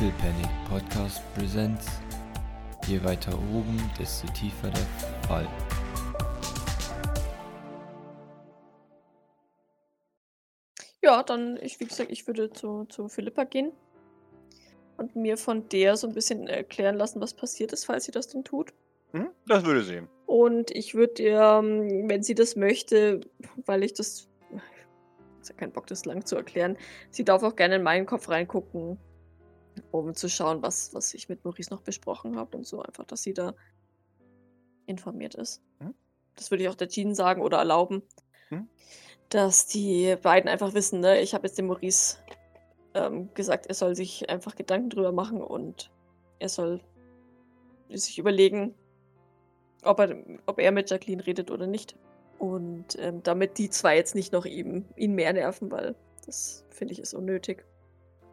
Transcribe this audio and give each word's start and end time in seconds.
Little 0.00 0.14
Panic 0.20 0.48
Podcast 0.68 1.20
Presents. 1.34 1.88
Je 2.86 3.02
weiter 3.02 3.32
oben, 3.32 3.76
desto 3.98 4.28
tiefer 4.28 4.70
der 4.70 4.86
Fall. 5.26 5.48
Ja, 11.02 11.24
dann, 11.24 11.58
ich, 11.60 11.80
wie 11.80 11.86
gesagt, 11.86 12.12
ich 12.12 12.28
würde 12.28 12.50
zu, 12.52 12.84
zu 12.84 13.08
Philippa 13.08 13.42
gehen 13.42 13.72
und 14.98 15.16
mir 15.16 15.36
von 15.36 15.68
der 15.68 15.96
so 15.96 16.06
ein 16.06 16.14
bisschen 16.14 16.46
erklären 16.46 16.94
lassen, 16.94 17.20
was 17.20 17.34
passiert 17.34 17.72
ist, 17.72 17.86
falls 17.86 18.04
sie 18.04 18.12
das 18.12 18.28
denn 18.28 18.44
tut. 18.44 18.72
Mhm, 19.12 19.30
das 19.48 19.64
würde 19.64 19.82
sie. 19.82 20.02
Und 20.26 20.70
ich 20.70 20.94
würde 20.94 21.22
ihr, 21.24 21.40
ähm, 21.40 22.08
wenn 22.08 22.22
sie 22.22 22.36
das 22.36 22.54
möchte, 22.54 23.22
weil 23.66 23.82
ich 23.82 23.94
das. 23.94 24.28
Ich 25.42 25.48
habe 25.50 25.58
keinen 25.58 25.72
Bock, 25.72 25.88
das 25.88 26.04
lang 26.04 26.24
zu 26.24 26.36
erklären. 26.36 26.76
Sie 27.10 27.24
darf 27.24 27.42
auch 27.42 27.56
gerne 27.56 27.76
in 27.76 27.82
meinen 27.82 28.06
Kopf 28.06 28.28
reingucken, 28.28 28.98
um 29.90 30.14
zu 30.14 30.28
schauen, 30.28 30.62
was, 30.62 30.94
was 30.94 31.14
ich 31.14 31.28
mit 31.28 31.44
Maurice 31.44 31.70
noch 31.70 31.82
besprochen 31.82 32.36
habe 32.36 32.56
und 32.56 32.66
so. 32.66 32.82
Einfach, 32.82 33.04
dass 33.04 33.22
sie 33.22 33.34
da 33.34 33.54
informiert 34.86 35.34
ist. 35.34 35.62
Mhm. 35.80 35.94
Das 36.34 36.50
würde 36.50 36.64
ich 36.64 36.68
auch 36.68 36.74
der 36.74 36.88
Jean 36.88 37.14
sagen 37.14 37.42
oder 37.42 37.58
erlauben. 37.58 38.02
Mhm. 38.50 38.68
Dass 39.28 39.66
die 39.66 40.16
beiden 40.22 40.48
einfach 40.48 40.74
wissen, 40.74 41.00
ne, 41.00 41.20
ich 41.20 41.34
habe 41.34 41.46
jetzt 41.46 41.58
dem 41.58 41.66
Maurice 41.66 42.18
ähm, 42.94 43.32
gesagt, 43.34 43.66
er 43.66 43.74
soll 43.74 43.94
sich 43.94 44.30
einfach 44.30 44.56
Gedanken 44.56 44.90
drüber 44.90 45.12
machen 45.12 45.42
und 45.42 45.90
er 46.38 46.48
soll 46.48 46.80
sich 47.90 48.18
überlegen, 48.18 48.74
ob 49.82 50.00
er, 50.00 50.16
ob 50.46 50.58
er 50.58 50.72
mit 50.72 50.90
Jacqueline 50.90 51.26
redet 51.26 51.50
oder 51.50 51.66
nicht. 51.66 51.96
Und 52.38 52.96
ähm, 52.98 53.22
damit 53.22 53.58
die 53.58 53.68
zwei 53.70 53.96
jetzt 53.96 54.14
nicht 54.14 54.32
noch 54.32 54.44
ihm, 54.44 54.84
ihn 54.96 55.14
mehr 55.14 55.32
nerven, 55.32 55.70
weil 55.70 55.94
das 56.24 56.64
finde 56.70 56.92
ich 56.92 57.00
ist 57.00 57.14
unnötig. 57.14 57.64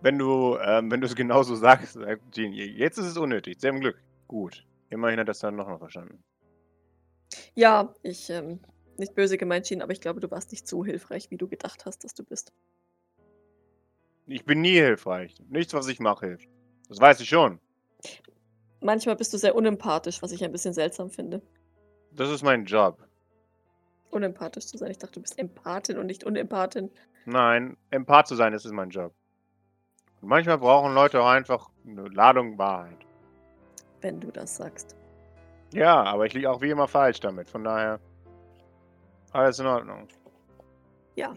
Wenn 0.06 0.20
du, 0.20 0.56
ähm, 0.61 0.92
wenn 0.92 1.02
du 1.02 1.08
es 1.08 1.16
genauso 1.16 1.56
sagst, 1.56 1.94
sagt 1.94 2.31
Jean, 2.31 2.53
jetzt 2.53 3.00
ist 3.00 3.08
es 3.08 3.17
unnötig. 3.17 3.59
Sehr 3.59 3.72
im 3.72 3.80
Glück. 3.80 4.00
Gut. 4.28 4.64
Immerhin 4.92 5.20
hat 5.20 5.28
das 5.28 5.39
dann 5.39 5.56
noch 5.56 5.67
mal 5.67 5.80
verstanden. 5.80 6.23
Ja, 7.56 7.92
ich, 8.03 8.30
ähm, 8.30 8.59
nicht 8.97 9.16
böse 9.16 9.39
gemeint, 9.39 9.66
Jean, 9.66 9.81
aber 9.81 9.94
ich 9.94 10.02
glaube, 10.02 10.20
du 10.20 10.30
warst 10.30 10.52
nicht 10.52 10.67
so 10.67 10.86
hilfreich, 10.86 11.31
wie 11.31 11.38
du 11.38 11.47
gedacht 11.47 11.88
hast, 11.88 12.03
dass 12.03 12.14
du 12.14 12.23
bist. 12.23 12.53
Ich 14.28 14.45
bin 14.45 14.62
nie 14.62 14.75
hilfreich. 14.75 15.38
Nichts, 15.50 15.73
was 15.73 15.88
ich 15.88 16.00
mache, 16.00 16.28
hilft. 16.28 16.50
Das 16.88 17.00
weiß 17.00 17.19
ich 17.22 17.28
schon. 17.28 17.59
Manchmal 18.81 19.16
bist 19.16 19.34
du 19.34 19.40
sehr 19.40 19.56
unempathisch, 19.56 20.22
was 20.22 20.31
ich 20.31 20.44
ein 20.44 20.52
bisschen 20.52 20.75
seltsam 20.75 21.09
finde. 21.09 21.42
Das 22.12 22.30
ist 22.30 22.44
mein 22.44 22.66
Job. 22.66 23.03
Unempathisch 24.12 24.67
zu 24.67 24.78
sein. 24.78 24.92
Ich 24.92 25.00
dachte, 25.00 25.14
du 25.14 25.22
bist 25.22 25.40
Empathin 25.40 25.97
und 25.97 26.06
nicht 26.06 26.25
Unempathin. 26.25 26.92
Nein, 27.25 27.75
Empath 27.90 28.28
zu 28.28 28.36
sein, 28.36 28.53
das 28.53 28.66
ist 28.66 28.72
mein 28.72 28.92
Job. 28.92 29.12
Und 30.21 30.30
manchmal 30.30 30.58
brauchen 30.58 30.94
Leute 30.94 31.21
auch 31.21 31.27
einfach 31.27 31.69
eine 31.85 32.08
Ladung 32.08 32.58
Wahrheit. 32.58 32.97
Wenn 34.02 34.19
du 34.19 34.31
das 34.31 34.57
sagst. 34.57 34.95
Ja, 35.73 36.03
aber 36.03 36.25
ich 36.25 36.33
liege 36.33 36.49
auch 36.49 36.61
wie 36.61 36.69
immer 36.69 36.88
falsch 36.88 37.19
damit. 37.19 37.49
Von 37.49 37.63
daher, 37.63 37.99
alles 39.31 39.59
in 39.59 39.66
Ordnung. 39.66 40.07
Ja. 41.16 41.35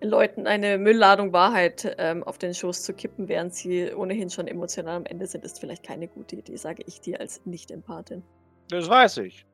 Leuten 0.00 0.46
eine 0.46 0.78
Müllladung 0.78 1.32
Wahrheit 1.32 1.96
ähm, 1.98 2.22
auf 2.22 2.38
den 2.38 2.54
Schoß 2.54 2.84
zu 2.84 2.94
kippen, 2.94 3.28
während 3.28 3.52
sie 3.52 3.92
ohnehin 3.92 4.30
schon 4.30 4.46
emotional 4.46 4.96
am 4.96 5.06
Ende 5.06 5.26
sind, 5.26 5.44
ist 5.44 5.58
vielleicht 5.58 5.82
keine 5.82 6.06
gute 6.06 6.36
Idee, 6.36 6.56
sage 6.56 6.84
ich 6.86 7.00
dir 7.00 7.18
als 7.20 7.44
Nicht-Empathin. 7.46 8.22
Das 8.68 8.88
weiß 8.88 9.18
ich. 9.18 9.44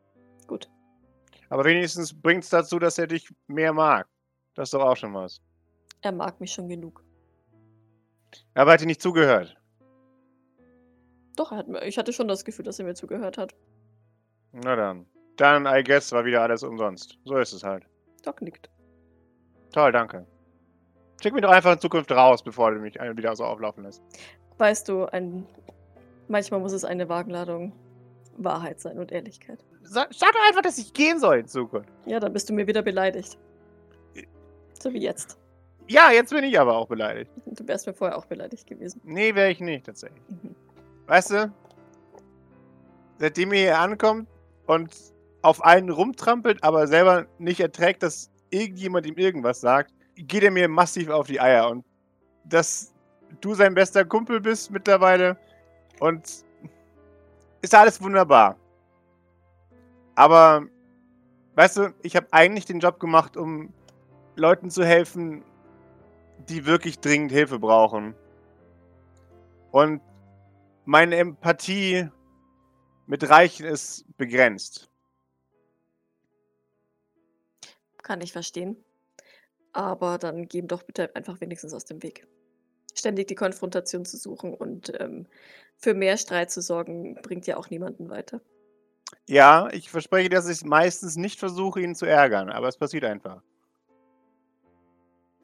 Gut. 0.47 0.69
Aber 1.49 1.65
wenigstens 1.65 2.13
bringt 2.13 2.45
es 2.45 2.51
dazu, 2.51 2.79
dass 2.79 2.99
er 2.99 3.07
dich 3.07 3.33
mehr 3.47 3.73
mag. 3.73 4.07
Das 4.55 4.67
ist 4.67 4.75
doch 4.75 4.83
auch 4.83 4.97
schon 4.97 5.15
was. 5.15 5.41
Er 6.03 6.13
mag 6.13 6.39
mich 6.41 6.53
schon 6.53 6.69
genug. 6.69 7.03
Aber 8.55 8.71
er 8.71 8.75
hat 8.75 8.81
dir 8.81 8.87
nicht 8.87 9.03
zugehört. 9.03 9.57
Doch, 11.37 11.53
ich 11.83 11.99
hatte 11.99 12.13
schon 12.13 12.29
das 12.29 12.45
Gefühl, 12.45 12.65
dass 12.65 12.79
er 12.79 12.85
mir 12.85 12.95
zugehört 12.95 13.39
hat. 13.39 13.55
Na 14.53 14.77
dann. 14.77 15.07
Dann, 15.37 15.67
I 15.67 15.83
guess, 15.83 16.13
war 16.13 16.25
wieder 16.25 16.43
alles 16.43 16.63
umsonst. 16.63 17.19
So 17.25 17.37
ist 17.39 17.53
es 17.53 17.65
halt. 17.65 17.85
Doc 18.23 18.41
nickt. 18.41 18.71
Toll, 19.73 19.91
danke. 19.91 20.27
Schick 21.21 21.33
mich 21.33 21.43
doch 21.43 21.51
einfach 21.51 21.73
in 21.73 21.81
Zukunft 21.81 22.13
raus, 22.13 22.43
bevor 22.43 22.71
du 22.73 22.79
mich 22.79 23.01
ein- 23.01 23.17
wieder 23.17 23.35
so 23.35 23.45
auflaufen 23.45 23.83
lässt. 23.83 24.01
Weißt 24.59 24.89
du, 24.89 25.07
ein, 25.07 25.45
manchmal 26.29 26.61
muss 26.61 26.73
es 26.73 26.85
eine 26.85 27.09
Wagenladung 27.09 27.73
Wahrheit 28.37 28.81
sein 28.81 28.99
und 28.99 29.11
Ehrlichkeit. 29.11 29.59
Sag, 29.83 30.15
sag 30.15 30.33
doch 30.33 30.49
einfach, 30.49 30.63
dass 30.63 30.79
ich 30.79 30.93
gehen 30.93 31.19
soll 31.19 31.39
in 31.39 31.47
Zukunft. 31.49 31.89
Ja, 32.07 32.21
dann 32.21 32.33
bist 32.33 32.49
du 32.49 32.53
mir 32.53 32.67
wieder 32.69 32.83
beleidigt. 32.83 33.37
So 34.81 34.93
wie 34.93 35.01
jetzt. 35.01 35.39
Ja, 35.87 36.11
jetzt 36.11 36.31
bin 36.31 36.45
ich 36.45 36.59
aber 36.59 36.77
auch 36.77 36.89
beleidigt. 36.89 37.31
Du 37.47 37.67
wärst 37.67 37.87
mir 37.87 37.95
vorher 37.95 38.17
auch 38.17 38.25
beleidigt 38.27 38.67
gewesen. 38.67 39.01
Nee, 39.05 39.35
wäre 39.35 39.51
ich 39.51 39.61
nicht, 39.61 39.85
tatsächlich. 39.87 40.23
Mhm. 40.29 40.55
Weißt 41.07 41.31
du, 41.31 41.53
seitdem 43.19 43.53
ihr 43.53 43.61
hier 43.61 43.79
ankommt 43.79 44.29
und 44.67 44.95
auf 45.43 45.63
einen 45.63 45.91
rumtrampelt, 45.91 46.65
aber 46.65 46.87
selber 46.87 47.27
nicht 47.39 47.61
erträgt, 47.61 48.03
dass 48.03 48.31
irgendjemand 48.51 49.07
ihm 49.07 49.17
irgendwas 49.17 49.61
sagt, 49.61 49.93
geht 50.17 50.43
er 50.43 50.51
mir 50.51 50.69
massiv 50.69 51.11
auf 51.11 51.27
die 51.27 51.41
Eier. 51.41 51.69
Und 51.69 51.85
dass 52.45 52.95
du 53.41 53.55
sein 53.55 53.75
bester 53.75 54.05
Kumpel 54.05 54.41
bist 54.41 54.71
mittlerweile 54.71 55.37
und 56.01 56.45
ist 57.61 57.75
alles 57.75 58.03
wunderbar. 58.03 58.57
Aber, 60.15 60.67
weißt 61.57 61.77
du, 61.77 61.95
ich 62.03 62.17
habe 62.17 62.27
eigentlich 62.31 62.65
den 62.65 62.81
Job 62.81 63.01
gemacht, 63.01 63.37
um 63.37 63.73
Leuten 64.37 64.71
zu 64.71 64.85
helfen, 64.85 65.45
die 66.49 66.67
wirklich 66.67 66.99
dringend 67.01 67.33
Hilfe 67.33 67.59
brauchen. 67.59 68.15
Und 69.71 70.01
meine 70.85 71.17
Empathie 71.17 72.09
mit 73.07 73.29
Reichen 73.29 73.67
ist 73.67 74.05
begrenzt. 74.17 74.91
Kann 78.03 78.21
ich 78.21 78.33
verstehen. 78.33 78.77
Aber 79.73 80.19
dann 80.19 80.47
geh 80.47 80.59
ihm 80.59 80.69
doch 80.69 80.83
bitte 80.83 81.15
einfach 81.17 81.41
wenigstens 81.41 81.75
aus 81.75 81.85
dem 81.85 82.03
Weg. 82.03 82.27
Ständig 82.95 83.27
die 83.27 83.35
Konfrontation 83.35 84.05
zu 84.05 84.17
suchen 84.17 84.55
und 84.55 84.93
ähm, 85.01 85.27
für 85.77 85.95
mehr 85.95 86.17
Streit 86.17 86.51
zu 86.51 86.61
sorgen, 86.61 87.17
bringt 87.23 87.47
ja 87.47 87.57
auch 87.57 87.71
niemanden 87.71 88.09
weiter. 88.09 88.41
Ja, 89.27 89.69
ich 89.73 89.91
verspreche, 89.91 90.29
dass 90.29 90.49
ich 90.49 90.65
meistens 90.65 91.17
nicht 91.17 91.39
versuche, 91.39 91.81
ihn 91.81 91.95
zu 91.95 92.07
ärgern, 92.07 92.51
aber 92.51 92.69
es 92.69 92.77
passiert 92.77 93.05
einfach. 93.05 93.43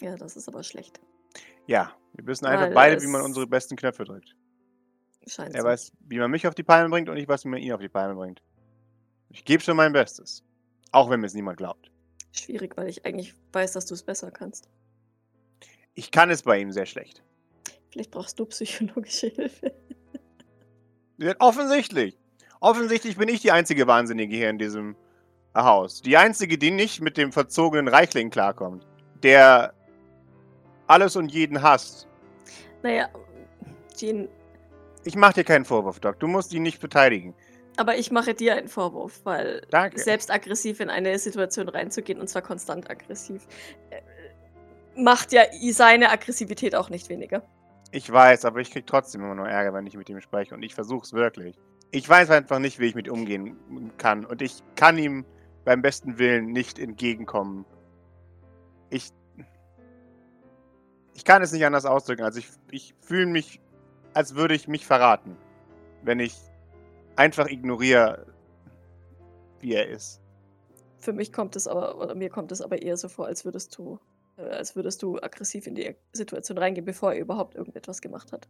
Ja, 0.00 0.16
das 0.16 0.36
ist 0.36 0.48
aber 0.48 0.62
schlecht. 0.62 1.00
Ja, 1.66 1.94
wir 2.14 2.26
wissen 2.26 2.46
einfach 2.46 2.66
Weil 2.66 2.74
beide, 2.74 3.02
wie 3.02 3.06
man 3.06 3.22
unsere 3.22 3.46
besten 3.46 3.76
Knöpfe 3.76 4.04
drückt. 4.04 4.34
Scheint 5.26 5.54
Er 5.54 5.62
so. 5.62 5.66
weiß, 5.68 5.92
wie 6.00 6.18
man 6.18 6.30
mich 6.30 6.46
auf 6.46 6.54
die 6.54 6.62
Palme 6.62 6.88
bringt 6.88 7.08
und 7.08 7.16
ich 7.16 7.28
weiß, 7.28 7.44
wie 7.44 7.48
man 7.48 7.60
ihn 7.60 7.72
auf 7.72 7.80
die 7.80 7.88
Palme 7.88 8.14
bringt. 8.14 8.42
Ich 9.28 9.44
gebe 9.44 9.62
schon 9.62 9.76
mein 9.76 9.92
Bestes. 9.92 10.42
Auch 10.92 11.08
wenn 11.10 11.20
mir 11.20 11.26
es 11.26 11.34
niemand 11.34 11.58
glaubt. 11.58 11.90
Schwierig, 12.32 12.76
weil 12.76 12.88
ich 12.88 13.04
eigentlich 13.04 13.34
weiß, 13.52 13.72
dass 13.72 13.86
du 13.86 13.94
es 13.94 14.02
besser 14.02 14.30
kannst. 14.30 14.68
Ich 15.94 16.10
kann 16.10 16.30
es 16.30 16.42
bei 16.42 16.58
ihm 16.58 16.72
sehr 16.72 16.86
schlecht. 16.86 17.22
Vielleicht 17.90 18.10
brauchst 18.10 18.38
du 18.38 18.46
psychologische 18.46 19.28
Hilfe. 19.28 19.72
Ja, 21.18 21.34
Offensichtlich. 21.38 22.16
Offensichtlich 22.60 23.16
bin 23.16 23.28
ich 23.28 23.40
die 23.40 23.52
einzige 23.52 23.86
Wahnsinnige 23.86 24.36
hier 24.36 24.50
in 24.50 24.58
diesem 24.58 24.96
Haus. 25.54 26.02
Die 26.02 26.16
einzige, 26.16 26.58
die 26.58 26.70
nicht 26.70 27.00
mit 27.00 27.16
dem 27.16 27.32
verzogenen 27.32 27.88
Reichling 27.88 28.30
klarkommt. 28.30 28.86
Der 29.22 29.74
alles 30.90 31.16
und 31.16 31.32
jeden 31.32 31.62
hasst. 31.62 32.06
Naja, 32.82 33.08
Jean, 33.96 34.28
Ich 35.04 35.14
mach 35.16 35.32
dir 35.32 35.44
keinen 35.44 35.64
Vorwurf, 35.64 36.00
Doc. 36.00 36.18
Du 36.20 36.26
musst 36.26 36.52
ihn 36.52 36.62
nicht 36.62 36.78
verteidigen. 36.78 37.34
aber 37.76 37.96
ich 37.96 38.10
mache 38.10 38.34
dir 38.34 38.56
einen 38.56 38.68
Vorwurf, 38.68 39.20
weil 39.24 39.62
Danke. 39.70 39.98
selbst 40.00 40.30
aggressiv 40.30 40.80
in 40.80 40.90
eine 40.90 41.18
Situation 41.18 41.68
reinzugehen 41.68 42.20
und 42.20 42.28
zwar 42.28 42.42
konstant 42.42 42.90
aggressiv, 42.90 43.46
äh, 43.90 44.00
macht 45.00 45.32
ja 45.32 45.44
seine 45.72 46.10
Aggressivität 46.10 46.74
auch 46.74 46.90
nicht 46.90 47.08
weniger. 47.08 47.42
Ich 47.92 48.10
weiß, 48.10 48.44
aber 48.44 48.60
ich 48.60 48.70
krieg 48.70 48.86
trotzdem 48.86 49.22
immer 49.22 49.34
nur 49.34 49.48
Ärger, 49.48 49.72
wenn 49.74 49.86
ich 49.86 49.96
mit 49.96 50.08
ihm 50.10 50.20
spreche. 50.20 50.54
Und 50.54 50.62
ich 50.62 50.74
versuch's 50.74 51.12
wirklich. 51.12 51.56
Ich 51.90 52.08
weiß 52.08 52.30
einfach 52.30 52.58
nicht, 52.58 52.78
wie 52.78 52.86
ich 52.86 52.94
mit 52.94 53.06
ihm 53.06 53.14
umgehen 53.14 53.56
kann. 53.98 54.24
Und 54.24 54.42
ich 54.42 54.62
kann 54.76 54.96
ihm 54.98 55.24
beim 55.64 55.82
besten 55.82 56.18
Willen 56.18 56.52
nicht 56.52 56.78
entgegenkommen. 56.78 57.64
Ich. 58.90 59.10
Ich 61.20 61.24
kann 61.26 61.42
es 61.42 61.52
nicht 61.52 61.66
anders 61.66 61.84
ausdrücken. 61.84 62.22
Also 62.22 62.38
ich, 62.38 62.48
ich 62.70 62.94
fühle 63.02 63.26
mich, 63.26 63.60
als 64.14 64.36
würde 64.36 64.54
ich 64.54 64.68
mich 64.68 64.86
verraten, 64.86 65.36
wenn 66.02 66.18
ich 66.18 66.34
einfach 67.14 67.46
ignoriere, 67.46 68.24
wie 69.58 69.74
er 69.74 69.86
ist. 69.86 70.22
Für 70.98 71.12
mich 71.12 71.30
kommt 71.30 71.56
es 71.56 71.68
aber, 71.68 71.98
oder 71.98 72.14
mir 72.14 72.30
kommt 72.30 72.52
es 72.52 72.62
aber 72.62 72.80
eher 72.80 72.96
so 72.96 73.10
vor, 73.10 73.26
als 73.26 73.44
würdest 73.44 73.76
du, 73.76 73.98
äh, 74.38 74.44
als 74.44 74.74
würdest 74.76 75.02
du 75.02 75.18
aggressiv 75.20 75.66
in 75.66 75.74
die 75.74 75.94
Situation 76.14 76.56
reingehen, 76.56 76.86
bevor 76.86 77.12
er 77.12 77.20
überhaupt 77.20 77.54
irgendetwas 77.54 78.00
gemacht 78.00 78.32
hat. 78.32 78.48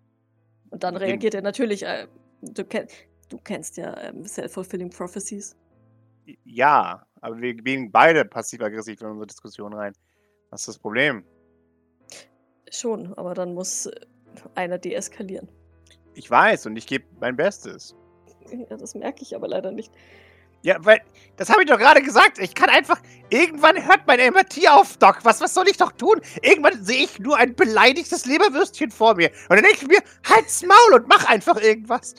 Und 0.70 0.84
dann 0.84 0.96
reagiert 0.96 1.34
er 1.34 1.42
natürlich, 1.42 1.82
äh, 1.82 2.06
du, 2.40 2.64
kenn, 2.64 2.86
du 3.30 3.38
kennst 3.38 3.78
ja 3.78 3.98
ähm, 3.98 4.24
Self-Fulfilling 4.24 4.90
Prophecies. 4.90 5.56
Ja, 6.44 7.04
aber 7.20 7.40
wir 7.40 7.52
gehen 7.54 7.90
beide 7.90 8.24
passiv-aggressiv 8.24 9.00
in 9.00 9.08
unsere 9.08 9.26
Diskussion 9.26 9.72
rein. 9.74 9.92
Was 10.50 10.60
ist 10.60 10.68
das 10.68 10.78
Problem? 10.78 11.24
Schon, 12.70 13.12
aber 13.14 13.34
dann 13.34 13.54
muss 13.54 13.86
äh, 13.86 13.92
einer 14.54 14.78
deeskalieren. 14.78 15.48
Ich 16.14 16.30
weiß 16.30 16.66
und 16.66 16.76
ich 16.76 16.86
gebe 16.86 17.04
mein 17.20 17.36
Bestes. 17.36 17.94
Ja, 18.50 18.76
das 18.76 18.94
merke 18.94 19.22
ich 19.22 19.34
aber 19.34 19.48
leider 19.48 19.70
nicht. 19.70 19.92
Ja, 20.62 20.76
weil, 20.80 21.00
das 21.36 21.48
habe 21.48 21.62
ich 21.62 21.68
doch 21.68 21.78
gerade 21.78 22.02
gesagt. 22.02 22.38
Ich 22.38 22.54
kann 22.54 22.68
einfach, 22.68 23.00
irgendwann 23.30 23.82
hört 23.86 24.06
meine 24.06 24.22
Empathie 24.22 24.68
auf, 24.68 24.98
Doc. 24.98 25.20
Was, 25.22 25.40
was 25.40 25.54
soll 25.54 25.68
ich 25.68 25.78
doch 25.78 25.92
tun? 25.92 26.20
Irgendwann 26.42 26.84
sehe 26.84 27.04
ich 27.04 27.18
nur 27.18 27.36
ein 27.36 27.54
beleidigtes 27.54 28.26
Leberwürstchen 28.26 28.90
vor 28.90 29.14
mir. 29.14 29.30
Und 29.48 29.56
dann 29.56 29.64
denke 29.64 29.78
ich 29.82 29.88
mir, 29.88 30.00
halt's 30.28 30.62
Maul 30.62 31.00
und 31.00 31.08
mach 31.08 31.26
einfach 31.28 31.60
irgendwas. 31.60 32.14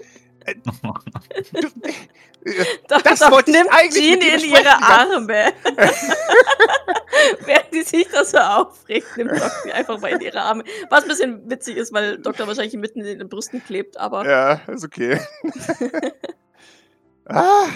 Doch, 2.88 3.02
Das 3.02 3.20
doch, 3.20 3.32
wollte 3.32 3.52
ich 3.52 3.58
nimmt 3.58 3.70
eigentlich 3.72 4.20
Jean 4.20 4.22
in 4.22 4.50
ihre 4.50 4.82
Arme. 4.82 5.54
Während 7.46 7.74
die 7.74 7.84
sich 7.84 8.08
das 8.10 8.32
so 8.32 8.38
aufregt, 8.40 9.16
nimmt 9.18 9.32
Doc 9.32 9.52
sie 9.64 9.72
einfach 9.72 10.00
mal 10.00 10.12
in 10.12 10.22
ihre 10.22 10.42
Arme. 10.42 10.64
Was 10.90 11.04
ein 11.04 11.10
bisschen 11.10 11.50
witzig 11.50 11.78
ist, 11.78 11.94
weil 11.94 12.18
Doktor 12.18 12.48
wahrscheinlich 12.48 12.76
mitten 12.76 13.02
in 13.02 13.20
den 13.20 13.30
Brüsten 13.30 13.64
klebt, 13.64 13.98
aber 13.98 14.26
ja, 14.26 14.54
ist 14.68 14.84
okay. 14.84 15.20
ah, 17.26 17.68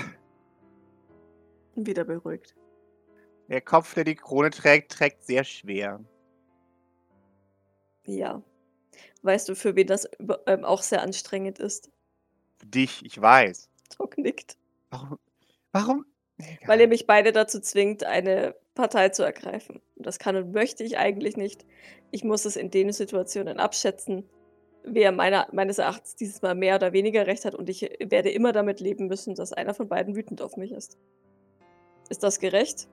wieder 1.76 2.04
beruhigt. 2.04 2.56
der 3.50 3.62
Kopf, 3.62 3.94
der 3.94 4.04
die 4.04 4.16
Krone 4.16 4.50
trägt, 4.50 4.92
trägt 4.92 5.24
sehr 5.26 5.44
schwer. 5.44 6.04
Ja. 8.06 8.42
Weißt 9.22 9.50
du, 9.50 9.56
für 9.56 9.76
wen 9.76 9.88
das 9.88 10.08
ähm, 10.46 10.64
auch 10.64 10.84
sehr 10.84 11.02
anstrengend 11.02 11.60
ist? 11.60 11.92
Dich, 12.64 13.04
ich 13.06 13.20
weiß. 13.20 13.70
Doc 13.98 14.18
nickt. 14.18 14.58
Warum? 14.90 15.20
Warum? 15.72 16.06
Weil 16.66 16.82
ihr 16.82 16.88
mich 16.88 17.08
beide 17.08 17.32
dazu 17.32 17.62
zwingt, 17.62 18.04
eine 18.04 18.56
Partei 18.74 19.10
zu 19.10 19.24
ergreifen. 19.24 19.82
Und 19.96 20.06
das 20.06 20.20
kann 20.20 20.36
und 20.36 20.54
möchte 20.54 20.84
ich 20.84 20.98
eigentlich 20.98 21.38
nicht. 21.38 21.66
Ich 22.12 22.24
muss 22.24 22.46
es 22.46 22.58
in 22.58 22.72
den 22.72 22.92
Situationen 22.92 23.58
abschätzen, 23.58 24.30
wer 24.84 25.12
meiner, 25.12 25.48
meines 25.52 25.78
Erachtens 25.78 26.16
dieses 26.16 26.42
Mal 26.42 26.56
mehr 26.56 26.76
oder 26.76 26.94
weniger 26.94 27.26
recht 27.26 27.46
hat. 27.46 27.56
Und 27.56 27.70
ich 27.70 27.90
werde 28.00 28.30
immer 28.30 28.52
damit 28.52 28.80
leben 28.80 29.08
müssen, 29.08 29.36
dass 29.36 29.54
einer 29.54 29.74
von 29.74 29.88
beiden 29.88 30.16
wütend 30.16 30.42
auf 30.42 30.58
mich 30.58 30.72
ist. 30.72 30.98
Ist 32.10 32.24
das 32.24 32.40
gerecht? 32.40 32.88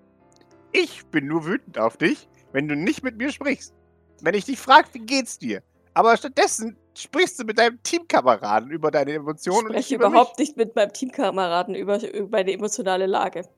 Ich 0.73 1.05
bin 1.06 1.26
nur 1.26 1.44
wütend 1.44 1.79
auf 1.79 1.97
dich, 1.97 2.29
wenn 2.53 2.69
du 2.69 2.76
nicht 2.76 3.03
mit 3.03 3.17
mir 3.17 3.31
sprichst. 3.31 3.75
Wenn 4.23 4.35
ich 4.35 4.44
dich 4.44 4.58
frage, 4.58 4.88
wie 4.93 5.00
geht's 5.00 5.38
dir? 5.38 5.62
Aber 5.94 6.17
stattdessen 6.17 6.76
sprichst 6.94 7.39
du 7.39 7.44
mit 7.44 7.59
deinem 7.59 7.83
Teamkameraden 7.83 8.71
über 8.71 8.91
deine 8.91 9.11
Ich 9.12 9.17
Emotionen 9.17 9.69
und 9.69 9.73
spreche 9.73 9.94
überhaupt 9.94 10.39
nicht 10.39 10.56
mit 10.56 10.75
meinem 10.77 10.93
Teamkameraden 10.93 11.75
über, 11.75 12.03
über 12.03 12.29
meine 12.29 12.53
emotionale 12.53 13.06
Lage. 13.06 13.49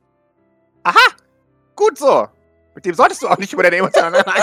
Aha! 0.84 1.14
Gut 1.76 1.98
so! 1.98 2.28
Mit 2.74 2.84
dem 2.84 2.94
solltest 2.94 3.22
du 3.22 3.28
auch 3.28 3.38
nicht 3.38 3.52
über 3.52 3.62
deine 3.62 3.76
emotionale 3.76 4.16
Lage. 4.18 4.42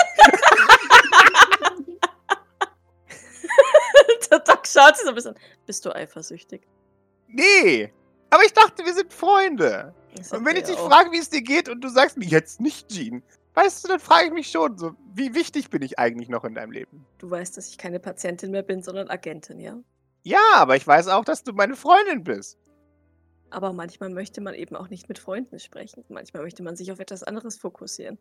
Der 4.30 4.38
Doc 4.40 4.66
schaut 4.66 4.96
sich 4.96 5.04
so 5.04 5.10
ein 5.10 5.14
bisschen. 5.14 5.34
Bist 5.66 5.84
du 5.84 5.94
eifersüchtig? 5.94 6.62
nee! 7.28 7.92
Aber 8.32 8.44
ich 8.44 8.54
dachte, 8.54 8.82
wir 8.82 8.94
sind 8.94 9.12
Freunde. 9.12 9.94
Und 10.30 10.46
wenn 10.46 10.56
ich 10.56 10.64
dich 10.64 10.78
auch. 10.78 10.88
frage, 10.88 11.12
wie 11.12 11.18
es 11.18 11.28
dir 11.28 11.42
geht 11.42 11.68
und 11.68 11.82
du 11.82 11.88
sagst 11.90 12.16
mir 12.16 12.24
jetzt 12.24 12.62
nicht, 12.62 12.88
Jean, 12.88 13.22
weißt 13.54 13.84
du, 13.84 13.88
dann 13.88 14.00
frage 14.00 14.26
ich 14.26 14.32
mich 14.32 14.50
schon 14.50 14.78
so, 14.78 14.94
wie 15.14 15.34
wichtig 15.34 15.70
bin 15.70 15.82
ich 15.82 15.98
eigentlich 15.98 16.28
noch 16.28 16.44
in 16.44 16.54
deinem 16.54 16.72
Leben? 16.72 17.06
Du 17.18 17.30
weißt, 17.30 17.56
dass 17.56 17.68
ich 17.68 17.78
keine 17.78 18.00
Patientin 18.00 18.50
mehr 18.50 18.62
bin, 18.62 18.82
sondern 18.82 19.08
Agentin, 19.08 19.60
ja? 19.60 19.78
Ja, 20.24 20.42
aber 20.54 20.76
ich 20.76 20.86
weiß 20.86 21.08
auch, 21.08 21.24
dass 21.24 21.42
du 21.42 21.52
meine 21.52 21.76
Freundin 21.76 22.22
bist. 22.22 22.58
Aber 23.50 23.72
manchmal 23.72 24.08
möchte 24.08 24.40
man 24.40 24.54
eben 24.54 24.76
auch 24.76 24.88
nicht 24.88 25.08
mit 25.08 25.18
Freunden 25.18 25.58
sprechen. 25.58 26.04
Manchmal 26.08 26.42
möchte 26.42 26.62
man 26.62 26.76
sich 26.76 26.90
auf 26.90 27.00
etwas 27.00 27.22
anderes 27.22 27.58
fokussieren. 27.58 28.18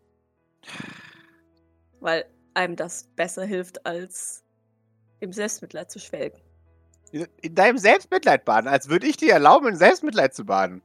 Weil 2.00 2.26
einem 2.54 2.76
das 2.76 3.06
besser 3.16 3.46
hilft, 3.46 3.86
als 3.86 4.44
im 5.22 5.32
Selbstmitleid 5.32 5.90
zu 5.90 6.00
schwelgen. 6.00 6.42
In 7.12 7.56
deinem 7.56 7.78
Selbstmitleid 7.78 8.46
baden, 8.46 8.68
als 8.68 8.90
würde 8.90 9.08
ich 9.08 9.18
dir 9.18 9.34
erlauben, 9.34 9.68
in 9.68 9.76
Selbstmitleid 9.76 10.34
zu 10.34 10.46
baden. 10.46 10.82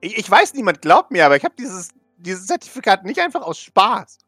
Ich, 0.00 0.18
ich 0.18 0.30
weiß, 0.30 0.54
niemand 0.54 0.82
glaubt 0.82 1.10
mir, 1.10 1.26
aber 1.26 1.36
ich 1.36 1.44
habe 1.44 1.54
dieses, 1.58 1.90
dieses 2.22 2.46
Zertifikat 2.46 3.04
nicht 3.04 3.20
einfach 3.20 3.42
aus 3.42 3.58
Spaß. 3.58 4.18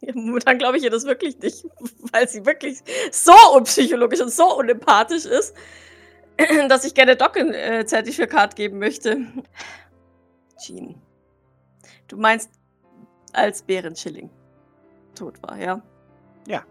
Ja, 0.00 0.12
momentan 0.14 0.58
glaube 0.58 0.78
ich 0.78 0.84
ihr 0.84 0.90
das 0.90 1.04
wirklich 1.04 1.38
nicht, 1.38 1.64
weil 2.12 2.28
sie 2.28 2.44
wirklich 2.46 2.78
so 3.10 3.32
unpsychologisch 3.54 4.20
und 4.20 4.32
so 4.32 4.56
unempathisch 4.56 5.24
ist, 5.24 5.54
dass 6.68 6.84
ich 6.84 6.94
gerne 6.94 7.16
Doc 7.16 7.36
ein 7.36 7.54
äh, 7.54 7.84
Zertifikat 7.86 8.56
geben 8.56 8.78
möchte. 8.78 9.26
Jean, 10.58 11.00
du 12.08 12.16
meinst, 12.16 12.50
als 13.32 13.62
Bärenschilling 13.62 14.30
tot 15.14 15.42
war, 15.42 15.58
ja? 15.58 15.82
Ja. 16.46 16.64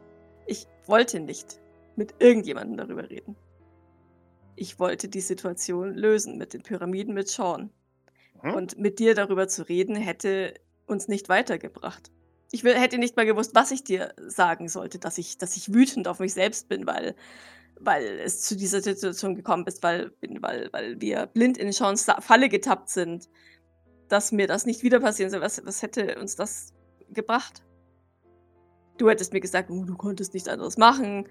Ich 0.45 0.67
wollte 0.85 1.19
nicht 1.19 1.59
mit 1.95 2.15
irgendjemandem 2.19 2.77
darüber 2.77 3.09
reden. 3.09 3.35
Ich 4.55 4.79
wollte 4.79 5.07
die 5.07 5.21
Situation 5.21 5.93
lösen 5.93 6.37
mit 6.37 6.53
den 6.53 6.63
Pyramiden 6.63 7.13
mit 7.13 7.29
Sean. 7.29 7.71
Mhm. 8.43 8.53
Und 8.53 8.77
mit 8.77 8.99
dir 8.99 9.15
darüber 9.15 9.47
zu 9.47 9.67
reden, 9.67 9.95
hätte 9.95 10.53
uns 10.85 11.07
nicht 11.07 11.29
weitergebracht. 11.29 12.11
Ich 12.51 12.63
will, 12.63 12.73
hätte 12.73 12.97
nicht 12.97 13.15
mal 13.15 13.25
gewusst, 13.25 13.53
was 13.53 13.71
ich 13.71 13.83
dir 13.83 14.13
sagen 14.17 14.67
sollte, 14.67 14.97
dass 14.97 15.17
ich, 15.17 15.37
dass 15.37 15.55
ich 15.55 15.73
wütend 15.73 16.07
auf 16.07 16.19
mich 16.19 16.33
selbst 16.33 16.67
bin, 16.67 16.87
weil, 16.87 17.15
weil 17.79 18.19
es 18.19 18.41
zu 18.41 18.55
dieser 18.55 18.81
Situation 18.81 19.35
gekommen 19.35 19.65
ist, 19.67 19.83
weil, 19.83 20.11
weil, 20.39 20.69
weil 20.71 20.99
wir 20.99 21.27
blind 21.27 21.57
in 21.57 21.71
Seans 21.71 22.07
Falle 22.21 22.49
getappt 22.49 22.89
sind, 22.89 23.29
dass 24.07 24.31
mir 24.31 24.47
das 24.47 24.65
nicht 24.65 24.81
wieder 24.81 24.99
passieren 24.99 25.29
soll. 25.29 25.41
Was, 25.41 25.63
was 25.63 25.83
hätte 25.83 26.19
uns 26.19 26.35
das 26.35 26.73
gebracht? 27.11 27.63
Du 28.97 29.09
hättest 29.09 29.31
mir 29.31 29.39
gesagt, 29.39 29.69
oh, 29.69 29.85
du 29.85 29.95
konntest 29.95 30.33
nichts 30.33 30.49
anderes 30.49 30.77
machen. 30.77 31.29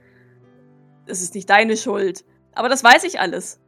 Es 1.07 1.21
ist 1.21 1.35
nicht 1.35 1.51
deine 1.51 1.77
Schuld. 1.77 2.25
Aber 2.53 2.69
das 2.69 2.85
weiß 2.85 3.05
ich 3.05 3.21
alles. 3.21 3.61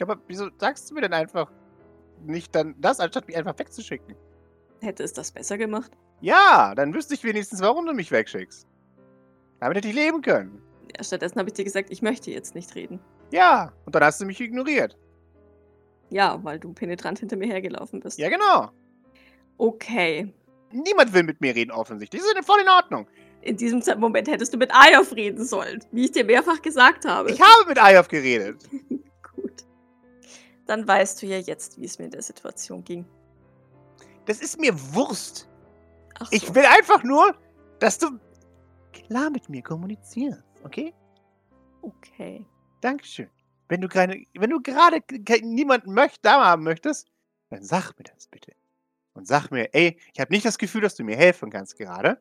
Aber 0.00 0.20
wieso 0.26 0.48
sagst 0.58 0.90
du 0.90 0.94
mir 0.94 1.02
denn 1.02 1.12
einfach 1.12 1.52
nicht 2.26 2.54
dann 2.54 2.74
das, 2.78 3.00
anstatt 3.00 3.26
mich 3.26 3.36
einfach 3.36 3.58
wegzuschicken? 3.58 4.14
Hätte 4.80 5.02
es 5.02 5.12
das 5.12 5.32
besser 5.32 5.58
gemacht? 5.58 5.92
Ja, 6.20 6.74
dann 6.74 6.94
wüsste 6.94 7.14
ich 7.14 7.24
wenigstens, 7.24 7.60
warum 7.60 7.86
du 7.86 7.92
mich 7.92 8.10
wegschickst. 8.10 8.66
Damit 9.60 9.76
hätte 9.76 9.88
ich 9.88 9.94
leben 9.94 10.22
können. 10.22 10.60
Ja, 10.96 11.02
stattdessen 11.02 11.38
habe 11.38 11.48
ich 11.48 11.54
dir 11.54 11.64
gesagt, 11.64 11.90
ich 11.90 12.02
möchte 12.02 12.30
jetzt 12.30 12.54
nicht 12.54 12.74
reden. 12.74 13.00
Ja, 13.30 13.72
und 13.84 13.94
dann 13.94 14.04
hast 14.04 14.20
du 14.20 14.26
mich 14.26 14.40
ignoriert. 14.40 14.96
Ja, 16.10 16.38
weil 16.42 16.58
du 16.58 16.72
penetrant 16.72 17.18
hinter 17.18 17.36
mir 17.36 17.46
hergelaufen 17.46 18.00
bist. 18.00 18.18
Ja, 18.18 18.28
genau. 18.28 18.70
Okay. 19.56 20.32
Niemand 20.70 21.12
will 21.12 21.22
mit 21.22 21.40
mir 21.40 21.54
reden, 21.54 21.70
offensichtlich. 21.70 22.20
Das 22.20 22.30
ist 22.30 22.46
voll 22.46 22.60
in 22.60 22.68
Ordnung. 22.68 23.06
In 23.42 23.56
diesem 23.56 23.82
Moment 23.98 24.28
hättest 24.28 24.54
du 24.54 24.58
mit 24.58 24.70
Ayov 24.74 25.14
reden 25.14 25.44
sollen, 25.44 25.84
wie 25.92 26.06
ich 26.06 26.12
dir 26.12 26.24
mehrfach 26.24 26.62
gesagt 26.62 27.04
habe. 27.04 27.30
Ich 27.30 27.40
habe 27.40 27.68
mit 27.68 27.78
Ayov 27.78 28.08
geredet. 28.08 28.56
Dann 30.66 30.86
weißt 30.86 31.22
du 31.22 31.26
ja 31.26 31.38
jetzt, 31.38 31.78
wie 31.80 31.84
es 31.84 31.98
mir 31.98 32.06
in 32.06 32.10
der 32.10 32.22
Situation 32.22 32.82
ging. 32.84 33.04
Das 34.26 34.40
ist 34.40 34.58
mir 34.58 34.72
Wurst. 34.94 35.48
Ach 36.18 36.28
Ich 36.30 36.46
so. 36.46 36.54
will 36.54 36.64
einfach 36.64 37.02
nur, 37.02 37.36
dass 37.80 37.98
du 37.98 38.18
klar 38.92 39.30
mit 39.30 39.48
mir 39.48 39.62
kommunizierst, 39.62 40.42
okay? 40.64 40.94
Okay. 41.82 42.46
Dankeschön. 42.80 43.28
Wenn 43.68 43.80
du 43.80 43.88
gerade, 43.88 44.22
wenn 44.34 44.50
du 44.50 44.60
gerade 44.62 45.02
niemanden 45.42 45.92
möcht, 45.92 46.24
da 46.24 46.44
haben 46.44 46.62
möchtest, 46.64 47.08
dann 47.50 47.62
sag 47.62 47.92
mir 47.98 48.04
das 48.04 48.28
bitte. 48.28 48.52
Und 49.14 49.26
sag 49.26 49.50
mir, 49.50 49.72
ey, 49.74 49.98
ich 50.12 50.20
habe 50.20 50.32
nicht 50.32 50.44
das 50.44 50.58
Gefühl, 50.58 50.80
dass 50.80 50.94
du 50.96 51.04
mir 51.04 51.16
helfen 51.16 51.50
kannst 51.50 51.76
gerade. 51.76 52.20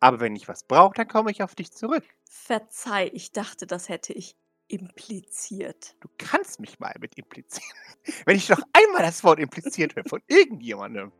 Aber 0.00 0.20
wenn 0.20 0.36
ich 0.36 0.46
was 0.46 0.64
brauche, 0.64 0.94
dann 0.94 1.08
komme 1.08 1.30
ich 1.30 1.42
auf 1.42 1.54
dich 1.54 1.72
zurück. 1.72 2.04
Verzeih, 2.28 3.10
ich 3.12 3.32
dachte, 3.32 3.66
das 3.66 3.88
hätte 3.88 4.12
ich 4.12 4.36
impliziert. 4.68 5.94
Du 6.00 6.08
kannst 6.18 6.60
mich 6.60 6.78
mal 6.78 6.94
mit 7.00 7.16
implizieren. 7.16 7.68
Wenn 8.24 8.36
ich 8.36 8.48
noch 8.48 8.60
einmal 8.72 9.02
das 9.02 9.22
Wort 9.24 9.38
impliziert 9.38 9.96
höre 9.96 10.04
von 10.04 10.22
irgendjemandem, 10.26 11.12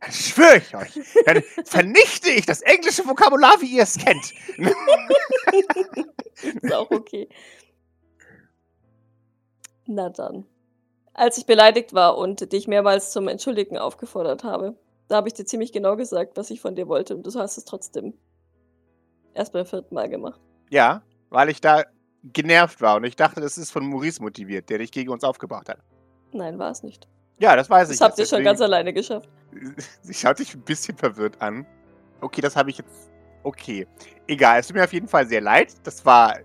dann 0.00 0.12
schwöre 0.12 0.58
ich 0.58 0.74
euch, 0.74 1.00
dann 1.24 1.42
vernichte 1.64 2.30
ich 2.30 2.46
das 2.46 2.62
englische 2.62 3.06
Vokabular, 3.06 3.60
wie 3.60 3.76
ihr 3.76 3.82
es 3.82 3.98
kennt. 3.98 4.32
Ist 6.62 6.74
auch 6.74 6.90
okay. 6.90 7.28
Na 9.86 10.08
dann. 10.08 10.46
Als 11.12 11.38
ich 11.38 11.46
beleidigt 11.46 11.94
war 11.94 12.18
und 12.18 12.52
dich 12.52 12.66
mehrmals 12.66 13.12
zum 13.12 13.28
Entschuldigen 13.28 13.78
aufgefordert 13.78 14.44
habe, 14.44 14.76
da 15.08 15.16
habe 15.16 15.28
ich 15.28 15.34
dir 15.34 15.44
ziemlich 15.44 15.72
genau 15.72 15.96
gesagt, 15.96 16.36
was 16.36 16.50
ich 16.50 16.60
von 16.60 16.74
dir 16.74 16.88
wollte 16.88 17.14
und 17.14 17.24
du 17.24 17.38
hast 17.38 17.56
es 17.56 17.64
trotzdem 17.64 18.14
erst 19.34 19.52
beim 19.52 19.66
vierten 19.66 19.94
Mal 19.94 20.08
gemacht. 20.08 20.40
Ja, 20.70 21.02
weil 21.28 21.50
ich 21.50 21.60
da 21.60 21.84
genervt 22.32 22.80
war 22.80 22.96
und 22.96 23.04
ich 23.04 23.16
dachte, 23.16 23.40
das 23.40 23.58
ist 23.58 23.70
von 23.70 23.86
Maurice 23.86 24.22
motiviert, 24.22 24.68
der 24.70 24.78
dich 24.78 24.90
gegen 24.90 25.10
uns 25.10 25.24
aufgebracht 25.24 25.68
hat. 25.68 25.78
Nein, 26.32 26.58
war 26.58 26.70
es 26.70 26.82
nicht. 26.82 27.06
Ja, 27.38 27.56
das 27.56 27.68
weiß 27.68 27.88
Das 27.88 27.96
ich. 27.96 28.02
habt 28.02 28.18
ihr 28.18 28.26
schon 28.26 28.42
ganz 28.44 28.60
alleine 28.60 28.92
geschafft. 28.92 29.28
Sie 30.02 30.14
schaut 30.14 30.38
sich 30.38 30.54
ein 30.54 30.62
bisschen 30.62 30.96
verwirrt 30.96 31.40
an. 31.42 31.66
Okay, 32.20 32.40
das 32.40 32.56
habe 32.56 32.70
ich 32.70 32.78
jetzt. 32.78 33.10
Okay. 33.42 33.86
Egal, 34.26 34.60
es 34.60 34.68
tut 34.68 34.76
mir 34.76 34.84
auf 34.84 34.92
jeden 34.92 35.08
Fall 35.08 35.26
sehr 35.26 35.40
leid. 35.40 35.74
Das 35.82 36.04
war 36.06 36.38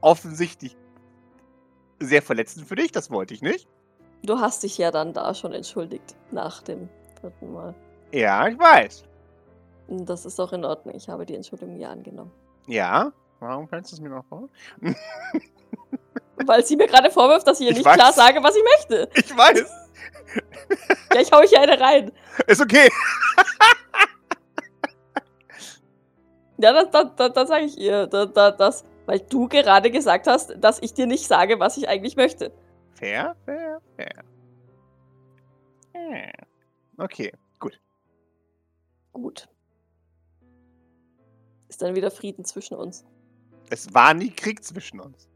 offensichtlich 0.00 0.76
sehr 2.00 2.22
verletzend 2.22 2.66
für 2.66 2.74
dich. 2.76 2.90
Das 2.92 3.10
wollte 3.10 3.34
ich 3.34 3.42
nicht. 3.42 3.68
Du 4.24 4.38
hast 4.38 4.62
dich 4.62 4.78
ja 4.78 4.90
dann 4.90 5.12
da 5.12 5.34
schon 5.34 5.52
entschuldigt 5.52 6.16
nach 6.30 6.62
dem 6.62 6.88
vierten 7.20 7.52
Mal. 7.52 7.74
Ja, 8.12 8.46
ich 8.48 8.58
weiß. 8.58 9.04
Das 9.88 10.24
ist 10.24 10.40
auch 10.40 10.52
in 10.52 10.64
Ordnung. 10.64 10.94
Ich 10.94 11.08
habe 11.08 11.26
die 11.26 11.34
Entschuldigung 11.34 11.76
ja 11.78 11.90
angenommen. 11.90 12.30
Ja. 12.66 13.12
Warum 13.42 13.68
kannst 13.68 13.90
du 13.90 13.96
es 13.96 14.00
mir 14.00 14.08
noch 14.08 14.24
vor? 14.26 14.48
Weil 16.46 16.64
sie 16.64 16.76
mir 16.76 16.86
gerade 16.86 17.10
vorwirft, 17.10 17.44
dass 17.46 17.58
ich 17.58 17.66
ihr 17.66 17.72
Ich 17.72 17.78
nicht 17.78 17.86
weiß. 17.86 17.96
klar 17.96 18.12
sage, 18.12 18.40
was 18.42 18.54
ich 18.54 18.62
möchte. 18.78 19.08
Ich 19.14 19.36
weiß. 19.36 19.64
Ja, 21.12 21.20
ich 21.20 21.32
hau 21.32 21.42
hier 21.42 21.60
eine 21.60 21.78
rein. 21.80 22.12
Ist 22.46 22.60
okay. 22.60 22.88
Ja, 26.58 26.72
das, 26.72 26.90
das, 26.92 27.06
das, 27.16 27.32
das 27.32 27.48
sage 27.48 27.64
ich 27.64 27.76
ihr. 27.78 28.06
Das, 28.06 28.32
das, 28.32 28.56
das, 28.56 28.84
weil 29.06 29.18
du 29.18 29.48
gerade 29.48 29.90
gesagt 29.90 30.28
hast, 30.28 30.54
dass 30.58 30.80
ich 30.80 30.94
dir 30.94 31.06
nicht 31.06 31.26
sage, 31.26 31.58
was 31.58 31.76
ich 31.76 31.88
eigentlich 31.88 32.14
möchte. 32.14 32.52
Fair, 32.94 33.34
fair, 33.44 33.80
fair. 33.96 34.24
Okay, 36.96 37.32
gut. 37.58 37.80
Gut. 39.12 39.48
Ist 41.68 41.82
dann 41.82 41.96
wieder 41.96 42.12
Frieden 42.12 42.44
zwischen 42.44 42.76
uns. 42.76 43.04
Es 43.72 43.94
war 43.94 44.12
nie 44.12 44.28
Krieg 44.28 44.62
zwischen 44.62 45.00
uns. 45.00 45.30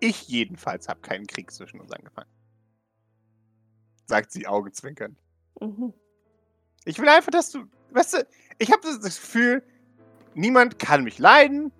Ich 0.00 0.28
jedenfalls 0.28 0.86
habe 0.86 1.00
keinen 1.00 1.26
Krieg 1.26 1.50
zwischen 1.50 1.80
uns 1.80 1.90
angefangen. 1.90 2.28
Sagt 4.04 4.32
sie 4.32 4.46
augenzwinkernd. 4.46 5.18
Mhm. 5.62 5.94
Ich 6.84 6.98
will 6.98 7.08
einfach, 7.08 7.30
dass 7.30 7.52
du. 7.52 7.64
Weißt 7.92 8.12
du, 8.12 8.26
ich 8.58 8.70
habe 8.70 8.82
das 8.82 9.00
Gefühl, 9.00 9.62
niemand 10.34 10.78
kann 10.78 11.04
mich 11.04 11.18
leiden. 11.18 11.72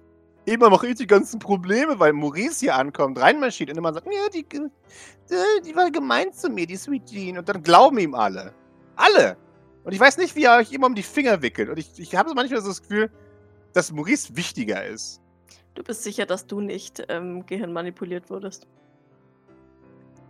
Immer 0.47 0.71
mache 0.71 0.87
ich 0.87 0.95
die 0.95 1.07
ganzen 1.07 1.38
Probleme, 1.38 1.99
weil 1.99 2.14
Maurice 2.14 2.61
hier 2.61 2.76
ankommt, 2.76 3.19
reinmarschiert 3.19 3.69
und 3.69 3.76
immer 3.76 3.92
sagt, 3.92 4.07
ja, 4.07 4.26
die, 4.30 4.47
die 4.49 5.76
war 5.76 5.90
gemein 5.90 6.33
zu 6.33 6.49
mir, 6.49 6.66
die 6.66 6.76
Sweet 6.76 7.04
Jean. 7.11 7.37
Und 7.37 7.47
dann 7.47 7.62
glauben 7.62 7.99
ihm 7.99 8.14
alle. 8.14 8.54
Alle. 8.97 9.37
Und 9.85 9.92
ich 9.92 10.00
weiß 10.00 10.16
nicht, 10.16 10.35
wie 10.35 10.45
er 10.45 10.57
euch 10.57 10.73
immer 10.73 10.87
um 10.87 10.95
die 10.95 11.02
Finger 11.02 11.42
wickelt. 11.42 11.69
Und 11.69 11.78
ich, 11.78 12.00
ich 12.00 12.16
habe 12.16 12.33
manchmal 12.33 12.62
so 12.62 12.69
das 12.69 12.80
Gefühl, 12.80 13.11
dass 13.75 13.92
Maurice 13.92 14.35
wichtiger 14.35 14.83
ist. 14.87 15.21
Du 15.75 15.83
bist 15.83 16.03
sicher, 16.03 16.27
dass 16.27 16.47
du 16.47 16.61
nicht 16.61 17.05
ähm, 17.09 17.47
gehirnmanipuliert 17.47 18.31
wurdest. 18.31 18.67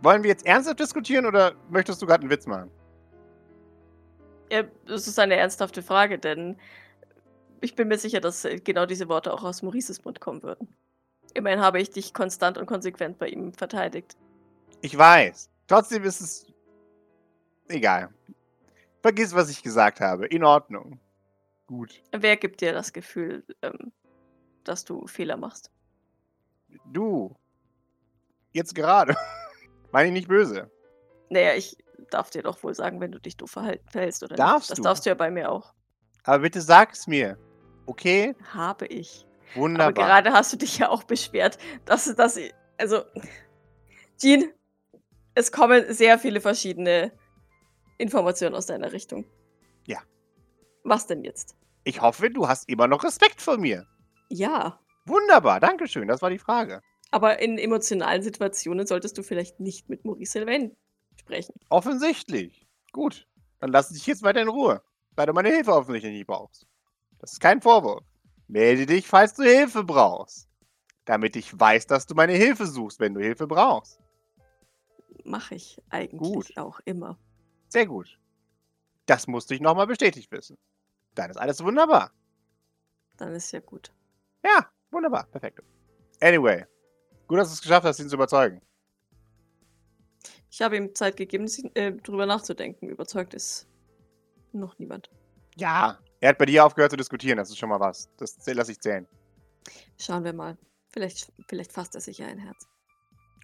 Wollen 0.01 0.23
wir 0.23 0.29
jetzt 0.29 0.45
ernsthaft 0.45 0.79
diskutieren 0.79 1.25
oder 1.25 1.53
möchtest 1.69 2.01
du 2.01 2.05
gerade 2.05 2.21
einen 2.21 2.31
Witz 2.31 2.47
machen? 2.47 2.71
Ja, 4.51 4.63
das 4.85 5.07
ist 5.07 5.19
eine 5.19 5.35
ernsthafte 5.35 5.81
Frage, 5.81 6.19
denn 6.19 6.57
ich 7.61 7.75
bin 7.75 7.87
mir 7.87 7.97
sicher, 7.97 8.19
dass 8.19 8.43
äh, 8.43 8.59
genau 8.59 8.85
diese 8.85 9.07
Worte 9.07 9.33
auch 9.33 9.43
aus 9.43 9.61
Maurices 9.61 10.03
Mund 10.03 10.19
kommen 10.19 10.43
würden. 10.43 10.67
Immerhin 11.33 11.61
habe 11.61 11.79
ich 11.79 11.91
dich 11.91 12.13
konstant 12.13 12.57
und 12.57 12.65
konsequent 12.65 13.17
bei 13.17 13.29
ihm 13.29 13.53
verteidigt. 13.53 14.17
Ich 14.81 14.97
weiß. 14.97 15.49
Trotzdem 15.67 16.03
ist 16.03 16.19
es. 16.19 16.45
Egal. 17.69 18.09
Vergiss, 19.01 19.33
was 19.33 19.49
ich 19.49 19.63
gesagt 19.63 20.01
habe. 20.01 20.25
In 20.25 20.43
Ordnung. 20.43 20.99
Gut. 21.67 22.01
Wer 22.11 22.35
gibt 22.35 22.59
dir 22.59 22.73
das 22.73 22.91
Gefühl, 22.91 23.43
ähm, 23.61 23.93
dass 24.63 24.85
du 24.85 25.07
Fehler 25.07 25.37
machst? 25.37 25.71
Du. 26.85 27.35
Jetzt 28.51 28.75
gerade. 28.75 29.15
Meine 29.91 30.07
ich 30.07 30.13
nicht 30.13 30.27
böse. 30.27 30.69
Naja, 31.29 31.53
ich 31.55 31.77
darf 32.09 32.29
dir 32.29 32.43
doch 32.43 32.61
wohl 32.63 32.73
sagen, 32.73 32.99
wenn 32.99 33.11
du 33.11 33.19
dich 33.19 33.37
doof 33.37 33.51
verhältst 33.51 34.23
oder 34.23 34.35
Darfst 34.35 34.69
nicht. 34.69 34.71
Das 34.71 34.77
du? 34.77 34.83
darfst 34.83 35.05
du 35.05 35.09
ja 35.09 35.15
bei 35.15 35.31
mir 35.31 35.51
auch. 35.51 35.73
Aber 36.23 36.39
bitte 36.39 36.61
sag 36.61 36.93
es 36.93 37.07
mir. 37.07 37.37
Okay? 37.85 38.35
Habe 38.53 38.85
ich. 38.87 39.25
Aber 39.53 39.61
Wunderbar. 39.61 39.93
gerade 39.93 40.31
hast 40.31 40.53
du 40.53 40.57
dich 40.57 40.77
ja 40.77 40.89
auch 40.89 41.03
beschwert, 41.03 41.57
dass 41.85 42.13
das. 42.15 42.39
Also, 42.77 43.03
Jean, 44.17 44.51
es 45.35 45.51
kommen 45.51 45.93
sehr 45.93 46.17
viele 46.19 46.41
verschiedene 46.41 47.11
Informationen 47.97 48.55
aus 48.55 48.65
deiner 48.65 48.91
Richtung. 48.91 49.25
Ja. 49.85 49.99
Was 50.83 51.07
denn 51.07 51.23
jetzt? 51.23 51.55
Ich 51.83 52.01
hoffe, 52.01 52.29
du 52.29 52.47
hast 52.47 52.69
immer 52.69 52.87
noch 52.87 53.03
Respekt 53.03 53.41
vor 53.41 53.57
mir. 53.57 53.85
Ja. 54.31 54.79
Wunderbar. 55.05 55.59
Dankeschön. 55.59 56.07
Das 56.07 56.21
war 56.21 56.29
die 56.29 56.39
Frage. 56.39 56.81
Aber 57.11 57.39
in 57.39 57.57
emotionalen 57.57 58.23
Situationen 58.23 58.87
solltest 58.87 59.17
du 59.17 59.23
vielleicht 59.23 59.59
nicht 59.59 59.89
mit 59.89 60.05
Maurice 60.05 60.31
Sylvain 60.31 60.75
sprechen. 61.19 61.53
Offensichtlich. 61.69 62.65
Gut. 62.93 63.27
Dann 63.59 63.71
lass 63.71 63.89
dich 63.89 64.07
jetzt 64.07 64.23
weiter 64.23 64.41
in 64.41 64.47
Ruhe. 64.47 64.81
Weil 65.15 65.25
du 65.25 65.33
meine 65.33 65.49
Hilfe 65.49 65.73
offensichtlich 65.73 66.13
nicht 66.13 66.27
brauchst. 66.27 66.65
Das 67.19 67.33
ist 67.33 67.41
kein 67.41 67.61
Vorwurf. 67.61 68.03
Melde 68.47 68.85
dich, 68.85 69.07
falls 69.07 69.33
du 69.33 69.43
Hilfe 69.43 69.83
brauchst. 69.83 70.47
Damit 71.03 71.35
ich 71.35 71.59
weiß, 71.59 71.87
dass 71.87 72.05
du 72.05 72.15
meine 72.15 72.33
Hilfe 72.33 72.65
suchst, 72.65 73.01
wenn 73.01 73.13
du 73.13 73.19
Hilfe 73.19 73.47
brauchst. 73.47 73.99
Mache 75.25 75.55
ich 75.55 75.81
eigentlich 75.89 76.33
Gut. 76.33 76.57
auch 76.57 76.79
immer. 76.85 77.17
Sehr 77.67 77.85
gut. 77.85 78.17
Das 79.05 79.27
musste 79.27 79.53
ich 79.53 79.61
nochmal 79.61 79.87
bestätigt 79.87 80.31
wissen. 80.31 80.57
Dann 81.15 81.29
ist 81.31 81.37
alles 81.37 81.61
wunderbar. 81.63 82.11
Dann 83.17 83.33
ist 83.33 83.51
ja 83.51 83.59
gut. 83.59 83.91
Ja, 84.43 84.67
wunderbar. 84.91 85.25
Perfekt. 85.27 85.61
Anyway. 86.21 86.65
Gut, 87.27 87.39
dass 87.39 87.49
du 87.49 87.53
es 87.53 87.61
geschafft 87.61 87.85
hast, 87.85 87.99
ihn 87.99 88.09
zu 88.09 88.15
überzeugen. 88.15 88.61
Ich 90.49 90.61
habe 90.61 90.75
ihm 90.75 90.93
Zeit 90.93 91.15
gegeben, 91.15 91.45
äh, 91.75 91.93
drüber 91.93 92.25
nachzudenken. 92.25 92.89
Überzeugt 92.89 93.33
ist 93.33 93.67
noch 94.51 94.77
niemand. 94.79 95.09
Ja. 95.55 95.97
Er 96.19 96.29
hat 96.29 96.37
bei 96.37 96.45
dir 96.45 96.65
aufgehört 96.65 96.91
zu 96.91 96.97
diskutieren. 96.97 97.37
Das 97.37 97.49
ist 97.49 97.57
schon 97.57 97.69
mal 97.69 97.79
was. 97.79 98.09
Das 98.17 98.37
lasse 98.47 98.73
ich 98.73 98.79
zählen. 98.79 99.07
Schauen 99.97 100.23
wir 100.23 100.33
mal. 100.33 100.57
Vielleicht, 100.91 101.31
vielleicht 101.47 101.71
fasst 101.71 101.95
er 101.95 102.01
sich 102.01 102.17
ja 102.17 102.27
ein 102.27 102.37
Herz. 102.37 102.67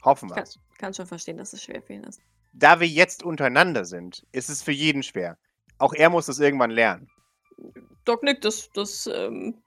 Hoffen 0.03 0.29
wir 0.29 0.35
Kann, 0.35 0.43
es. 0.43 0.59
kann 0.77 0.93
schon 0.93 1.07
verstehen, 1.07 1.37
dass 1.37 1.53
es 1.53 1.63
schwer 1.63 1.81
für 1.81 1.93
ihn 1.93 2.03
ist. 2.03 2.19
Da 2.53 2.79
wir 2.79 2.87
jetzt 2.87 3.23
untereinander 3.23 3.85
sind, 3.85 4.25
ist 4.31 4.49
es 4.49 4.61
für 4.61 4.71
jeden 4.71 5.01
schwer. 5.03 5.37
Auch 5.77 5.93
er 5.93 6.09
muss 6.09 6.25
das 6.25 6.39
irgendwann 6.39 6.71
lernen. 6.71 7.07
Doc 8.03 8.23
nickt, 8.23 8.45
das, 8.45 8.69
das, 8.73 9.07
ähm, 9.07 9.61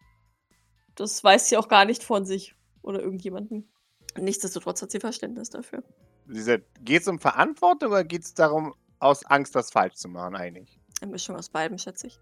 das 1.01 1.25
weiß 1.25 1.49
sie 1.49 1.57
auch 1.57 1.69
gar 1.69 1.85
nicht 1.85 2.05
von 2.05 2.25
sich 2.25 2.55
oder 2.83 3.01
irgendjemanden. 3.01 3.71
Nichtsdestotrotz 4.19 4.83
hat 4.83 4.91
sie 4.91 5.01
Verständnis 5.01 5.51
dafür. 5.51 5.83
Geht 6.27 7.03
es 7.03 7.09
um 7.09 7.19
Verantwortung 7.19 7.93
oder 7.93 8.05
geht 8.05 8.23
es 8.23 8.35
darum, 8.35 8.75
aus 8.99 9.25
Angst 9.25 9.55
was 9.55 9.71
falsch 9.71 9.95
zu 9.95 10.09
machen, 10.09 10.37
eigentlich? 10.37 10.79
Eine 11.01 11.13
Mischung 11.13 11.37
aus 11.37 11.49
beidem, 11.49 11.79
schätze 11.79 12.09
ich. 12.09 12.21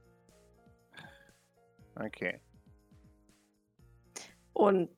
Okay. 1.97 2.41
Und 4.53 4.91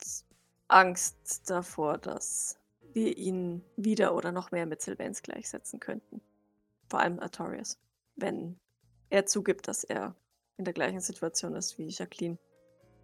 Angst 0.69 1.49
davor, 1.49 1.99
dass 1.99 2.59
wir 2.93 3.17
ihn 3.17 3.65
wieder 3.77 4.15
oder 4.15 4.33
noch 4.33 4.51
mehr 4.51 4.67
mit 4.67 4.83
Sylvains 4.83 5.23
gleichsetzen 5.23 5.81
könnten. 5.81 6.21
Vor 6.89 7.01
allem 7.01 7.19
Artorias. 7.21 7.79
Wenn 8.17 8.59
er 9.09 9.27
zugibt, 9.27 9.69
dass 9.69 9.85
er 9.85 10.15
in 10.57 10.65
der 10.65 10.75
gleichen 10.75 11.01
Situation 11.01 11.55
ist 11.55 11.79
wie 11.79 11.89
Jacqueline. 11.89 12.39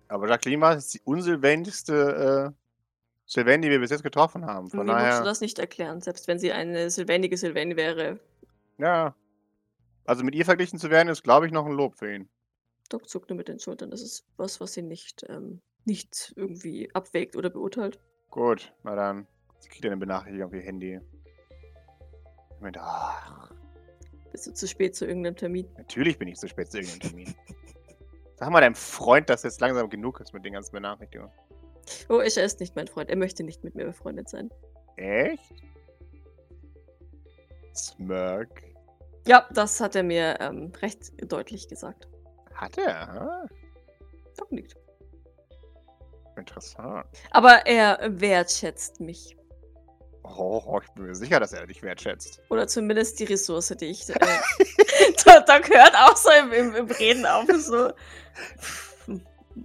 Aber 0.08 0.28
Jacqueline 0.28 0.60
war 0.62 0.76
die 0.76 1.00
unsylväntigste 1.04 2.54
äh, 2.54 2.62
Sylvain, 3.26 3.62
die 3.62 3.70
wir 3.70 3.80
bis 3.80 3.90
jetzt 3.90 4.04
getroffen 4.04 4.46
haben. 4.46 4.70
Von 4.70 4.86
Mir 4.86 4.92
musst 4.92 4.98
du 4.98 5.02
daher, 5.04 5.24
das 5.24 5.40
nicht 5.40 5.58
erklären. 5.58 6.00
Selbst 6.00 6.28
wenn 6.28 6.38
sie 6.38 6.52
eine 6.52 6.90
sylvänige 6.90 7.36
Sylvain 7.36 7.76
wäre, 7.76 8.20
ja. 8.78 9.14
Also 10.04 10.22
mit 10.22 10.34
ihr 10.34 10.44
verglichen 10.44 10.78
zu 10.78 10.90
werden, 10.90 11.08
ist, 11.08 11.24
glaube 11.24 11.46
ich, 11.46 11.52
noch 11.52 11.66
ein 11.66 11.72
Lob 11.72 11.96
für 11.96 12.14
ihn. 12.14 12.28
Doc 12.88 13.08
zuckt 13.08 13.30
nur 13.30 13.36
mit 13.36 13.48
den 13.48 13.58
Schultern. 13.58 13.90
Das 13.90 14.00
ist 14.00 14.24
was, 14.36 14.60
was 14.60 14.74
sie 14.74 14.82
nicht, 14.82 15.24
ähm, 15.28 15.60
nicht 15.84 16.32
irgendwie 16.36 16.88
abwägt 16.94 17.34
oder 17.34 17.50
beurteilt. 17.50 17.98
Gut, 18.30 18.72
na 18.84 18.94
dann. 18.94 19.26
Sie 19.58 19.68
kriegt 19.68 19.84
eine 19.86 19.96
Benachrichtigung 19.96 20.46
auf 20.46 20.54
ihr 20.54 20.60
Handy. 20.62 21.00
Ich 22.54 22.60
meinte, 22.60 22.80
ach, 22.80 23.50
Bist 24.30 24.46
du 24.46 24.54
zu 24.54 24.68
spät 24.68 24.94
zu 24.94 25.06
irgendeinem 25.06 25.36
Termin? 25.36 25.66
natürlich 25.76 26.18
bin 26.18 26.28
ich 26.28 26.36
zu 26.36 26.46
spät 26.46 26.70
zu 26.70 26.78
irgendeinem 26.78 27.00
Termin. 27.00 27.34
Sag 28.36 28.50
mal 28.50 28.60
deinem 28.60 28.74
Freund, 28.74 29.30
dass 29.30 29.42
jetzt 29.42 29.60
langsam 29.60 29.88
genug 29.88 30.20
ist 30.20 30.34
mit 30.34 30.44
den 30.44 30.52
ganzen 30.52 30.72
Benachrichtigungen. 30.72 31.32
Oh, 32.08 32.18
er 32.18 32.26
ist 32.26 32.60
nicht 32.60 32.76
mein 32.76 32.86
Freund. 32.86 33.08
Er 33.08 33.16
möchte 33.16 33.42
nicht 33.42 33.64
mit 33.64 33.74
mir 33.74 33.86
befreundet 33.86 34.28
sein. 34.28 34.50
Echt? 34.96 35.54
Smirk. 37.74 38.62
Ja, 39.26 39.46
das 39.52 39.80
hat 39.80 39.96
er 39.96 40.02
mir 40.02 40.36
ähm, 40.40 40.72
recht 40.80 41.12
deutlich 41.32 41.68
gesagt. 41.68 42.08
Hat 42.54 42.76
er? 42.78 43.06
ha? 43.06 43.46
Doc 44.36 44.52
nickt. 44.52 44.76
Interessant. 46.36 47.06
Aber 47.30 47.66
er 47.66 47.98
wertschätzt 48.20 49.00
mich. 49.00 49.35
Oh, 50.36 50.80
ich 50.82 50.90
bin 50.92 51.06
mir 51.06 51.14
sicher, 51.14 51.40
dass 51.40 51.52
er 51.52 51.66
dich 51.66 51.82
wertschätzt. 51.82 52.40
Oder 52.50 52.66
zumindest 52.66 53.18
die 53.20 53.24
Ressource, 53.24 53.68
die 53.80 53.86
ich. 53.86 54.08
Äh, 54.08 54.14
Doc 55.24 55.46
Doc 55.46 55.68
hört 55.68 55.94
auch 55.94 56.16
so 56.16 56.30
im, 56.30 56.52
im, 56.52 56.74
im 56.74 56.86
Reden 56.86 57.26
auf. 57.26 57.46
So. 57.58 57.92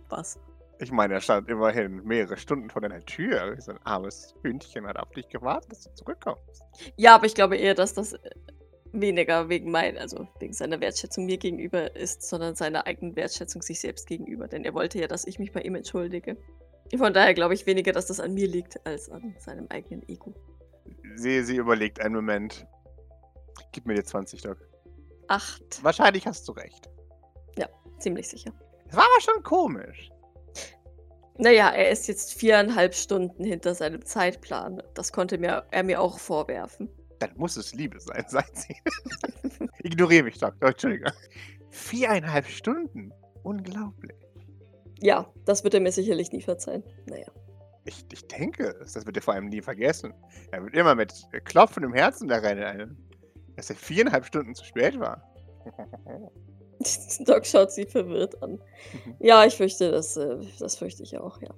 Was? 0.09 0.39
Ich 0.79 0.91
meine, 0.91 1.13
er 1.15 1.21
stand 1.21 1.47
immerhin 1.47 2.03
mehrere 2.03 2.37
Stunden 2.37 2.69
vor 2.69 2.81
deiner 2.81 3.01
Tür. 3.01 3.55
So 3.59 3.71
ein 3.71 3.79
armes 3.83 4.33
Hündchen 4.41 4.87
hat 4.87 4.97
auf 4.97 5.11
dich 5.11 5.29
gewartet, 5.29 5.71
dass 5.71 5.83
du 5.83 5.93
zurückkommst. 5.93 6.63
Ja, 6.95 7.15
aber 7.15 7.25
ich 7.25 7.35
glaube 7.35 7.57
eher, 7.57 7.75
dass 7.75 7.93
das 7.93 8.13
äh, 8.13 8.19
weniger 8.91 9.47
wegen 9.49 9.69
mein, 9.69 9.97
also 9.97 10.27
wegen 10.39 10.53
seiner 10.53 10.79
Wertschätzung 10.81 11.25
mir 11.25 11.37
gegenüber 11.37 11.95
ist, 11.95 12.23
sondern 12.23 12.55
seiner 12.55 12.87
eigenen 12.87 13.15
Wertschätzung 13.15 13.61
sich 13.61 13.79
selbst 13.79 14.07
gegenüber. 14.07 14.47
Denn 14.47 14.63
er 14.63 14.73
wollte 14.73 14.99
ja, 14.99 15.07
dass 15.07 15.25
ich 15.25 15.37
mich 15.37 15.51
bei 15.51 15.61
ihm 15.61 15.75
entschuldige. 15.75 16.37
Von 16.97 17.13
daher 17.13 17.33
glaube 17.33 17.53
ich 17.53 17.65
weniger, 17.65 17.91
dass 17.91 18.07
das 18.07 18.19
an 18.19 18.33
mir 18.33 18.47
liegt, 18.47 18.85
als 18.85 19.09
an 19.09 19.35
seinem 19.39 19.67
eigenen 19.69 20.07
Ego. 20.09 20.33
Sie, 21.15 21.43
sie 21.43 21.57
überlegt 21.57 21.99
einen 22.01 22.15
Moment. 22.15 22.65
Gib 23.71 23.85
mir 23.85 23.95
dir 23.95 24.03
20, 24.03 24.41
Doc. 24.41 24.57
Acht. 25.27 25.83
Wahrscheinlich 25.83 26.27
hast 26.27 26.47
du 26.47 26.51
recht. 26.51 26.91
Ziemlich 28.01 28.27
sicher. 28.27 28.51
Es 28.89 28.95
war 28.95 29.03
aber 29.03 29.21
schon 29.21 29.43
komisch. 29.43 30.09
Naja, 31.37 31.69
er 31.69 31.91
ist 31.91 32.07
jetzt 32.07 32.33
viereinhalb 32.33 32.93
Stunden 32.93 33.43
hinter 33.43 33.73
seinem 33.75 34.03
Zeitplan. 34.03 34.81
Das 34.95 35.13
konnte 35.13 35.37
mir, 35.37 35.65
er 35.71 35.83
mir 35.83 36.01
auch 36.01 36.19
vorwerfen. 36.19 36.89
Dann 37.19 37.31
muss 37.37 37.57
es 37.57 37.73
Liebe 37.73 37.99
sein, 37.99 38.25
sagt 38.27 38.57
sie. 38.57 38.75
Ignoriere 39.83 40.23
mich, 40.23 40.39
Doktor. 40.39 40.69
Entschuldigung. 40.69 41.13
Viereinhalb 41.69 42.47
Stunden? 42.47 43.13
Unglaublich. 43.43 44.17
Ja, 45.01 45.27
das 45.45 45.63
wird 45.63 45.73
er 45.73 45.79
mir 45.79 45.91
sicherlich 45.91 46.31
nie 46.31 46.41
verzeihen. 46.41 46.83
Naja. 47.07 47.27
Ich, 47.85 48.05
ich 48.11 48.27
denke. 48.27 48.75
Das 48.79 49.05
wird 49.05 49.17
er 49.17 49.23
vor 49.23 49.33
allem 49.33 49.49
nie 49.49 49.61
vergessen. 49.61 50.13
Er 50.51 50.63
wird 50.63 50.75
immer 50.75 50.95
mit 50.95 51.13
klopfendem 51.45 51.93
Herzen 51.93 52.27
da 52.27 52.37
rennen, 52.37 52.97
dass 53.55 53.69
er 53.69 53.75
viereinhalb 53.75 54.25
Stunden 54.25 54.53
zu 54.53 54.63
spät 54.63 54.99
war. 54.99 55.23
Doc 57.25 57.45
schaut 57.45 57.71
sie 57.71 57.85
verwirrt 57.85 58.41
an. 58.41 58.51
Mhm. 58.51 59.15
Ja, 59.19 59.45
ich 59.45 59.55
fürchte, 59.55 59.91
das, 59.91 60.17
äh, 60.17 60.37
das 60.59 60.77
fürchte 60.77 61.03
ich 61.03 61.17
auch, 61.17 61.41
ja. 61.41 61.53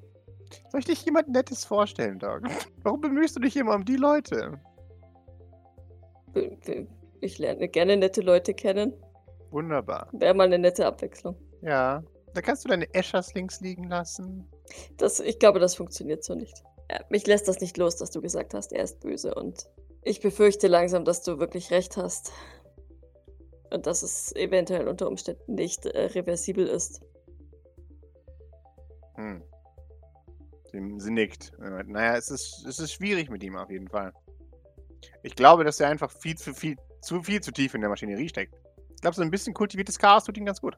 Soll 0.70 0.80
ich 0.80 0.86
dich 0.86 1.06
jemand 1.06 1.30
Nettes 1.30 1.66
vorstellen, 1.66 2.20
Doc? 2.20 2.42
Warum 2.84 3.02
bemühst 3.02 3.36
du 3.36 3.40
dich 3.40 3.56
immer 3.58 3.76
um 3.76 3.86
die 3.86 3.96
Leute? 3.96 4.60
Ich 7.22 7.38
lerne 7.38 7.68
gerne 7.68 7.98
nette 7.98 8.22
Leute 8.22 8.54
kennen. 8.54 8.94
Wunderbar. 9.52 10.10
Wäre 10.14 10.34
mal 10.34 10.46
eine 10.46 10.60
nette 10.60 10.86
Abwechslung. 10.86 11.36
Ja. 11.62 12.04
Da 12.34 12.42
kannst 12.42 12.66
du 12.66 12.70
deine 12.70 12.92
Eschers 12.94 13.34
links 13.34 13.62
liegen 13.62 13.86
lassen. 13.86 14.48
Das, 14.98 15.20
ich 15.20 15.40
glaube, 15.40 15.60
das 15.60 15.75
funktioniert 15.75 16.24
so 16.24 16.36
nicht. 16.36 16.63
Mich 17.10 17.25
lässt 17.28 17.48
das 17.48 17.60
nicht 17.60 17.78
los, 17.78 17.96
dass 17.98 18.12
du 18.12 18.22
gesagt 18.22 18.54
hast, 18.54 18.74
er 18.74 18.84
ist 18.84 19.00
böse 19.00 19.34
und 19.34 19.68
ich 20.04 20.20
befürchte 20.20 20.68
langsam, 20.68 21.06
dass 21.06 21.24
du 21.24 21.40
wirklich 21.40 21.72
recht 21.72 21.98
hast. 21.98 22.32
Und 23.72 23.88
dass 23.88 24.04
es 24.04 24.36
eventuell 24.36 24.88
unter 24.88 25.08
Umständen 25.08 25.56
nicht 25.56 25.86
äh, 25.86 26.06
reversibel 26.06 26.68
ist. 26.68 27.02
Hm. 29.16 29.44
Sie, 30.72 30.94
sie 30.98 31.12
nickt. 31.12 31.54
Äh, 31.60 31.84
Naja, 31.84 32.18
es 32.18 32.30
ist, 32.30 32.66
es 32.68 32.80
ist 32.80 32.94
schwierig 32.94 33.30
mit 33.30 33.44
ihm 33.44 33.56
auf 33.56 33.72
jeden 33.72 33.88
Fall. 33.88 34.13
Ich 35.24 35.36
glaube, 35.36 35.63
dass 35.63 35.80
er 35.80 35.90
einfach 35.90 36.12
viel 36.12 36.36
zu 36.36 36.54
viel, 36.54 36.75
zu 37.02 37.24
viel 37.24 37.42
zu 37.42 37.52
tief 37.52 37.74
in 37.74 37.82
der 37.82 37.90
Maschinerie 37.90 38.30
steckt. 38.30 38.54
Ich 38.96 39.02
glaube, 39.02 39.16
so 39.16 39.22
ein 39.22 39.32
bisschen 39.32 39.54
kultiviertes 39.54 39.98
Chaos 39.98 40.25
tut 40.25 40.38
ihm 40.38 40.46
ganz 40.46 40.62
gut. 40.62 40.78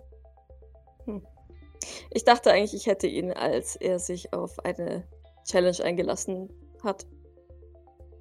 Ich 2.12 2.24
dachte 2.24 2.51
eigentlich, 2.51 2.74
ich 2.74 2.88
hätte 2.88 3.07
ihn, 3.07 3.31
als 3.31 3.75
er 3.75 4.00
sich 4.00 4.33
auf 4.33 4.59
eine 4.65 5.07
Challenge 5.45 5.83
eingelassen 5.83 6.50
hat. 6.83 7.05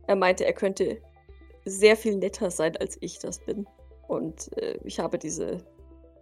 Er 0.07 0.17
meinte, 0.17 0.45
er 0.45 0.53
könnte 0.53 1.01
sehr 1.65 1.97
viel 1.97 2.17
netter 2.17 2.51
sein, 2.51 2.77
als 2.77 2.99
ich 3.01 3.19
das 3.19 3.39
bin. 3.39 3.67
Und 4.09 4.57
äh, 4.59 4.79
ich 4.85 4.99
habe 4.99 5.19
diese 5.19 5.65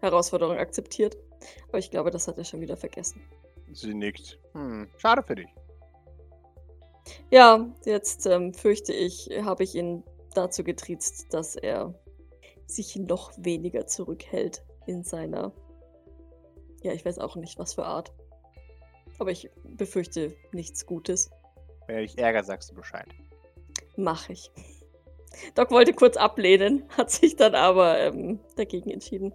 Herausforderung 0.01 0.57
akzeptiert. 0.57 1.17
Aber 1.69 1.79
ich 1.79 1.91
glaube, 1.91 2.11
das 2.11 2.29
hat 2.29 2.39
er 2.39 2.45
schon 2.45 2.61
wieder 2.61 2.77
vergessen. 2.77 3.23
Sie 3.73 3.95
nickt. 3.95 4.39
Hm, 4.53 4.89
schade 4.99 5.23
für 5.23 5.35
dich. 5.35 5.49
Ja, 7.31 7.67
jetzt 7.85 8.27
ähm, 8.27 8.55
fürchte 8.55 8.93
ich, 8.93 9.29
habe 9.43 9.65
ich 9.65 9.75
ihn 9.75 10.05
dazu 10.35 10.63
getriezt, 10.63 11.33
dass 11.35 11.57
er 11.57 11.95
sich 12.67 12.97
noch 12.97 13.33
weniger 13.37 13.87
zurückhält 13.87 14.65
in 14.87 15.03
seiner. 15.03 15.53
Ja, 16.83 16.93
ich 16.93 17.05
weiß 17.05 17.19
auch 17.19 17.37
nicht, 17.37 17.59
was 17.59 17.75
für 17.75 17.85
Art. 17.85 18.13
Aber 19.19 19.31
ich 19.31 19.51
befürchte 19.65 20.35
nichts 20.53 20.87
Gutes. 20.87 21.31
Wenn 21.87 21.97
er 21.97 22.03
dich 22.03 22.19
ärgert, 22.19 22.47
sagst 22.47 22.71
du 22.71 22.75
Bescheid. 22.75 23.07
Mach 23.97 24.29
ich. 24.29 24.51
Doc 25.55 25.71
wollte 25.71 25.93
kurz 25.93 26.17
ablehnen, 26.17 26.85
hat 26.97 27.11
sich 27.11 27.37
dann 27.37 27.55
aber 27.55 27.99
ähm, 28.01 28.41
dagegen 28.57 28.91
entschieden. 28.91 29.33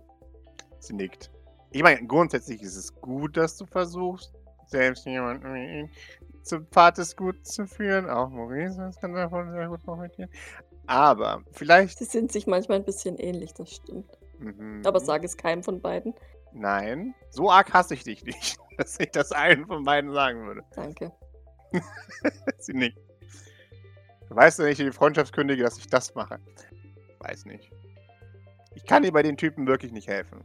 Sie 0.80 0.94
nickt. 0.94 1.32
Ich 1.72 1.84
meine, 1.84 2.06
grundsätzlich 2.06 2.62
ist 2.62 2.76
es 2.76 2.94
gut, 3.02 3.36
dass 3.36 3.58
du 3.58 3.66
versuchst, 3.66 4.34
selbst 4.68 5.06
jemanden 5.06 5.54
wie 5.54 5.80
ihn 5.80 5.92
zum 6.44 6.66
Pfad 6.68 6.98
des 6.98 7.16
Guten 7.16 7.44
zu 7.44 7.68
führen. 7.68 8.10
Auch 8.10 8.30
Maurice 8.30 8.78
das 8.78 9.00
kann 9.00 9.14
davon 9.14 9.52
sehr 9.52 9.68
gut 9.68 9.84
profitieren. 9.84 10.30
Aber 10.86 11.44
vielleicht. 11.52 11.98
Sie 12.00 12.06
sind 12.06 12.32
sich 12.32 12.48
manchmal 12.48 12.78
ein 12.78 12.86
bisschen 12.86 13.18
ähnlich, 13.18 13.54
das 13.54 13.72
stimmt. 13.72 14.18
Mhm. 14.40 14.82
Aber 14.86 15.00
sage 15.00 15.26
es 15.26 15.36
keinem 15.36 15.64
von 15.64 15.82
beiden. 15.82 16.14
Nein, 16.54 17.14
so 17.30 17.52
arg 17.52 17.74
hasse 17.74 17.94
ich 17.94 18.04
dich 18.04 18.24
nicht, 18.24 18.58
dass 18.78 19.00
ich 19.00 19.12
das 19.12 19.32
allen 19.32 19.66
von 19.66 19.84
beiden 19.84 20.14
sagen 20.14 20.46
würde. 20.46 20.64
Danke. 20.76 21.12
Sie 22.60 22.74
nickt. 22.74 22.98
Du 24.30 24.36
weißt 24.36 24.60
ja 24.60 24.66
nicht, 24.66 24.80
die 24.80 24.92
Freundschaftskündige, 24.92 25.64
dass 25.64 25.78
ich 25.78 25.88
das 25.88 26.14
mache. 26.16 26.40
Weiß 27.20 27.46
nicht. 27.46 27.72
Ich 28.76 28.86
kann 28.86 29.04
dir 29.04 29.12
bei 29.12 29.24
den 29.24 29.38
Typen 29.38 29.66
wirklich 29.68 29.92
nicht 29.92 30.08
helfen. 30.08 30.44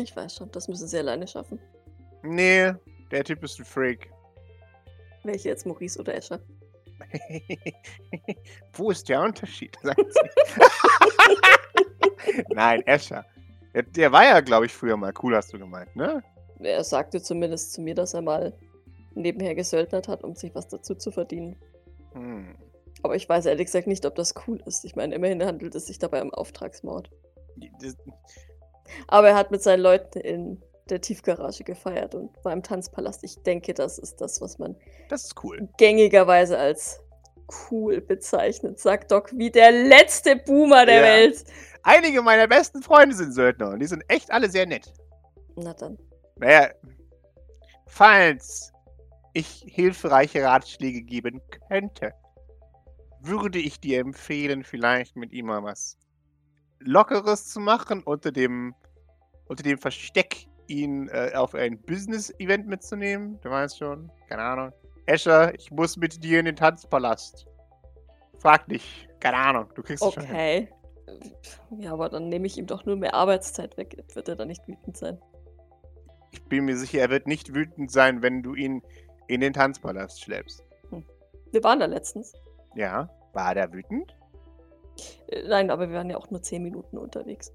Ich 0.00 0.16
weiß 0.16 0.36
schon, 0.36 0.50
das 0.52 0.68
müssen 0.68 0.88
sie 0.88 0.98
alleine 0.98 1.26
schaffen. 1.26 1.58
Nee, 2.22 2.72
der 3.10 3.24
Typ 3.24 3.42
ist 3.44 3.58
ein 3.58 3.64
Freak. 3.64 4.10
Welche 5.24 5.50
jetzt, 5.50 5.66
Maurice 5.66 6.00
oder 6.00 6.14
Escher? 6.14 6.40
Wo 8.72 8.90
ist 8.90 9.08
der 9.08 9.20
Unterschied? 9.20 9.76
sagt 9.82 10.00
sie. 10.00 10.20
Nein, 12.48 12.82
Escher. 12.86 13.24
Der, 13.74 13.82
der 13.82 14.12
war 14.12 14.24
ja, 14.24 14.40
glaube 14.40 14.66
ich, 14.66 14.72
früher 14.72 14.96
mal 14.96 15.12
cool, 15.22 15.34
hast 15.36 15.52
du 15.52 15.58
gemeint, 15.58 15.94
ne? 15.96 16.22
Er 16.60 16.84
sagte 16.84 17.20
zumindest 17.22 17.72
zu 17.72 17.80
mir, 17.80 17.94
dass 17.94 18.14
er 18.14 18.22
mal 18.22 18.52
nebenher 19.14 19.54
gesöldnert 19.54 20.08
hat, 20.08 20.22
um 20.24 20.34
sich 20.34 20.54
was 20.54 20.68
dazu 20.68 20.94
zu 20.94 21.10
verdienen. 21.10 21.56
Hm. 22.12 22.54
Aber 23.02 23.16
ich 23.16 23.28
weiß 23.28 23.46
ehrlich 23.46 23.66
gesagt 23.66 23.86
nicht, 23.86 24.06
ob 24.06 24.14
das 24.14 24.34
cool 24.46 24.62
ist. 24.66 24.84
Ich 24.84 24.94
meine, 24.94 25.14
immerhin 25.14 25.44
handelt 25.44 25.74
es 25.74 25.86
sich 25.86 25.98
dabei 25.98 26.22
um 26.22 26.32
Auftragsmord. 26.32 27.10
Das- 27.80 27.96
Aber 29.08 29.28
er 29.30 29.34
hat 29.34 29.50
mit 29.50 29.62
seinen 29.62 29.80
Leuten 29.80 30.20
in 30.20 30.62
der 30.88 31.00
Tiefgarage 31.00 31.64
gefeiert 31.64 32.14
und 32.14 32.30
war 32.44 32.52
im 32.52 32.62
Tanzpalast. 32.62 33.24
Ich 33.24 33.42
denke, 33.42 33.74
das 33.74 33.98
ist 33.98 34.20
das, 34.20 34.40
was 34.40 34.58
man 34.58 34.76
Das 35.08 35.24
ist 35.24 35.42
cool. 35.44 35.68
gängigerweise 35.78 36.58
als 36.58 37.01
cool 37.70 38.00
bezeichnet. 38.00 38.78
Sagt 38.78 39.10
Doc, 39.10 39.30
wie 39.36 39.50
der 39.50 39.72
letzte 39.72 40.36
Boomer 40.36 40.86
der 40.86 40.96
Ja. 40.96 41.02
Welt. 41.02 41.44
Einige 41.82 42.22
meiner 42.22 42.46
besten 42.46 42.82
Freunde 42.82 43.14
sind 43.14 43.32
Söldner 43.32 43.70
und 43.70 43.80
die 43.80 43.86
sind 43.86 44.04
echt 44.08 44.30
alle 44.30 44.48
sehr 44.48 44.66
nett. 44.66 44.92
Na 45.56 45.74
dann. 45.74 45.98
Naja, 46.36 46.68
falls 47.86 48.72
ich 49.34 49.64
hilfreiche 49.66 50.42
Ratschläge 50.44 51.02
geben 51.02 51.40
könnte, 51.68 52.12
würde 53.20 53.58
ich 53.58 53.80
dir 53.80 54.00
empfehlen, 54.00 54.64
vielleicht 54.64 55.16
mit 55.16 55.32
ihm 55.32 55.46
mal 55.46 55.62
was 55.62 55.96
Lockeres 56.80 57.48
zu 57.48 57.60
machen, 57.60 58.02
unter 58.02 58.32
dem, 58.32 58.74
unter 59.46 59.62
dem 59.62 59.78
Versteck, 59.78 60.46
ihn 60.66 61.08
äh, 61.08 61.32
auf 61.34 61.54
ein 61.54 61.80
Business-Event 61.82 62.66
mitzunehmen. 62.66 63.38
Du 63.42 63.50
weißt 63.50 63.78
schon, 63.78 64.10
keine 64.28 64.42
Ahnung. 64.42 64.72
Escher, 65.06 65.54
ich 65.54 65.70
muss 65.70 65.96
mit 65.96 66.22
dir 66.22 66.40
in 66.40 66.46
den 66.46 66.56
Tanzpalast. 66.56 67.46
Frag 68.38 68.66
dich, 68.68 69.08
keine 69.20 69.36
Ahnung, 69.36 69.66
du 69.74 69.82
kriegst 69.82 70.04
es 70.04 70.14
schon. 70.14 70.24
Okay. 70.24 70.68
Ja, 71.78 71.92
aber 71.92 72.08
dann 72.08 72.28
nehme 72.28 72.46
ich 72.46 72.56
ihm 72.56 72.66
doch 72.66 72.84
nur 72.84 72.96
mehr 72.96 73.14
Arbeitszeit 73.14 73.76
weg. 73.76 73.96
Wird 74.14 74.28
er 74.28 74.36
dann 74.36 74.48
nicht 74.48 74.66
wütend 74.66 74.96
sein? 74.96 75.18
Ich 76.30 76.42
bin 76.44 76.64
mir 76.64 76.76
sicher, 76.76 77.00
er 77.00 77.10
wird 77.10 77.26
nicht 77.26 77.54
wütend 77.54 77.90
sein, 77.90 78.22
wenn 78.22 78.42
du 78.42 78.54
ihn 78.54 78.82
in 79.26 79.40
den 79.40 79.52
Tanzpalast 79.52 80.22
schleppst. 80.22 80.64
Wir 81.50 81.62
waren 81.62 81.80
da 81.80 81.86
letztens. 81.86 82.32
Ja, 82.74 83.10
war 83.34 83.54
der 83.54 83.72
wütend? 83.72 84.16
Äh, 85.28 85.42
Nein, 85.48 85.70
aber 85.70 85.88
wir 85.88 85.96
waren 85.96 86.10
ja 86.10 86.16
auch 86.16 86.30
nur 86.30 86.42
10 86.42 86.62
Minuten 86.62 86.96
unterwegs. 86.96 87.52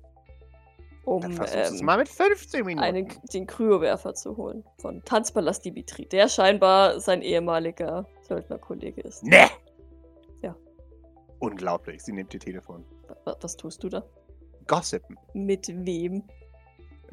Um 1.07 1.23
ähm, 1.23 1.85
mal 1.85 1.97
mit 1.99 2.09
15 2.09 2.65
Minuten. 2.65 2.83
einen, 2.83 3.07
den 3.31 3.47
Kryowerfer 3.47 4.13
zu 4.13 4.35
holen. 4.35 4.65
Von 4.81 5.01
Tanzpalast 5.05 5.63
Dimitri, 5.63 6.05
der 6.05 6.27
scheinbar 6.27 6.99
sein 6.99 7.21
ehemaliger 7.21 8.05
Söldnerkollege 8.27 8.99
ist. 9.03 9.23
Ne! 9.23 9.47
Ja. 10.41 10.53
Unglaublich, 11.39 12.03
sie 12.03 12.11
nimmt 12.11 12.33
ihr 12.33 12.41
Telefon. 12.41 12.83
Wa- 13.23 13.37
Was 13.39 13.55
tust 13.55 13.81
du 13.83 13.87
da? 13.87 14.03
Gossipen. 14.67 15.17
Mit 15.33 15.69
wem? 15.69 16.23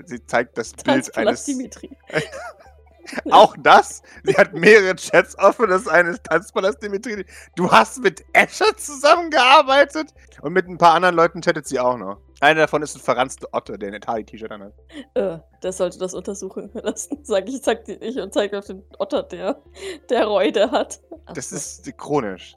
Sie 0.06 0.26
zeigt 0.26 0.58
das 0.58 0.72
Bild 0.72 1.16
eines. 1.16 1.44
Dimitri. 1.44 1.96
Auch 3.30 3.54
das? 3.60 4.02
Sie 4.24 4.34
hat 4.34 4.54
mehrere 4.54 4.96
Chats 4.96 5.38
offen, 5.38 5.68
das 5.68 5.86
eine 5.86 6.10
ist 6.10 6.24
Tanzpalast 6.24 6.82
Dimitri. 6.82 7.24
Du 7.54 7.70
hast 7.70 8.02
mit 8.02 8.24
Escher 8.32 8.76
zusammengearbeitet? 8.76 10.12
Und 10.42 10.52
mit 10.52 10.66
ein 10.66 10.78
paar 10.78 10.94
anderen 10.94 11.14
Leuten 11.14 11.42
chattet 11.42 11.68
sie 11.68 11.78
auch 11.78 11.96
noch. 11.96 12.18
Einer 12.40 12.60
davon 12.60 12.82
ist 12.82 12.96
ein 12.96 13.00
verranzter 13.00 13.48
Otter, 13.52 13.78
der 13.78 13.88
ein 13.90 13.94
Atari-T-Shirt 13.94 14.50
anhat. 14.50 14.74
Äh, 15.14 15.38
der 15.62 15.72
sollte 15.72 15.98
das 15.98 16.14
untersuchen 16.14 16.70
lassen. 16.74 17.18
Sag 17.22 17.48
ich, 17.48 17.62
sag 17.62 17.84
die 17.84 17.94
ich 17.94 18.18
und 18.18 18.34
zeige 18.34 18.58
auf 18.58 18.66
den 18.66 18.82
Otter, 18.98 19.22
der, 19.22 19.62
der 20.10 20.26
Reude 20.26 20.70
hat. 20.70 21.00
Ach 21.26 21.32
Das 21.32 21.50
so, 21.50 21.56
ist 21.56 21.96
chronisch. 21.96 22.56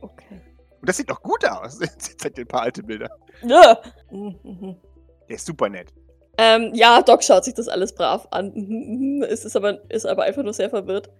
Okay. 0.00 0.40
Und 0.80 0.88
das 0.88 0.96
sieht 0.96 1.10
doch 1.10 1.22
gut 1.22 1.44
aus. 1.48 1.78
Sie 1.98 2.16
zeigt 2.16 2.38
dir 2.38 2.42
ein 2.42 2.48
paar 2.48 2.62
alte 2.62 2.82
Bilder. 2.82 3.10
Ja. 3.42 3.80
Mhm. 4.10 4.76
Der 5.28 5.36
ist 5.36 5.46
super 5.46 5.68
nett. 5.68 5.92
Ähm, 6.36 6.72
ja, 6.74 7.00
Doc 7.02 7.22
schaut 7.22 7.44
sich 7.44 7.54
das 7.54 7.68
alles 7.68 7.94
brav 7.94 8.26
an. 8.32 9.22
Es 9.28 9.44
ist 9.44 9.54
aber, 9.56 9.78
ist 9.90 10.04
aber 10.04 10.24
einfach 10.24 10.42
nur 10.42 10.52
sehr 10.52 10.68
verwirrt. 10.68 11.10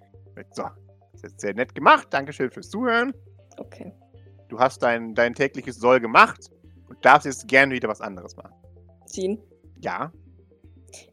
So, 0.53 0.65
das 1.13 1.23
ist 1.23 1.41
sehr 1.41 1.55
nett 1.55 1.75
gemacht. 1.75 2.09
Dankeschön 2.11 2.51
fürs 2.51 2.69
Zuhören. 2.69 3.15
Okay. 3.59 3.93
Du 4.49 4.59
hast 4.59 4.83
dein, 4.83 5.15
dein 5.15 5.35
tägliches 5.35 5.77
Soll 5.77 6.01
gemacht 6.01 6.51
und 6.95 7.05
darfst 7.05 7.27
jetzt 7.27 7.49
gerne 7.49 7.75
wieder 7.75 7.89
was 7.89 8.01
anderes 8.01 8.37
machen. 8.37 8.53
Jean, 9.11 9.39
Ja, 9.81 10.13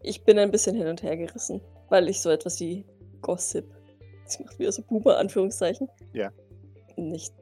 ich 0.01 0.23
bin 0.25 0.37
ein 0.37 0.51
bisschen 0.51 0.75
hin 0.75 0.87
und 0.87 1.01
her 1.03 1.15
gerissen. 1.17 1.61
weil 1.89 2.07
ich 2.09 2.21
so 2.21 2.29
etwas 2.29 2.59
wie 2.59 2.85
Gossip, 3.21 3.65
das 4.25 4.39
macht 4.39 4.59
wieder 4.59 4.71
so 4.71 4.81
Boomer, 4.83 5.17
Anführungszeichen, 5.17 5.87
Ja. 6.13 6.31
nicht 6.97 7.33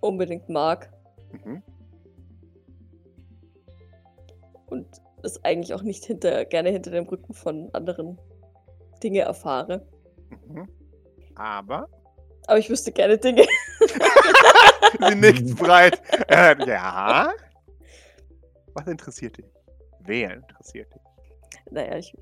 unbedingt 0.00 0.48
mag 0.48 0.92
Mhm. 1.32 1.62
und 4.66 4.86
es 5.22 5.42
eigentlich 5.44 5.72
auch 5.74 5.82
nicht 5.82 6.04
hinter, 6.04 6.44
gerne 6.44 6.70
hinter 6.70 6.90
dem 6.90 7.06
Rücken 7.06 7.32
von 7.34 7.70
anderen 7.72 8.18
Dinge 9.02 9.20
erfahre. 9.20 9.86
Mhm. 10.46 10.68
Aber 11.34 11.88
Aber 12.46 12.58
ich 12.58 12.70
wüsste 12.70 12.92
gerne 12.92 13.18
Dinge. 13.18 13.42
sie 15.08 15.14
nickt 15.14 15.56
breit. 15.56 16.00
Äh, 16.28 16.56
ja. 16.66 17.32
Was 18.74 18.86
interessiert 18.86 19.38
dich? 19.38 19.46
Wer 20.00 20.34
interessiert 20.34 20.92
dich? 20.94 21.02
naja, 21.70 21.96
ich. 21.96 22.14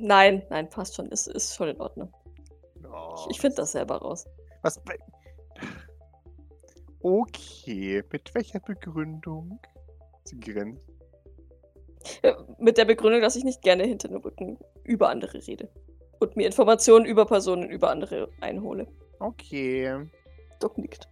Nein, 0.00 0.42
nein, 0.50 0.68
passt 0.70 0.94
schon. 0.94 1.06
Ist, 1.10 1.26
ist 1.26 1.54
schon 1.54 1.68
in 1.68 1.80
Ordnung. 1.80 2.12
Oh, 2.90 3.14
Ich, 3.18 3.36
ich 3.36 3.40
finde 3.40 3.56
das 3.56 3.72
selber 3.72 3.96
raus. 3.96 4.26
was. 4.62 4.80
Okay, 7.02 8.02
mit 8.12 8.34
welcher 8.34 8.60
Begründung? 8.60 9.58
Sie 10.24 10.40
grinst. 10.40 10.88
Äh, 12.22 12.32
Mit 12.58 12.78
der 12.78 12.86
Begründung, 12.86 13.20
dass 13.20 13.36
ich 13.36 13.44
nicht 13.44 13.60
gerne 13.62 13.84
hinter 13.84 14.08
dem 14.08 14.18
Rücken 14.18 14.58
über 14.84 15.08
andere 15.10 15.46
rede. 15.46 15.68
Und 16.20 16.36
mir 16.36 16.46
Informationen 16.46 17.04
über 17.04 17.26
Personen 17.26 17.68
über 17.68 17.90
andere 17.90 18.28
einhole. 18.40 18.86
Okay. 19.18 20.08
Doc 20.60 20.78
nickt. 20.78 21.08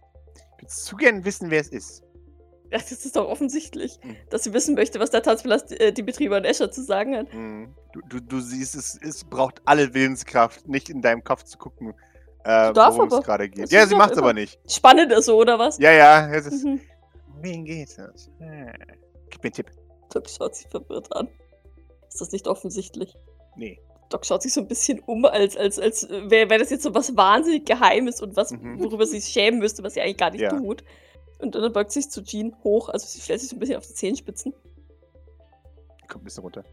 Zu 0.67 0.95
gern 0.95 1.23
wissen, 1.25 1.49
wer 1.51 1.61
es 1.61 1.69
ist. 1.69 2.03
Ja, 2.71 2.79
das 2.79 2.91
ist 2.91 3.15
doch 3.15 3.27
offensichtlich, 3.27 3.99
Hm. 4.01 4.15
dass 4.31 4.43
sie 4.43 4.53
wissen 4.53 4.73
möchte, 4.73 4.99
was 4.99 5.11
der 5.11 5.21
Tanzpalast 5.21 5.79
äh, 5.79 5.91
die 5.93 6.01
Betrieber 6.01 6.37
in 6.39 6.43
Escher 6.45 6.71
zu 6.71 6.83
sagen 6.83 7.15
hat. 7.15 7.31
Mhm. 7.33 7.73
Du, 7.91 8.01
du, 8.09 8.19
du 8.19 8.39
siehst, 8.39 8.73
es, 8.75 8.97
es 9.01 9.23
braucht 9.23 9.61
alle 9.65 9.93
Willenskraft, 9.93 10.67
nicht 10.67 10.89
in 10.89 11.01
deinem 11.01 11.23
Kopf 11.23 11.43
zu 11.43 11.57
gucken, 11.59 11.93
äh, 12.45 12.71
worum 12.73 13.07
es 13.09 13.21
gerade 13.23 13.47
geht. 13.47 13.71
Ja, 13.71 13.85
sie 13.85 13.95
macht 13.95 14.13
es 14.13 14.17
aber 14.17 14.33
nicht. 14.33 14.59
Spannend 14.67 15.11
ist 15.11 15.25
so, 15.25 15.37
oder 15.37 15.59
was? 15.59 15.77
Ja, 15.77 15.91
ja. 15.91 16.27
Es 16.33 16.47
ist, 16.47 16.63
Mhm. 16.63 16.81
Wen 17.41 17.65
geht 17.65 17.89
es? 17.89 18.31
Hm. 18.39 18.71
Gib 19.29 19.43
mir 19.43 19.47
einen 19.49 19.53
Tipp. 19.53 19.71
Doc 20.13 20.29
schaut 20.29 20.55
sich 20.55 20.67
verwirrt 20.69 21.13
an. 21.15 21.27
Ist 22.07 22.21
das 22.21 22.31
nicht 22.31 22.47
offensichtlich? 22.47 23.15
Nee. 23.55 23.79
Doc 24.09 24.25
schaut 24.25 24.41
sich 24.43 24.53
so 24.53 24.61
ein 24.61 24.67
bisschen 24.67 24.99
um, 25.05 25.25
als, 25.25 25.57
als, 25.57 25.79
als 25.79 26.07
wäre 26.09 26.49
wär 26.49 26.59
das 26.59 26.69
jetzt 26.69 26.83
so 26.83 26.93
was 26.93 27.15
wahnsinnig 27.17 27.65
Geheimes 27.65 28.21
und 28.21 28.35
was, 28.35 28.51
Mhm. 28.51 28.79
worüber 28.83 29.05
sie 29.05 29.19
sich 29.19 29.33
schämen 29.33 29.59
müsste, 29.59 29.83
was 29.83 29.93
sie 29.95 30.01
eigentlich 30.01 30.17
gar 30.17 30.29
nicht 30.31 30.41
Ja. 30.41 30.49
tut. 30.49 30.83
Und 31.39 31.55
dann 31.55 31.73
beugt 31.73 31.91
sich 31.91 32.09
zu 32.09 32.23
Jean 32.23 32.55
hoch, 32.63 32.89
also 32.89 33.05
sie 33.07 33.19
stellt 33.19 33.39
sich 33.41 33.49
so 33.49 33.55
ein 33.55 33.59
bisschen 33.59 33.77
auf 33.77 33.87
die 33.87 33.93
Zehenspitzen. 33.93 34.53
Kommt 36.07 36.21
ein 36.21 36.25
bisschen 36.25 36.43
runter. 36.43 36.63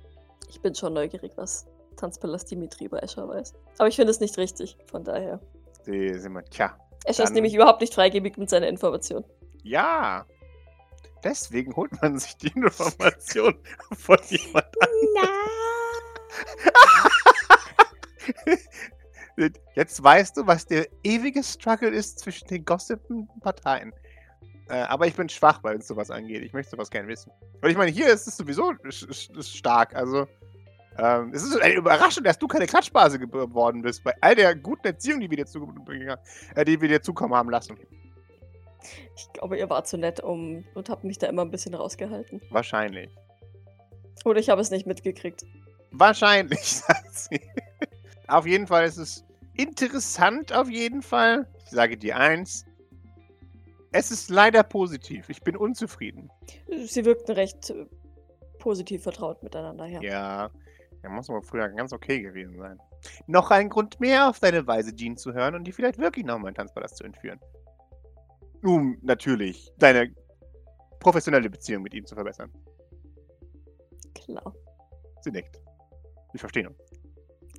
Ich 0.48 0.60
bin 0.60 0.74
schon 0.74 0.92
neugierig, 0.92 1.32
was 1.36 1.66
Tanzpalast 1.96 2.50
Dimitri 2.50 2.84
über 2.84 3.02
Escher 3.02 3.26
weiß. 3.28 3.54
Aber 3.78 3.88
ich 3.88 3.96
finde 3.96 4.10
es 4.10 4.20
nicht 4.20 4.36
richtig, 4.38 4.76
von 4.86 5.02
daher. 5.04 5.40
Sie 5.84 6.12
sind 6.18 6.32
mal, 6.32 6.42
tja. 6.50 6.76
Escher 7.04 7.24
ist 7.24 7.32
nämlich 7.32 7.54
überhaupt 7.54 7.80
nicht 7.80 7.94
freigebig 7.94 8.36
mit 8.36 8.50
seiner 8.50 8.68
Information. 8.68 9.24
Ja. 9.62 10.26
Deswegen 11.24 11.74
holt 11.76 12.00
man 12.02 12.18
sich 12.18 12.36
die 12.36 12.48
Information 12.48 13.54
von 13.98 14.18
jemand 14.28 14.66
Jetzt 19.74 20.02
weißt 20.02 20.36
du, 20.36 20.46
was 20.46 20.66
der 20.66 20.86
ewige 21.02 21.42
Struggle 21.42 21.90
ist 21.90 22.18
zwischen 22.18 22.48
den 22.48 22.64
gossipen 22.64 23.28
Parteien. 23.40 23.92
Äh, 24.68 24.82
aber 24.82 25.06
ich 25.06 25.14
bin 25.14 25.28
schwach, 25.28 25.62
weil 25.62 25.78
es 25.78 25.88
sowas 25.88 26.10
angeht. 26.10 26.42
Ich 26.42 26.52
möchte 26.52 26.70
sowas 26.70 26.90
gerne 26.90 27.08
wissen. 27.08 27.32
Und 27.60 27.70
ich 27.70 27.76
meine, 27.76 27.90
hier 27.90 28.08
ist 28.08 28.26
es 28.26 28.36
sowieso 28.36 28.72
stark. 29.40 29.96
Also, 29.96 30.26
ähm, 30.98 31.32
es 31.32 31.42
ist 31.42 31.60
eine 31.60 31.74
Überraschung, 31.74 32.22
dass 32.24 32.38
du 32.38 32.46
keine 32.46 32.66
Klatschbase 32.66 33.18
geworden 33.18 33.82
bist. 33.82 34.04
Bei 34.04 34.14
all 34.20 34.34
der 34.34 34.54
guten 34.54 34.86
Erziehung, 34.86 35.20
die 35.20 35.30
wir 35.30 35.38
dir, 35.38 35.46
zu, 35.46 35.74
äh, 36.54 36.64
die 36.64 36.80
wir 36.80 36.88
dir 36.88 37.02
zukommen 37.02 37.34
haben 37.34 37.50
lassen. 37.50 37.76
Ich 39.16 39.32
glaube, 39.32 39.58
ihr 39.58 39.68
wart 39.68 39.88
zu 39.88 39.98
nett 39.98 40.20
um 40.20 40.64
und 40.74 40.88
habt 40.88 41.04
mich 41.04 41.18
da 41.18 41.26
immer 41.26 41.42
ein 41.42 41.50
bisschen 41.50 41.74
rausgehalten. 41.74 42.40
Wahrscheinlich. 42.50 43.10
Oder 44.24 44.38
ich 44.38 44.50
habe 44.50 44.60
es 44.60 44.70
nicht 44.70 44.86
mitgekriegt. 44.86 45.44
Wahrscheinlich, 45.90 46.60
sagt 46.64 47.12
sie. 47.14 47.40
Auf 48.30 48.46
jeden 48.46 48.66
Fall 48.66 48.84
ist 48.84 48.96
es 48.96 49.24
interessant, 49.54 50.52
auf 50.52 50.70
jeden 50.70 51.02
Fall. 51.02 51.48
Ich 51.64 51.70
sage 51.70 51.96
dir 51.96 52.16
eins. 52.16 52.64
Es 53.92 54.12
ist 54.12 54.30
leider 54.30 54.62
positiv. 54.62 55.28
Ich 55.28 55.42
bin 55.42 55.56
unzufrieden. 55.56 56.30
Sie 56.86 57.04
wirkten 57.04 57.32
recht 57.32 57.70
äh, 57.70 57.86
positiv 58.60 59.02
vertraut 59.02 59.42
miteinander, 59.42 59.86
ja. 59.86 60.00
Ja, 60.00 60.50
er 61.02 61.10
muss 61.10 61.28
aber 61.28 61.42
früher 61.42 61.68
ganz 61.70 61.92
okay 61.92 62.20
gewesen 62.20 62.56
sein. 62.56 62.78
Noch 63.26 63.50
ein 63.50 63.68
Grund 63.68 63.98
mehr, 63.98 64.28
auf 64.28 64.38
deine 64.38 64.64
Weise 64.66 64.94
Jean 64.94 65.16
zu 65.16 65.32
hören 65.32 65.56
und 65.56 65.64
die 65.64 65.72
vielleicht 65.72 65.98
wirklich 65.98 66.24
noch 66.24 66.38
mal 66.38 66.50
in 66.50 66.54
Tanzpalast 66.54 66.98
zu 66.98 67.04
entführen. 67.04 67.40
Um 68.62 68.96
natürlich 69.02 69.72
deine 69.78 70.14
professionelle 71.00 71.50
Beziehung 71.50 71.82
mit 71.82 71.94
ihm 71.94 72.06
zu 72.06 72.14
verbessern. 72.14 72.52
Klar. 74.14 74.54
Sie 75.22 75.32
nickt. 75.32 75.60
Wir 76.32 76.38
verstehen 76.38 76.68
uns. 76.68 76.89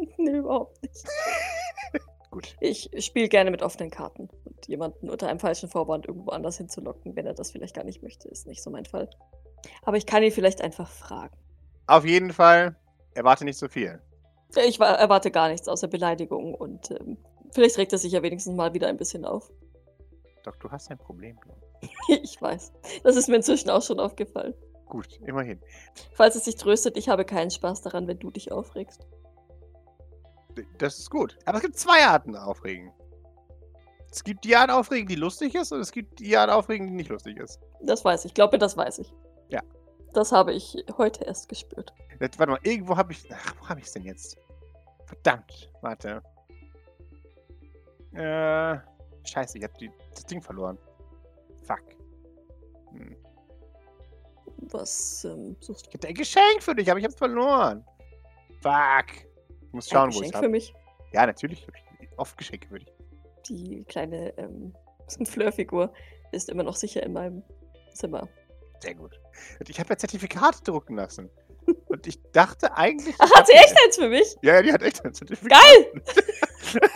nee, 0.17 0.37
überhaupt 0.37 0.81
nicht. 0.83 1.03
Gut. 2.31 2.55
Ich 2.61 2.89
spiele 2.99 3.27
gerne 3.27 3.51
mit 3.51 3.61
offenen 3.61 3.89
Karten. 3.89 4.29
Und 4.45 4.67
jemanden 4.67 5.09
unter 5.09 5.27
einem 5.27 5.39
falschen 5.39 5.69
Vorwand 5.69 6.07
irgendwo 6.07 6.31
anders 6.31 6.57
hinzulocken, 6.57 7.15
wenn 7.15 7.25
er 7.25 7.33
das 7.33 7.51
vielleicht 7.51 7.75
gar 7.75 7.83
nicht 7.83 8.01
möchte, 8.01 8.29
ist 8.29 8.47
nicht 8.47 8.63
so 8.63 8.69
mein 8.69 8.85
Fall. 8.85 9.09
Aber 9.83 9.97
ich 9.97 10.05
kann 10.05 10.23
ihn 10.23 10.31
vielleicht 10.31 10.61
einfach 10.61 10.89
fragen. 10.89 11.35
Auf 11.87 12.05
jeden 12.05 12.31
Fall, 12.31 12.75
erwarte 13.15 13.43
nicht 13.43 13.57
so 13.57 13.67
viel. 13.67 14.01
Ich 14.65 14.79
wa- 14.79 14.93
erwarte 14.93 15.29
gar 15.31 15.49
nichts 15.49 15.67
außer 15.67 15.87
Beleidigung 15.89 16.55
und 16.55 16.91
ähm, 16.91 17.17
vielleicht 17.53 17.77
regt 17.77 17.91
er 17.91 17.97
sich 17.97 18.13
ja 18.13 18.21
wenigstens 18.23 18.55
mal 18.55 18.73
wieder 18.73 18.87
ein 18.87 18.97
bisschen 18.97 19.25
auf. 19.25 19.51
Doch 20.43 20.55
du 20.55 20.69
hast 20.71 20.89
ein 20.89 20.97
Problem. 20.97 21.37
Ich 22.07 22.39
weiß. 22.41 22.71
Das 23.03 23.15
ist 23.15 23.27
mir 23.27 23.37
inzwischen 23.37 23.69
auch 23.71 23.81
schon 23.81 23.99
aufgefallen. 23.99 24.53
Gut, 24.85 25.19
immerhin. 25.25 25.59
Falls 26.13 26.35
es 26.35 26.43
dich 26.43 26.55
tröstet, 26.55 26.95
ich 26.95 27.09
habe 27.09 27.25
keinen 27.25 27.49
Spaß 27.49 27.81
daran, 27.81 28.07
wenn 28.07 28.19
du 28.19 28.29
dich 28.29 28.51
aufregst. 28.51 29.07
Das 30.77 30.99
ist 30.99 31.09
gut. 31.09 31.37
Aber 31.45 31.57
es 31.57 31.63
gibt 31.63 31.77
zwei 31.77 32.05
Arten 32.05 32.35
aufregen. 32.35 32.91
Es 34.11 34.23
gibt 34.23 34.43
die 34.43 34.55
Art 34.55 34.69
aufregen, 34.69 35.07
die 35.07 35.15
lustig 35.15 35.55
ist, 35.55 35.71
und 35.71 35.79
es 35.79 35.91
gibt 35.91 36.19
die 36.19 36.35
Art 36.35 36.49
aufregen, 36.49 36.87
die 36.87 36.93
nicht 36.93 37.09
lustig 37.09 37.37
ist. 37.37 37.59
Das 37.81 38.03
weiß 38.03 38.25
ich. 38.25 38.31
Ich 38.31 38.33
glaube, 38.33 38.57
das 38.57 38.75
weiß 38.75 38.99
ich. 38.99 39.13
Ja. 39.49 39.61
Das 40.13 40.31
habe 40.33 40.51
ich 40.53 40.75
heute 40.97 41.23
erst 41.23 41.47
gespürt. 41.47 41.93
Jetzt, 42.19 42.37
warte 42.37 42.51
mal, 42.51 42.59
irgendwo 42.63 42.97
habe 42.97 43.13
ich. 43.13 43.23
Ach, 43.31 43.55
wo 43.59 43.69
habe 43.69 43.79
ich 43.79 43.85
es 43.85 43.93
denn 43.93 44.03
jetzt? 44.03 44.37
Verdammt, 45.05 45.71
warte. 45.81 46.21
Äh. 48.13 48.77
Scheiße, 49.23 49.57
ich 49.57 49.63
habe 49.63 49.73
das 50.13 50.25
Ding 50.25 50.41
verloren. 50.41 50.77
Fuck. 51.63 51.83
Hm. 52.91 53.15
Was 54.71 55.23
ähm, 55.25 55.55
suchst 55.59 55.87
Ich 55.87 55.93
hätte 55.93 56.07
ein 56.07 56.15
Geschenk 56.15 56.61
für 56.61 56.75
dich, 56.75 56.89
aber 56.89 56.99
ich 56.99 57.05
habe 57.05 57.13
es 57.13 57.17
verloren. 57.17 57.85
Fuck. 58.61 59.30
Ich 59.71 59.73
muss 59.73 59.87
schauen, 59.89 60.13
wo 60.13 60.19
ich 60.19 60.25
es 60.25 60.31
für 60.31 60.37
habe. 60.37 60.49
mich? 60.49 60.73
Ja, 61.13 61.25
natürlich. 61.25 61.65
Oft 62.17 62.37
Geschenke 62.37 62.67
für 62.67 62.79
dich. 62.79 62.91
Die 63.47 63.85
kleine 63.85 64.37
ähm, 64.37 64.75
Flirfigur 65.25 65.93
ist 66.33 66.49
immer 66.49 66.63
noch 66.63 66.75
sicher 66.75 67.01
in 67.03 67.13
meinem 67.13 67.41
Zimmer. 67.93 68.27
Sehr 68.81 68.95
gut. 68.95 69.17
Ich 69.67 69.79
habe 69.79 69.89
ja 69.89 69.97
Zertifikate 69.97 70.61
drucken 70.63 70.95
lassen. 70.97 71.29
Und 71.87 72.05
ich 72.05 72.21
dachte 72.33 72.75
eigentlich. 72.75 73.15
Ach, 73.19 73.31
hat 73.33 73.47
sie 73.47 73.53
echt 73.53 73.75
eins 73.85 73.95
für 73.97 74.09
mich? 74.09 74.35
Ja, 74.41 74.55
ja, 74.55 74.61
die 74.61 74.73
hat 74.73 74.81
echt 74.81 75.05
ein 75.05 75.13
Zertifikat. 75.13 75.57
Geil! 75.61 76.03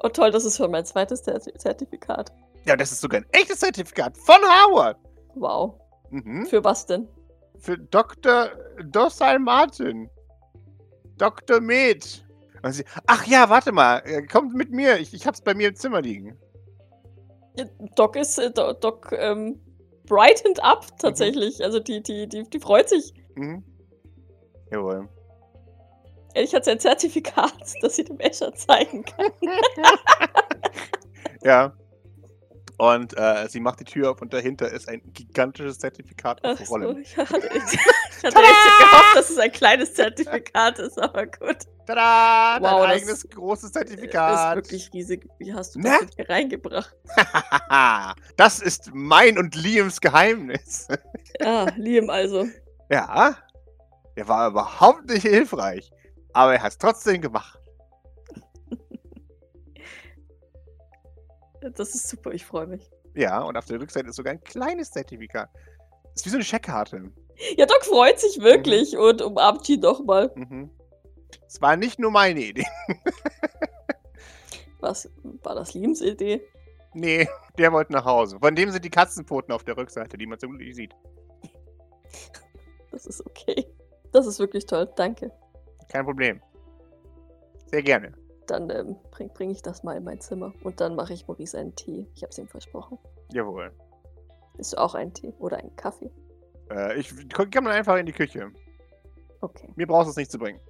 Oh 0.00 0.08
toll, 0.08 0.30
das 0.30 0.44
ist 0.44 0.56
schon 0.58 0.70
mein 0.70 0.84
zweites 0.84 1.24
Zerti- 1.26 1.56
Zertifikat. 1.58 2.30
Ja, 2.64 2.76
das 2.76 2.92
ist 2.92 3.00
sogar 3.00 3.20
ein 3.22 3.26
echtes 3.32 3.58
Zertifikat 3.60 4.16
von 4.16 4.36
Howard. 4.36 4.98
Wow. 5.34 5.80
Mhm. 6.10 6.46
Für 6.46 6.62
was 6.62 6.86
denn? 6.86 7.08
Für 7.58 7.78
Dr. 7.78 8.50
Dossal 8.84 9.38
Martin. 9.38 10.08
Dr. 11.18 11.60
Med. 11.60 12.04
Sie, 12.68 12.84
ach 13.06 13.26
ja, 13.26 13.48
warte 13.48 13.72
mal. 13.72 13.98
äh, 14.04 14.22
Kommt 14.26 14.54
mit 14.54 14.70
mir. 14.72 14.98
Ich, 14.98 15.14
ich 15.14 15.26
hab's 15.26 15.40
bei 15.40 15.54
mir 15.54 15.68
im 15.68 15.76
Zimmer 15.76 16.02
liegen. 16.02 16.36
Ja, 17.56 17.64
Doc 17.94 18.16
ist 18.16 18.38
äh, 18.38 18.50
Do- 18.50 18.72
Doc 18.74 19.12
ähm, 19.12 19.60
brightened 20.06 20.62
up 20.62 20.86
tatsächlich. 20.98 21.62
Also 21.64 21.78
die, 21.80 22.02
die, 22.02 22.28
die, 22.28 22.42
die 22.42 22.60
freut 22.60 22.88
sich. 22.88 23.14
Mhm. 23.36 23.62
Jawohl. 24.70 25.08
Ehrlich 26.34 26.54
hat 26.54 26.64
sie 26.64 26.72
ein 26.72 26.80
Zertifikat, 26.80 27.54
das 27.80 27.96
sie 27.96 28.04
dem 28.04 28.18
Escher 28.20 28.52
zeigen 28.54 29.04
kann. 29.04 29.30
Ja. 31.42 31.72
Und 32.78 33.16
äh, 33.16 33.48
sie 33.48 33.60
macht 33.60 33.80
die 33.80 33.84
Tür 33.84 34.10
auf 34.10 34.20
und 34.20 34.34
dahinter 34.34 34.70
ist 34.70 34.86
ein 34.88 35.00
gigantisches 35.14 35.78
Zertifikat 35.78 36.40
Ach 36.42 36.52
auf 36.60 36.66
so, 36.66 36.74
Rollen. 36.74 36.98
ich 36.98 37.16
hatte 37.16 37.36
echt, 37.50 37.72
ich 37.72 37.78
hatte 38.24 38.36
echt 38.38 38.78
gehofft, 38.80 39.16
dass 39.16 39.30
es 39.30 39.38
ein 39.38 39.52
kleines 39.52 39.94
Zertifikat 39.94 40.78
ist, 40.78 41.00
aber 41.00 41.26
gut. 41.26 41.56
Tada! 41.86 42.58
Wow, 42.60 42.82
das 42.86 42.90
eigenes 42.96 43.28
großes 43.30 43.64
Ist 43.66 43.72
Zertifikat. 43.74 44.56
wirklich 44.56 44.90
riesig. 44.92 45.26
Wie 45.38 45.54
hast 45.54 45.74
du 45.76 45.78
Ne? 45.80 45.96
das 46.02 46.10
hier 46.16 46.28
reingebracht? 46.28 46.94
das 48.36 48.60
ist 48.60 48.90
mein 48.92 49.38
und 49.38 49.54
Liams 49.54 50.00
Geheimnis. 50.00 50.88
Ah, 51.40 51.66
Liam 51.76 52.10
also. 52.10 52.46
Ja. 52.90 53.36
Der 54.16 54.28
war 54.28 54.48
überhaupt 54.48 55.06
nicht 55.08 55.22
hilfreich. 55.22 55.90
Aber 56.32 56.54
er 56.54 56.62
hat 56.62 56.72
es 56.72 56.78
trotzdem 56.78 57.20
gemacht. 57.22 57.58
Das 61.74 61.94
ist 61.94 62.08
super, 62.08 62.32
ich 62.32 62.44
freue 62.44 62.66
mich. 62.66 62.90
Ja, 63.14 63.42
und 63.42 63.56
auf 63.56 63.64
der 63.66 63.80
Rückseite 63.80 64.08
ist 64.08 64.16
sogar 64.16 64.32
ein 64.32 64.42
kleines 64.42 64.90
Zertifikat. 64.90 65.48
ist 66.14 66.26
wie 66.26 66.30
so 66.30 66.36
eine 66.36 66.44
Scheckkarte. 66.44 67.10
Ja, 67.56 67.66
Doc 67.66 67.84
freut 67.84 68.18
sich 68.18 68.40
wirklich 68.40 68.92
mhm. 68.92 69.00
und 69.00 69.22
umarmt 69.22 69.68
ihn 69.68 69.80
nochmal. 69.80 70.30
Mhm. 70.34 70.70
Es 71.46 71.60
war 71.60 71.76
nicht 71.76 71.98
nur 71.98 72.10
meine 72.10 72.40
Idee. 72.40 72.66
Was? 74.80 75.10
War 75.42 75.54
das 75.54 75.74
Liams 75.74 76.00
Idee? 76.00 76.42
Nee, 76.94 77.28
der 77.58 77.72
wollte 77.72 77.92
nach 77.92 78.04
Hause. 78.04 78.38
Von 78.38 78.54
dem 78.54 78.70
sind 78.70 78.84
die 78.84 78.90
Katzenpfoten 78.90 79.52
auf 79.52 79.64
der 79.64 79.76
Rückseite, 79.76 80.16
die 80.16 80.26
man 80.26 80.38
zum 80.38 80.56
Glück 80.56 80.74
sieht. 80.74 80.94
Das 82.90 83.06
ist 83.06 83.24
okay. 83.26 83.66
Das 84.12 84.26
ist 84.26 84.38
wirklich 84.38 84.64
toll. 84.64 84.90
Danke. 84.96 85.30
Kein 85.90 86.04
Problem. 86.04 86.40
Sehr 87.66 87.82
gerne. 87.82 88.12
Dann 88.46 88.70
ähm, 88.70 88.96
bringe 89.10 89.30
bring 89.32 89.50
ich 89.50 89.62
das 89.62 89.82
mal 89.82 89.96
in 89.96 90.04
mein 90.04 90.20
Zimmer. 90.20 90.52
Und 90.62 90.80
dann 90.80 90.94
mache 90.94 91.12
ich 91.12 91.26
Maurice 91.26 91.58
einen 91.58 91.74
Tee. 91.74 92.06
Ich 92.14 92.22
habe 92.22 92.30
es 92.30 92.38
ihm 92.38 92.48
versprochen. 92.48 92.98
Jawohl. 93.32 93.72
Ist 94.58 94.72
du 94.72 94.78
auch 94.78 94.94
einen 94.94 95.12
Tee 95.12 95.34
oder 95.38 95.58
einen 95.58 95.74
Kaffee? 95.76 96.10
Äh, 96.70 96.98
ich 96.98 97.12
komme 97.52 97.70
einfach 97.70 97.96
in 97.96 98.06
die 98.06 98.12
Küche. 98.12 98.50
Okay. 99.40 99.72
Mir 99.76 99.86
brauchst 99.86 100.06
du 100.06 100.10
es 100.10 100.16
nicht 100.16 100.30
zu 100.30 100.38
bringen. 100.38 100.60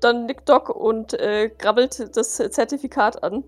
Dann 0.00 0.26
nickt 0.26 0.48
Doc 0.48 0.68
und 0.70 1.14
äh, 1.14 1.48
grabbelt 1.48 2.16
das 2.16 2.36
Zertifikat 2.36 3.22
an. 3.22 3.44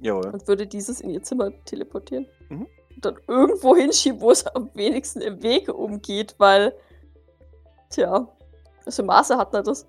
Jawohl. 0.00 0.30
Und 0.30 0.48
würde 0.48 0.66
dieses 0.66 1.00
in 1.00 1.10
ihr 1.10 1.22
Zimmer 1.22 1.52
teleportieren. 1.64 2.26
Mhm. 2.48 2.66
Und 2.94 3.04
dann 3.04 3.18
irgendwo 3.28 3.76
hinschieben, 3.76 4.20
wo 4.20 4.30
es 4.30 4.46
am 4.46 4.70
wenigsten 4.74 5.20
im 5.20 5.42
Wege 5.42 5.74
umgeht, 5.74 6.34
weil. 6.38 6.74
Tja, 7.90 8.26
was 8.84 8.96
für 8.96 9.02
Maße 9.02 9.36
hat 9.36 9.54
er 9.54 9.62
das? 9.62 9.86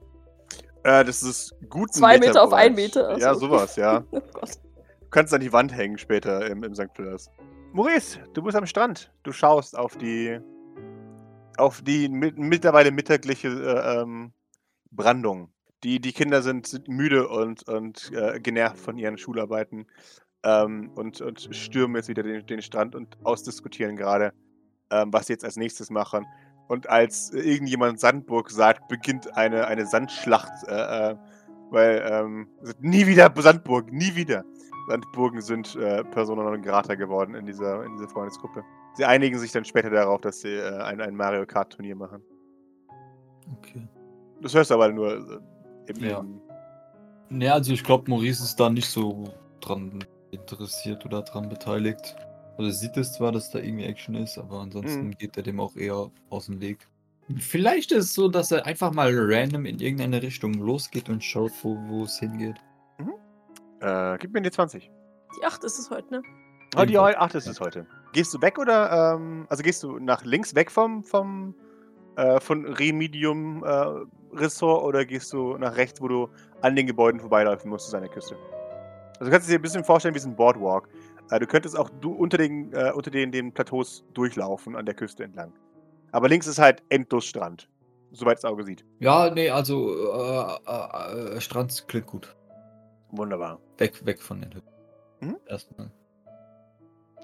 Äh, 0.84 1.06
das 1.06 1.24
ist 1.24 1.56
gut. 1.70 1.94
Zwei 1.94 2.16
Meter, 2.16 2.28
Meter 2.28 2.44
auf 2.44 2.54
einen 2.54 2.76
Meter. 2.76 3.10
Also. 3.10 3.22
Ja, 3.26 3.36
sowas, 3.36 3.76
ja. 3.76 4.04
oh 4.12 4.22
Gott. 4.34 4.56
Du 5.02 5.10
kannst 5.10 5.34
an 5.34 5.42
die 5.42 5.54
Wand 5.54 5.74
hängen 5.76 5.98
später 5.98 6.46
im, 6.48 6.64
im 6.64 6.74
St. 6.74 6.90
Fleurs. 6.96 7.30
Maurice, 7.72 8.20
du 8.34 8.42
bist 8.42 8.56
am 8.56 8.66
Strand. 8.66 9.12
Du 9.24 9.32
schaust 9.32 9.78
auf 9.78 9.98
die 9.98 10.40
auf 11.58 11.82
die 11.82 12.10
mit, 12.10 12.38
mittlerweile 12.38 12.92
mittagliche 12.92 13.48
äh, 13.48 14.02
ähm, 14.02 14.34
Brandung. 14.92 15.52
Die, 15.84 16.00
die 16.00 16.14
Kinder 16.14 16.42
sind, 16.42 16.68
sind 16.68 16.88
müde 16.88 17.28
und, 17.28 17.68
und 17.68 18.12
äh, 18.14 18.40
genervt 18.40 18.80
von 18.80 18.98
ihren 18.98 19.18
Schularbeiten 19.18 19.86
ähm, 20.44 20.92
und, 20.96 21.22
und 21.22 21.50
stürmen 21.52 21.98
jetzt 21.98 22.08
wieder 22.08 22.24
den, 22.24 22.46
den 22.46 22.62
Strand 22.62 22.96
und 22.96 23.18
ausdiskutieren 23.24 23.98
gerade, 23.98 24.34
ähm, 24.92 25.12
was 25.12 25.28
sie 25.28 25.34
jetzt 25.34 25.44
als 25.44 25.58
nächstes 25.58 25.90
machen. 25.90 26.26
Und 26.74 26.90
als 26.90 27.30
irgendjemand 27.30 28.00
Sandburg 28.00 28.50
sagt, 28.50 28.88
beginnt 28.88 29.38
eine, 29.38 29.68
eine 29.68 29.86
Sandschlacht, 29.86 30.52
äh, 30.68 31.12
äh 31.12 31.16
weil 31.70 32.04
ähm, 32.12 32.48
nie 32.80 33.06
wieder 33.06 33.32
Sandburg, 33.38 33.94
nie 33.94 34.16
wieder. 34.16 34.44
Sandburgen 34.90 35.40
sind 35.42 35.76
äh, 35.76 36.04
Persona 36.04 36.42
non 36.42 36.64
grata 36.64 36.96
geworden 36.96 37.36
in 37.36 37.46
dieser, 37.46 37.84
in 37.84 37.94
dieser 37.94 38.10
Freundesgruppe. 38.10 38.64
Sie 38.96 39.06
einigen 39.06 39.38
sich 39.38 39.52
dann 39.52 39.66
später 39.66 39.92
darauf, 39.92 40.22
dass 40.22 40.42
sie 40.42 40.56
äh, 40.56 40.82
ein, 40.82 41.00
ein 41.00 41.16
Mario 41.16 41.46
Kart 41.46 41.74
Turnier 41.74 41.96
machen. 41.96 42.24
Okay. 43.60 43.88
Das 44.42 44.56
hörst 44.56 44.72
du 44.72 44.74
aber 44.74 44.90
nur 44.90 45.14
äh, 45.14 45.92
im. 45.92 46.04
Ja. 46.04 46.26
Ne, 47.30 47.54
also 47.54 47.72
ich 47.72 47.84
glaube, 47.84 48.10
Maurice 48.10 48.44
ist 48.44 48.60
da 48.60 48.72
nicht 48.72 48.90
so 48.90 49.26
dran 49.62 50.04
interessiert 50.32 51.06
oder 51.06 51.22
dran 51.22 51.50
beteiligt. 51.50 52.16
Also 52.58 52.70
sieht 52.72 52.98
es 52.98 53.14
zwar, 53.14 53.32
dass 53.32 53.50
da 53.50 53.60
irgendwie 53.60 53.86
Action 53.86 54.16
ist, 54.16 54.38
aber 54.38 54.60
ansonsten 54.60 55.08
mhm. 55.08 55.18
geht 55.18 55.38
er 55.38 55.44
dem 55.44 55.60
auch 55.60 55.76
eher 55.76 56.12
aus 56.30 56.46
dem 56.46 56.62
Weg. 56.62 56.88
Vielleicht 57.40 57.92
ist 57.92 58.06
es 58.06 58.14
so, 58.14 58.28
dass 58.28 58.52
er 58.52 58.66
einfach 58.66 58.92
mal 58.92 59.12
random 59.16 59.66
in 59.66 59.80
irgendeine 59.80 60.22
Richtung 60.22 60.54
losgeht 60.54 61.10
und 61.10 61.24
schaut, 61.24 61.52
wo, 61.64 61.78
wo 61.88 62.04
es 62.04 62.20
hingeht. 62.20 62.58
Mhm. 63.00 63.14
Äh, 63.80 64.18
gib 64.20 64.34
mir 64.34 64.42
die 64.42 64.52
20. 64.52 64.92
Die 65.40 65.46
8 65.46 65.64
ist 65.64 65.80
es 65.80 65.90
heute, 65.90 66.16
ne? 66.16 66.22
Oh, 66.76 66.86
die 66.86 66.98
8 66.98 67.36
ist 67.36 67.48
es 67.48 67.60
heute. 67.60 67.88
Gehst 68.12 68.34
du 68.34 68.42
weg 68.42 68.60
oder, 68.60 69.16
ähm, 69.16 69.46
also 69.50 69.64
gehst 69.64 69.82
du 69.84 70.00
nach 70.00 70.24
links 70.24 70.54
weg 70.54 70.70
vom, 70.70 71.04
vom 71.04 71.56
äh, 72.16 72.40
von 72.40 72.66
Remedium 72.66 73.64
äh, 73.64 74.36
Ressort 74.36 74.84
oder 74.84 75.06
gehst 75.06 75.34
du 75.34 75.58
nach 75.58 75.76
rechts, 75.78 76.02
wo 76.02 76.08
du 76.08 76.30
an 76.62 76.76
den 76.76 76.88
Gebäuden 76.88 77.20
vorbeilaufen 77.20 77.70
musst 77.70 77.86
zu 77.86 77.92
seiner 77.92 78.08
Küste? 78.08 78.36
Also 79.20 79.26
du 79.26 79.32
kannst 79.32 79.50
dir 79.50 79.56
ein 79.56 79.62
bisschen 79.62 79.84
vorstellen 79.84 80.14
wie 80.16 80.20
so 80.20 80.30
ein 80.30 80.36
Boardwalk. 80.36 80.90
Äh, 81.30 81.40
du 81.40 81.48
könntest 81.48 81.78
auch 81.78 81.90
du 82.02 82.12
unter 82.12 82.38
den, 82.38 82.72
äh, 82.74 82.92
unter 82.94 83.12
den, 83.12 83.32
den 83.32 83.52
Plateaus 83.52 84.04
durchlaufen 84.14 84.76
an 84.76 84.86
der 84.86 84.96
Küste 84.96 85.24
entlang. 85.24 85.54
Aber 86.12 86.30
links 86.30 86.48
ist 86.48 86.60
halt 86.60 86.84
endlos 86.90 87.26
Strand, 87.26 87.70
soweit 88.12 88.38
das 88.38 88.46
Auge 88.46 88.64
sieht. 88.64 88.86
Ja, 89.00 89.32
nee, 89.32 89.50
also 89.50 89.90
äh, 90.14 91.36
äh, 91.36 91.42
Strand 91.42 91.88
klingt 91.88 92.08
gut. 92.08 92.36
Wunderbar. 93.12 93.60
Weg, 93.78 94.06
weg 94.06 94.22
von 94.22 94.42
den 94.42 94.54
Hütten. 94.54 94.70
Mhm. 95.22 95.38
Erstmal. 95.48 95.92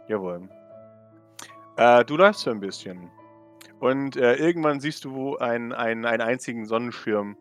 Jawohl. 0.08 0.50
Äh, 1.78 2.04
du 2.06 2.18
läufst 2.18 2.42
so 2.42 2.52
ein 2.52 2.60
bisschen. 2.60 3.10
Und 3.80 4.18
äh, 4.18 4.36
irgendwann 4.36 4.80
siehst 4.80 5.06
du 5.06 5.38
einen, 5.38 5.72
einen, 5.72 6.06
einen 6.06 6.22
einzigen 6.22 6.66
Sonnenschirm, 6.66 7.38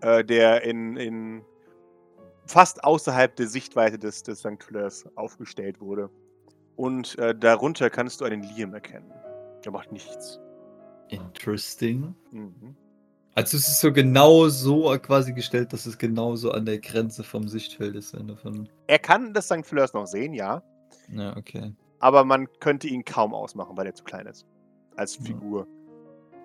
äh, 0.00 0.24
der 0.24 0.62
in, 0.62 0.96
in 0.96 1.42
fast 2.46 2.84
außerhalb 2.84 3.34
der 3.36 3.48
Sichtweite 3.48 3.98
des, 3.98 4.22
des 4.22 4.40
St. 4.40 4.62
Fleurs 4.62 5.06
aufgestellt 5.16 5.80
wurde. 5.80 6.10
Und 6.76 7.18
äh, 7.18 7.34
darunter 7.34 7.90
kannst 7.90 8.20
du 8.20 8.24
einen 8.24 8.42
Liam 8.42 8.74
erkennen. 8.74 9.10
Der 9.64 9.72
macht 9.72 9.92
nichts. 9.92 10.40
Interesting. 11.08 12.14
Mhm. 12.30 12.76
Also 13.34 13.56
es 13.56 13.68
ist 13.68 13.80
so 13.80 13.92
genau 13.92 14.48
so 14.48 14.96
quasi 14.98 15.32
gestellt, 15.34 15.72
dass 15.72 15.84
es 15.84 15.98
genauso 15.98 16.52
an 16.52 16.64
der 16.64 16.78
Grenze 16.78 17.22
vom 17.22 17.48
Sichtfeld 17.48 17.94
ist, 17.94 18.16
wenn 18.16 18.28
du 18.28 18.36
von. 18.36 18.68
Er 18.86 18.98
kann 18.98 19.34
das 19.34 19.46
St. 19.46 19.64
Fleurs 19.64 19.92
noch 19.92 20.06
sehen, 20.06 20.32
ja. 20.32 20.62
Ja, 21.12 21.36
okay. 21.36 21.72
Aber 21.98 22.24
man 22.24 22.48
könnte 22.60 22.88
ihn 22.88 23.04
kaum 23.04 23.34
ausmachen, 23.34 23.76
weil 23.76 23.86
er 23.86 23.94
zu 23.94 24.04
klein 24.04 24.26
ist. 24.26 24.46
Als 24.96 25.16
Figur. 25.16 25.66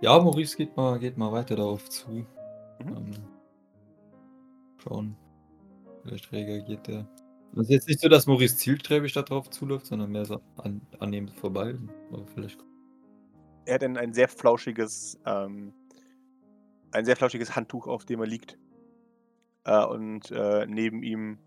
Ja, 0.02 0.20
Maurice 0.20 0.58
geht 0.58 0.76
mal, 0.76 1.00
geht 1.00 1.18
mal 1.18 1.32
weiter 1.32 1.56
darauf 1.56 1.88
zu. 1.90 2.10
Mhm. 2.10 2.28
Ähm, 2.82 3.12
schauen. 4.84 5.16
Vielleicht 6.04 6.32
reagiert 6.32 6.88
der. 6.88 7.08
Es 7.54 7.64
ist 7.64 7.70
jetzt 7.70 7.88
nicht 7.88 8.00
so, 8.00 8.08
dass 8.08 8.28
Maurice 8.28 8.56
zielstrebig 8.58 9.14
darauf 9.14 9.50
zuläuft, 9.50 9.86
sondern 9.86 10.12
mehr 10.12 10.26
so 10.26 10.42
an, 10.58 10.82
annehmend 11.00 11.34
vorbei. 11.34 11.78
Aber 12.12 12.26
vielleicht. 12.28 12.64
Er 13.66 13.76
hat 13.76 13.84
ein, 13.84 13.98
ein 13.98 14.14
sehr 14.14 14.28
flauschiges, 14.28 15.20
ähm, 15.26 15.74
ein 16.92 17.06
sehr 17.06 17.16
flauschiges 17.16 17.56
Handtuch, 17.56 17.88
auf 17.88 18.06
dem 18.06 18.22
er 18.22 18.28
liegt. 18.28 18.58
Äh, 19.66 19.86
und 19.86 20.32
äh, 20.32 20.66
neben 20.66 21.04
ihm 21.04 21.40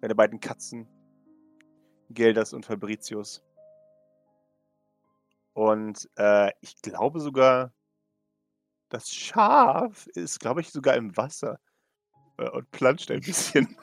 seine 0.00 0.14
beiden 0.14 0.38
Katzen, 0.38 0.86
Gelders 2.10 2.52
und 2.52 2.66
Fabricius. 2.66 3.42
Und 5.54 6.08
äh, 6.16 6.50
ich 6.60 6.80
glaube 6.82 7.20
sogar, 7.20 7.72
das 8.90 9.08
Schaf 9.08 10.06
ist, 10.08 10.38
glaube 10.38 10.60
ich, 10.60 10.70
sogar 10.70 10.94
im 10.96 11.16
Wasser 11.16 11.58
und 12.36 12.70
planscht 12.70 13.10
ein 13.10 13.20
bisschen. 13.20 13.76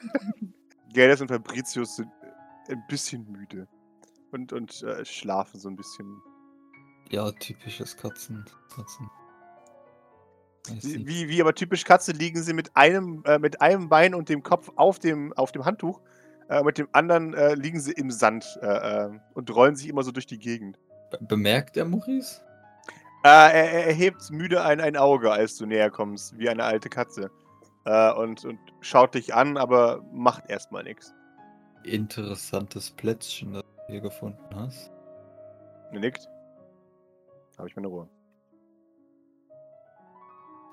Gelders 0.92 1.20
und 1.20 1.28
Fabricius 1.28 1.96
sind 1.96 2.08
ein 2.68 2.82
bisschen 2.88 3.30
müde 3.30 3.66
und, 4.30 4.52
und 4.52 4.82
äh, 4.82 5.04
schlafen 5.04 5.58
so 5.58 5.68
ein 5.68 5.76
bisschen. 5.76 6.22
Ja, 7.10 7.30
typisches 7.32 7.96
Katzen. 7.96 8.44
Katzen. 8.74 9.10
Wie, 10.82 11.28
wie 11.28 11.42
aber 11.42 11.54
typisch 11.54 11.84
Katze 11.84 12.12
liegen 12.12 12.42
sie 12.42 12.54
mit 12.54 12.74
einem, 12.74 13.22
äh, 13.26 13.38
mit 13.38 13.60
einem 13.60 13.88
Bein 13.90 14.14
und 14.14 14.30
dem 14.30 14.42
Kopf 14.42 14.70
auf 14.76 14.98
dem, 14.98 15.32
auf 15.34 15.52
dem 15.52 15.64
Handtuch 15.66 16.00
äh, 16.48 16.62
mit 16.62 16.78
dem 16.78 16.88
anderen 16.92 17.34
äh, 17.34 17.54
liegen 17.54 17.80
sie 17.80 17.92
im 17.92 18.10
Sand 18.10 18.58
äh, 18.62 18.66
äh 18.66 19.10
und 19.34 19.54
rollen 19.54 19.76
sich 19.76 19.88
immer 19.88 20.02
so 20.02 20.10
durch 20.10 20.26
die 20.26 20.38
Gegend. 20.38 20.78
Bemerkt 21.20 21.76
er 21.76 21.84
Maurice? 21.84 22.40
Äh, 23.24 23.28
er, 23.28 23.86
er, 23.86 23.92
hebt 23.92 24.30
müde 24.30 24.62
ein, 24.62 24.80
ein 24.80 24.96
Auge, 24.96 25.32
als 25.32 25.56
du 25.56 25.66
näher 25.66 25.90
kommst, 25.90 26.36
wie 26.38 26.48
eine 26.48 26.64
alte 26.64 26.88
Katze. 26.88 27.30
Äh, 27.84 28.12
und, 28.14 28.44
und 28.44 28.58
schaut 28.80 29.14
dich 29.14 29.34
an, 29.34 29.56
aber 29.56 30.02
macht 30.12 30.48
erstmal 30.48 30.84
nichts. 30.84 31.14
Interessantes 31.84 32.90
Plätzchen, 32.90 33.52
das 33.54 33.62
du 33.62 33.92
hier 33.92 34.00
gefunden 34.00 34.54
hast. 34.54 34.90
Er 35.92 36.00
nickt. 36.00 36.28
Habe 37.58 37.68
ich 37.68 37.76
meine 37.76 37.88
Ruhe. 37.88 38.08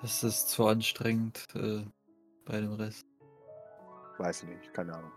Das 0.01 0.23
ist 0.23 0.49
zu 0.49 0.65
anstrengend 0.65 1.45
äh, 1.53 1.85
bei 2.45 2.59
dem 2.59 2.73
Rest. 2.73 3.05
Weiß 4.17 4.43
ich 4.43 4.49
nicht, 4.49 4.73
keine 4.73 4.95
Ahnung. 4.95 5.11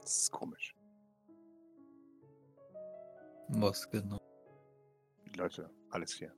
Das 0.00 0.18
ist 0.22 0.32
komisch. 0.32 0.74
Was 3.48 3.88
genau? 3.90 4.18
Die 5.26 5.38
Leute, 5.38 5.70
alles 5.90 6.14
hier. 6.14 6.34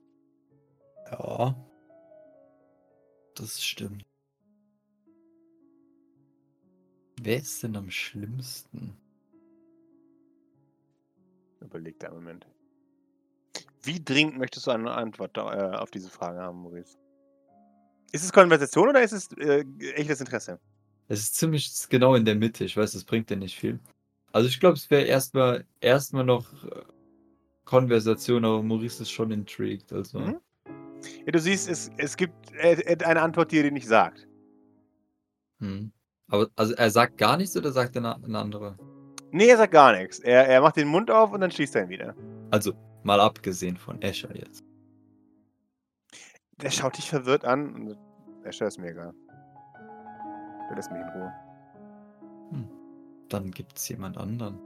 Ja. 1.11 1.55
Das 3.35 3.63
stimmt. 3.63 4.05
Wer 7.25 7.37
ist 7.37 7.63
denn 7.63 7.75
am 7.75 7.89
schlimmsten? 7.89 8.95
Überleg 11.59 11.99
da 11.99 12.09
einen 12.09 12.17
Moment. 12.17 12.45
Wie 13.81 13.99
dringend 13.99 14.37
möchtest 14.37 14.67
du 14.67 14.71
eine 14.71 14.91
Antwort 14.91 15.35
äh, 15.35 15.41
auf 15.41 15.89
diese 15.89 16.11
Frage 16.11 16.39
haben, 16.39 16.61
Maurice? 16.61 16.99
Ist 18.11 18.25
es 18.25 18.31
Konversation 18.31 18.89
oder 18.89 19.01
ist 19.01 19.13
es 19.13 19.31
äh, 19.39 19.65
echtes 19.95 20.19
Interesse? 20.19 20.59
Es 21.07 21.21
ist 21.21 21.35
ziemlich 21.35 21.73
genau 21.89 22.13
in 22.13 22.25
der 22.25 22.35
Mitte. 22.35 22.63
Ich 22.63 22.77
weiß, 22.77 22.91
das 22.91 23.03
bringt 23.03 23.31
dir 23.31 23.37
nicht 23.37 23.57
viel. 23.57 23.79
Also 24.31 24.47
ich 24.47 24.59
glaube, 24.59 24.75
es 24.75 24.91
wäre 24.91 25.05
erstmal 25.05 25.65
erstmal 25.81 26.25
noch 26.25 26.45
äh, 26.65 26.83
Konversation, 27.63 28.45
aber 28.45 28.61
Maurice 28.61 29.01
ist 29.01 29.09
schon 29.09 29.31
intrigued. 29.31 29.91
Also. 29.91 30.19
Mhm. 30.19 30.39
Ja, 31.25 31.31
du 31.31 31.39
siehst, 31.39 31.69
es, 31.69 31.89
es 31.97 32.15
gibt 32.15 32.35
eine 32.55 33.21
Antwort, 33.23 33.51
die 33.51 33.57
er 33.57 33.63
dir 33.63 33.71
nicht 33.71 33.87
sagt. 33.87 34.27
Hm. 35.57 35.91
Aber 36.27 36.47
also 36.55 36.73
er 36.73 36.89
sagt 36.89 37.17
gar 37.17 37.37
nichts 37.37 37.55
oder 37.55 37.71
sagt 37.71 37.95
er 37.95 38.15
eine, 38.15 38.37
andere? 38.39 38.77
Nee, 39.31 39.47
er 39.47 39.57
sagt 39.57 39.73
gar 39.73 39.95
nichts. 39.95 40.19
Er, 40.19 40.47
er 40.47 40.61
macht 40.61 40.77
den 40.77 40.87
Mund 40.87 41.11
auf 41.11 41.31
und 41.31 41.41
dann 41.41 41.51
schließt 41.51 41.75
er 41.75 41.83
ihn 41.83 41.89
wieder. 41.89 42.15
Also 42.51 42.73
mal 43.03 43.19
abgesehen 43.19 43.77
von 43.77 44.01
Escher 44.01 44.35
jetzt. 44.35 44.63
Der 46.61 46.71
schaut 46.71 46.97
dich 46.97 47.09
verwirrt 47.09 47.45
an 47.45 47.73
und 47.75 47.97
Escher 48.43 48.67
ist 48.67 48.79
mir 48.79 48.91
egal. 48.91 49.13
Der 50.69 50.75
lässt 50.75 50.91
mich 50.91 51.01
in 51.01 51.09
Ruhe. 51.09 51.33
Hm. 52.51 52.69
Dann 53.29 53.51
gibt 53.51 53.77
es 53.77 53.87
jemand 53.89 54.17
anderen. 54.17 54.59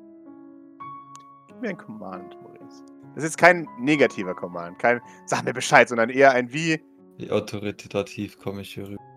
Gib 1.48 1.62
mir 1.62 1.70
ein 1.70 1.78
Command, 1.78 2.38
Maurice. 2.42 2.84
Das 3.16 3.24
ist 3.24 3.38
kein 3.38 3.68
negativer 3.80 4.36
Command, 4.36 4.78
kein 4.80 5.02
Sag 5.26 5.44
mir 5.44 5.54
Bescheid, 5.54 5.90
sondern 5.90 6.10
eher 6.10 6.32
ein 6.32 6.54
Wie. 6.54 6.82
Wie 7.18 7.32
autoritativ 7.32 8.38
komme 8.38 8.62
ich 8.62 8.76
hier 8.76 8.88
rüber. 8.88 9.09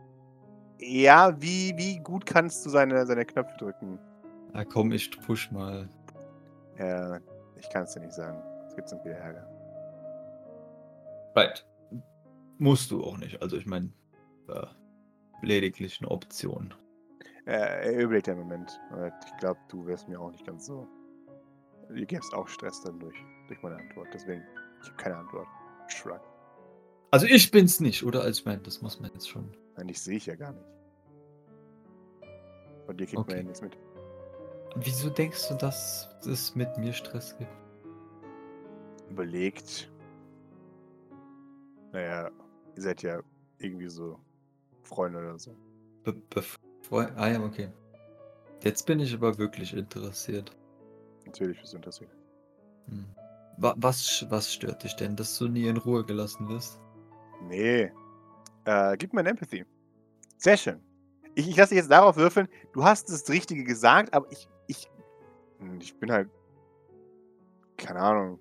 Ja, 0.84 1.40
wie, 1.40 1.72
wie 1.76 1.98
gut 2.00 2.26
kannst 2.26 2.66
du 2.66 2.70
seine, 2.70 3.06
seine 3.06 3.24
Knöpfe 3.24 3.56
drücken? 3.56 4.00
Ah, 4.52 4.64
komm, 4.64 4.90
ich 4.90 5.10
push 5.20 5.50
mal. 5.52 5.88
Ja, 6.76 7.20
ich 7.56 7.70
kann 7.70 7.84
es 7.84 7.94
dir 7.94 8.00
nicht 8.00 8.12
sagen. 8.12 8.42
Es 8.66 8.74
gibt 8.74 8.88
sonst 8.88 9.04
wieder 9.04 9.16
Ärger. 9.16 9.46
Right. 11.36 11.64
Musst 12.58 12.90
du 12.90 13.04
auch 13.04 13.16
nicht. 13.16 13.40
Also 13.40 13.56
ich 13.56 13.66
meine, 13.66 13.92
äh, 14.48 14.66
lediglich 15.42 16.00
eine 16.00 16.10
Option. 16.10 16.74
Äh, 17.46 17.52
er 17.52 17.98
überlegt 17.98 18.28
einen 18.28 18.40
Moment. 18.40 18.80
Ich 19.26 19.36
glaube, 19.36 19.60
du 19.68 19.86
wärst 19.86 20.08
mir 20.08 20.20
auch 20.20 20.32
nicht 20.32 20.44
ganz 20.44 20.66
so. 20.66 20.88
Du 21.88 22.04
gibst 22.06 22.34
auch 22.34 22.48
Stress 22.48 22.82
dann 22.82 22.98
durch, 22.98 23.16
durch 23.46 23.62
meine 23.62 23.76
Antwort. 23.76 24.08
Deswegen, 24.12 24.42
ich 24.82 24.88
habe 24.88 24.96
keine 24.96 25.16
Antwort. 25.16 25.46
Shrug. 25.88 26.20
Also 27.12 27.26
ich 27.26 27.50
bin's 27.50 27.78
nicht, 27.78 28.02
oder? 28.04 28.22
Also 28.22 28.40
ich 28.40 28.46
meine, 28.46 28.62
das 28.62 28.82
muss 28.82 28.98
man 28.98 29.12
jetzt 29.12 29.28
schon. 29.28 29.54
Nein, 29.76 29.88
dich 29.88 30.00
sehe 30.00 30.16
ich 30.16 30.26
ja 30.26 30.34
gar 30.34 30.52
nicht. 30.52 30.71
Von 32.86 32.96
dir 32.96 33.06
kriegt 33.06 33.18
Okay. 33.18 33.30
man 33.30 33.38
ja 33.38 33.42
nichts 33.44 33.62
mit. 33.62 33.76
Wieso 34.76 35.10
denkst 35.10 35.48
du, 35.48 35.54
dass 35.54 36.08
es 36.26 36.54
mit 36.54 36.76
mir 36.78 36.92
Stress 36.92 37.36
gibt? 37.38 37.50
Überlegt. 39.10 39.90
Naja, 41.92 42.30
ihr 42.74 42.82
seid 42.82 43.02
ja 43.02 43.20
irgendwie 43.58 43.88
so 43.88 44.18
Freunde 44.82 45.18
oder 45.18 45.38
so. 45.38 45.54
Be 46.04 46.14
bevor. 46.30 47.10
Ah 47.16 47.28
ja, 47.28 47.42
okay. 47.42 47.68
Jetzt 48.62 48.86
bin 48.86 49.00
ich 49.00 49.12
aber 49.14 49.36
wirklich 49.38 49.74
interessiert. 49.74 50.56
Natürlich 51.26 51.60
bist 51.60 51.72
du 51.72 51.76
interessiert. 51.76 52.10
Hm. 52.86 53.06
Wa 53.58 53.74
was, 53.76 54.24
was 54.30 54.52
stört 54.52 54.82
dich 54.82 54.96
denn, 54.96 55.14
dass 55.16 55.36
du 55.38 55.48
nie 55.48 55.66
in 55.66 55.76
Ruhe 55.76 56.04
gelassen 56.04 56.48
wirst? 56.48 56.80
Nee. 57.42 57.92
Äh, 58.64 58.96
gib 58.96 59.12
mir 59.12 59.20
ein 59.20 59.26
Empathy. 59.26 59.64
Sehr 60.38 60.56
schön. 60.56 60.80
Ich, 61.34 61.48
ich 61.48 61.56
lasse 61.56 61.70
dich 61.70 61.78
jetzt 61.78 61.90
darauf 61.90 62.16
würfeln. 62.16 62.48
Du 62.72 62.84
hast 62.84 63.08
das 63.08 63.28
Richtige 63.28 63.64
gesagt, 63.64 64.12
aber 64.14 64.30
ich, 64.30 64.48
ich, 64.66 64.90
hm, 65.58 65.80
ich 65.80 65.98
bin 65.98 66.12
halt, 66.12 66.28
keine 67.76 68.00
Ahnung, 68.00 68.38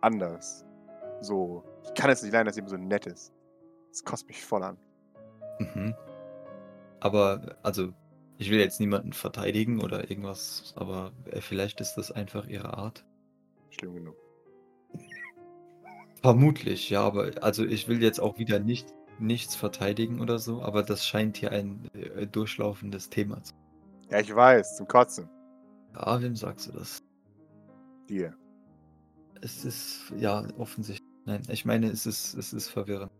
anders. 0.00 0.64
So, 1.20 1.64
ich 1.84 1.94
kann 1.94 2.10
es 2.10 2.22
nicht 2.22 2.32
leiden, 2.32 2.46
dass 2.46 2.56
jemand 2.56 2.70
so 2.70 2.76
nett 2.76 3.06
ist. 3.06 3.32
Das 3.90 4.04
kostet 4.04 4.28
mich 4.28 4.44
voll 4.44 4.62
an. 4.62 4.78
Mhm. 5.58 5.94
Aber, 7.00 7.56
also, 7.62 7.92
ich 8.38 8.50
will 8.50 8.58
jetzt 8.58 8.80
niemanden 8.80 9.12
verteidigen 9.12 9.80
oder 9.80 10.10
irgendwas, 10.10 10.72
aber 10.76 11.12
äh, 11.26 11.40
vielleicht 11.40 11.80
ist 11.80 11.94
das 11.94 12.10
einfach 12.10 12.46
ihre 12.46 12.76
Art. 12.76 13.04
Schlimm 13.70 13.94
genug. 13.94 14.16
Vermutlich, 16.22 16.90
ja, 16.90 17.02
aber 17.02 17.32
also 17.40 17.64
ich 17.64 17.88
will 17.88 18.00
jetzt 18.00 18.20
auch 18.20 18.38
wieder 18.38 18.60
nicht 18.60 18.94
nichts 19.18 19.54
verteidigen 19.54 20.20
oder 20.20 20.38
so, 20.38 20.62
aber 20.62 20.82
das 20.82 21.06
scheint 21.06 21.36
hier 21.36 21.52
ein 21.52 21.88
äh, 21.94 22.26
durchlaufendes 22.26 23.10
Thema 23.10 23.42
zu 23.42 23.52
Ja, 24.10 24.20
ich 24.20 24.34
weiß, 24.34 24.76
zum 24.76 24.86
Kotzen. 24.88 25.28
Ja, 25.94 26.20
wem 26.20 26.36
sagst 26.36 26.68
du 26.68 26.72
das? 26.72 26.98
Dir. 28.08 28.36
Es 29.40 29.64
ist, 29.64 30.12
ja, 30.16 30.46
offensichtlich. 30.58 31.08
Nein, 31.24 31.42
ich 31.48 31.64
meine, 31.64 31.88
es 31.88 32.06
ist, 32.06 32.34
es 32.34 32.52
ist 32.52 32.68
verwirrend. 32.68 33.12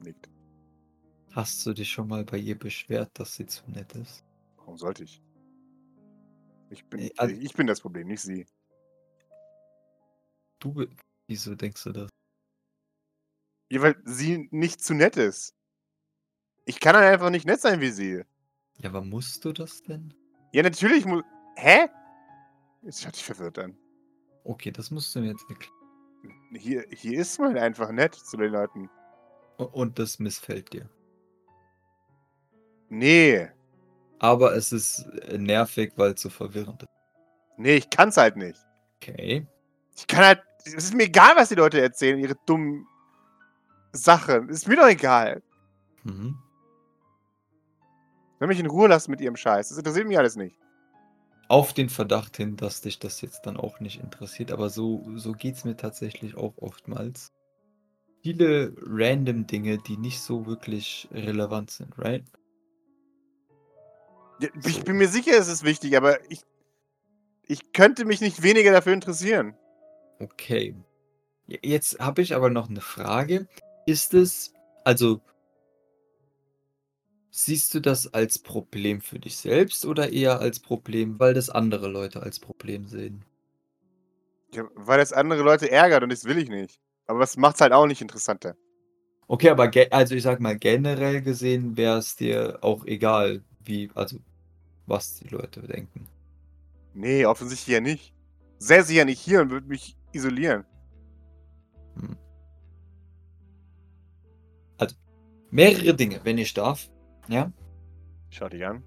Nickt. 0.00 0.28
Hast 1.32 1.64
du 1.66 1.72
dich 1.72 1.90
schon 1.90 2.08
mal 2.08 2.24
bei 2.24 2.38
ihr 2.38 2.58
beschwert, 2.58 3.10
dass 3.14 3.34
sie 3.34 3.46
zu 3.46 3.68
nett 3.70 3.94
ist? 3.94 4.24
Warum 4.56 4.76
sollte 4.78 5.04
ich? 5.04 5.22
Ich 6.70 6.84
bin, 6.86 7.10
also- 7.16 7.34
ich 7.34 7.54
bin 7.54 7.66
das 7.66 7.80
Problem, 7.80 8.08
nicht 8.08 8.20
sie. 8.22 8.46
Du, 10.60 10.86
wieso 11.28 11.54
denkst 11.54 11.84
du 11.84 11.92
das? 11.92 12.08
Ja, 13.70 13.82
weil 13.82 13.96
sie 14.04 14.48
nicht 14.50 14.82
zu 14.82 14.94
nett 14.94 15.16
ist. 15.16 15.54
Ich 16.64 16.80
kann 16.80 16.96
halt 16.96 17.12
einfach 17.12 17.30
nicht 17.30 17.46
nett 17.46 17.60
sein 17.60 17.80
wie 17.80 17.90
sie. 17.90 18.22
Ja, 18.78 18.90
aber 18.90 19.02
musst 19.02 19.44
du 19.44 19.52
das 19.52 19.82
denn? 19.82 20.14
Ja, 20.52 20.62
natürlich 20.62 21.04
muss. 21.04 21.22
Hä? 21.56 21.88
Jetzt 22.82 23.02
schaut 23.02 23.14
dich 23.14 23.24
verwirrt 23.24 23.58
an. 23.58 23.76
Okay, 24.44 24.70
das 24.70 24.90
musst 24.90 25.14
du 25.14 25.20
mir 25.20 25.28
jetzt 25.30 25.44
erklären. 25.48 25.74
Hier, 26.54 26.84
hier 26.90 27.20
ist 27.20 27.38
man 27.38 27.56
einfach 27.58 27.90
nett 27.90 28.14
zu 28.14 28.36
den 28.36 28.52
Leuten. 28.52 28.88
Und 29.56 29.98
das 29.98 30.18
missfällt 30.18 30.72
dir. 30.72 30.88
Nee. 32.88 33.48
Aber 34.18 34.54
es 34.54 34.72
ist 34.72 35.00
äh, 35.28 35.36
nervig, 35.36 35.92
weil 35.96 36.12
es 36.12 36.22
so 36.22 36.30
verwirrend 36.30 36.82
ist. 36.82 36.88
Nee, 37.56 37.76
ich 37.76 37.90
kann's 37.90 38.16
halt 38.16 38.36
nicht. 38.36 38.58
Okay. 38.96 39.46
Ich 39.96 40.06
kann 40.06 40.24
halt. 40.24 40.42
Es 40.64 40.74
ist 40.74 40.94
mir 40.94 41.04
egal, 41.04 41.34
was 41.36 41.48
die 41.48 41.54
Leute 41.54 41.80
erzählen, 41.80 42.18
ihre 42.18 42.36
dummen 42.46 42.86
Sachen. 44.02 44.48
Ist 44.48 44.68
mir 44.68 44.76
doch 44.76 44.88
egal. 44.88 45.42
Mhm. 46.04 46.38
Soll 48.38 48.48
mich 48.48 48.60
in 48.60 48.66
Ruhe 48.66 48.88
lassen 48.88 49.10
mit 49.10 49.20
ihrem 49.20 49.36
Scheiß. 49.36 49.68
Das 49.68 49.78
interessiert 49.78 50.06
mich 50.06 50.18
alles 50.18 50.36
nicht. 50.36 50.58
Auf 51.48 51.72
den 51.72 51.88
Verdacht 51.88 52.36
hin, 52.36 52.56
dass 52.56 52.82
dich 52.82 52.98
das 52.98 53.20
jetzt 53.20 53.46
dann 53.46 53.56
auch 53.56 53.80
nicht 53.80 54.00
interessiert, 54.00 54.52
aber 54.52 54.68
so, 54.68 55.04
so 55.16 55.32
geht 55.32 55.56
es 55.56 55.64
mir 55.64 55.76
tatsächlich 55.76 56.36
auch 56.36 56.52
oftmals. 56.58 57.32
Viele 58.22 58.74
random 58.82 59.46
Dinge, 59.46 59.78
die 59.78 59.96
nicht 59.96 60.20
so 60.20 60.46
wirklich 60.46 61.08
relevant 61.10 61.70
sind, 61.70 61.96
right? 61.98 62.24
Ich 64.64 64.84
bin 64.84 64.96
mir 64.96 65.08
sicher, 65.08 65.36
es 65.38 65.48
ist 65.48 65.64
wichtig, 65.64 65.96
aber 65.96 66.18
ich. 66.30 66.42
Ich 67.50 67.72
könnte 67.72 68.04
mich 68.04 68.20
nicht 68.20 68.42
weniger 68.42 68.72
dafür 68.72 68.92
interessieren. 68.92 69.56
Okay. 70.20 70.76
Jetzt 71.46 71.98
habe 71.98 72.20
ich 72.20 72.34
aber 72.34 72.50
noch 72.50 72.68
eine 72.68 72.82
Frage. 72.82 73.48
Ist 73.88 74.12
es, 74.12 74.52
also, 74.84 75.22
siehst 77.30 77.72
du 77.72 77.80
das 77.80 78.12
als 78.12 78.38
Problem 78.38 79.00
für 79.00 79.18
dich 79.18 79.38
selbst 79.38 79.86
oder 79.86 80.12
eher 80.12 80.40
als 80.40 80.60
Problem, 80.60 81.18
weil 81.18 81.32
das 81.32 81.48
andere 81.48 81.88
Leute 81.88 82.22
als 82.22 82.38
Problem 82.38 82.86
sehen? 82.86 83.24
Ja, 84.52 84.68
weil 84.74 84.98
das 84.98 85.14
andere 85.14 85.42
Leute 85.42 85.70
ärgert 85.70 86.02
und 86.02 86.12
das 86.12 86.26
will 86.26 86.36
ich 86.36 86.50
nicht. 86.50 86.78
Aber 87.06 87.20
das 87.20 87.38
macht's 87.38 87.62
halt 87.62 87.72
auch 87.72 87.86
nicht 87.86 88.02
interessanter. 88.02 88.56
Okay, 89.26 89.48
aber 89.48 89.70
also 89.90 90.14
ich 90.14 90.22
sag 90.22 90.38
mal, 90.38 90.58
generell 90.58 91.22
gesehen 91.22 91.78
wäre 91.78 91.96
es 91.96 92.14
dir 92.14 92.58
auch 92.60 92.84
egal, 92.84 93.42
wie, 93.64 93.90
also, 93.94 94.18
was 94.86 95.14
die 95.14 95.28
Leute 95.28 95.62
denken. 95.62 96.06
Nee, 96.92 97.24
offensichtlich 97.24 97.72
ja 97.72 97.80
nicht. 97.80 98.12
Säße 98.58 98.92
ja 98.92 99.06
nicht 99.06 99.20
hier 99.20 99.40
und 99.40 99.48
würde 99.48 99.66
mich 99.66 99.96
isolieren. 100.12 100.66
Hm. 101.98 102.18
Mehrere 105.50 105.94
Dinge, 105.94 106.20
wenn 106.24 106.38
ich 106.38 106.54
darf. 106.54 106.88
Ja? 107.28 107.52
Schau 108.30 108.48
dich 108.48 108.64
an. 108.66 108.82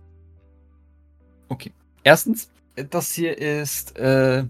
Okay. 1.50 1.72
Erstens, 2.04 2.50
das 2.90 3.12
hier 3.14 3.38
ist 3.38 3.98
äh, 3.98 4.46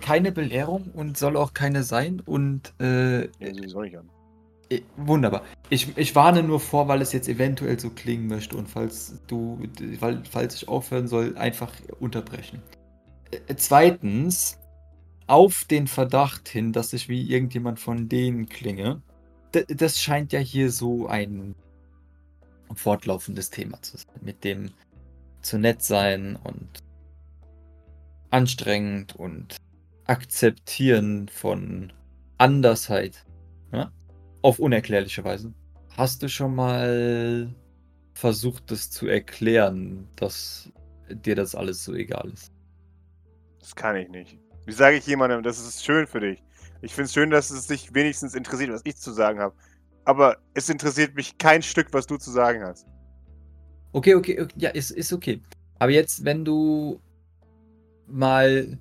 keine 0.00 0.32
Belehrung 0.32 0.90
und 0.94 1.16
soll 1.18 1.36
auch 1.36 1.52
keine 1.54 1.82
sein. 1.82 2.20
Und 2.20 2.74
äh, 2.80 3.22
Ja, 3.40 3.54
sieh 3.54 3.74
auch 3.74 3.82
nicht 3.82 3.96
an. 3.98 4.08
äh, 4.70 4.80
wunderbar. 4.96 5.42
Ich, 5.70 5.96
ich 5.96 6.14
warne 6.14 6.42
nur 6.42 6.60
vor, 6.60 6.88
weil 6.88 7.02
es 7.02 7.12
jetzt 7.12 7.28
eventuell 7.28 7.78
so 7.80 7.90
klingen 7.90 8.26
möchte 8.28 8.56
und 8.56 8.68
falls 8.68 9.20
du, 9.26 9.60
weil, 10.00 10.22
falls 10.30 10.54
ich 10.56 10.68
aufhören 10.68 11.08
soll, 11.08 11.36
einfach 11.36 11.72
unterbrechen. 12.00 12.62
Äh, 13.30 13.54
zweitens, 13.56 14.58
auf 15.26 15.64
den 15.64 15.88
Verdacht 15.88 16.48
hin, 16.48 16.72
dass 16.72 16.92
ich 16.92 17.08
wie 17.08 17.30
irgendjemand 17.30 17.80
von 17.80 18.08
denen 18.08 18.46
klinge. 18.48 19.02
Das 19.52 20.00
scheint 20.00 20.32
ja 20.32 20.40
hier 20.40 20.70
so 20.70 21.06
ein 21.06 21.54
fortlaufendes 22.74 23.50
Thema 23.50 23.80
zu 23.82 23.96
sein, 23.96 24.20
mit 24.20 24.44
dem 24.44 24.70
zu 25.40 25.58
nett 25.58 25.82
sein 25.82 26.36
und 26.36 26.80
anstrengend 28.30 29.16
und 29.16 29.56
akzeptieren 30.04 31.28
von 31.28 31.92
Andersheit. 32.38 33.24
Ja? 33.72 33.90
auf 34.46 34.60
unerklärliche 34.60 35.24
Weise. 35.24 35.52
Hast 35.96 36.22
du 36.22 36.28
schon 36.28 36.54
mal 36.54 37.52
versucht, 38.14 38.70
das 38.70 38.90
zu 38.92 39.08
erklären, 39.08 40.08
dass 40.14 40.70
dir 41.10 41.34
das 41.34 41.56
alles 41.56 41.82
so 41.82 41.94
egal 41.94 42.30
ist? 42.32 42.52
Das 43.58 43.74
kann 43.74 43.96
ich 43.96 44.08
nicht. 44.08 44.38
Wie 44.64 44.72
sage 44.72 44.98
ich 44.98 45.06
jemandem, 45.06 45.42
das 45.42 45.58
ist 45.58 45.84
schön 45.84 46.06
für 46.06 46.20
dich? 46.20 46.44
Ich 46.82 46.94
finde 46.94 47.06
es 47.06 47.14
schön, 47.14 47.30
dass 47.30 47.50
es 47.50 47.66
dich 47.66 47.94
wenigstens 47.94 48.34
interessiert, 48.34 48.70
was 48.70 48.82
ich 48.84 48.96
zu 48.96 49.12
sagen 49.12 49.40
habe. 49.40 49.54
Aber 50.04 50.38
es 50.54 50.68
interessiert 50.68 51.14
mich 51.14 51.36
kein 51.38 51.62
Stück, 51.62 51.88
was 51.92 52.06
du 52.06 52.16
zu 52.16 52.30
sagen 52.30 52.62
hast. 52.62 52.86
Okay, 53.92 54.14
okay, 54.14 54.40
okay. 54.40 54.54
ja, 54.56 54.70
ist, 54.70 54.90
ist 54.90 55.12
okay. 55.12 55.40
Aber 55.78 55.90
jetzt, 55.90 56.24
wenn 56.24 56.44
du 56.44 57.00
mal 58.06 58.78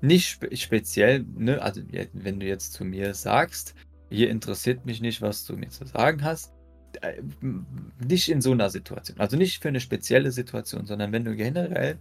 nicht 0.00 0.28
spe 0.28 0.54
speziell, 0.56 1.24
ne, 1.36 1.60
also 1.62 1.80
wenn 2.12 2.40
du 2.40 2.46
jetzt 2.46 2.72
zu 2.72 2.84
mir 2.84 3.14
sagst, 3.14 3.74
hier 4.10 4.30
interessiert 4.30 4.84
mich 4.84 5.00
nicht, 5.00 5.22
was 5.22 5.44
du 5.44 5.56
mir 5.56 5.68
zu 5.70 5.86
sagen 5.86 6.22
hast, 6.22 6.52
äh, 7.00 7.22
nicht 8.06 8.30
in 8.30 8.40
so 8.40 8.52
einer 8.52 8.70
Situation, 8.70 9.18
also 9.18 9.36
nicht 9.36 9.62
für 9.62 9.68
eine 9.68 9.80
spezielle 9.80 10.30
Situation, 10.30 10.86
sondern 10.86 11.12
wenn 11.12 11.24
du 11.24 11.34
generell 11.34 11.98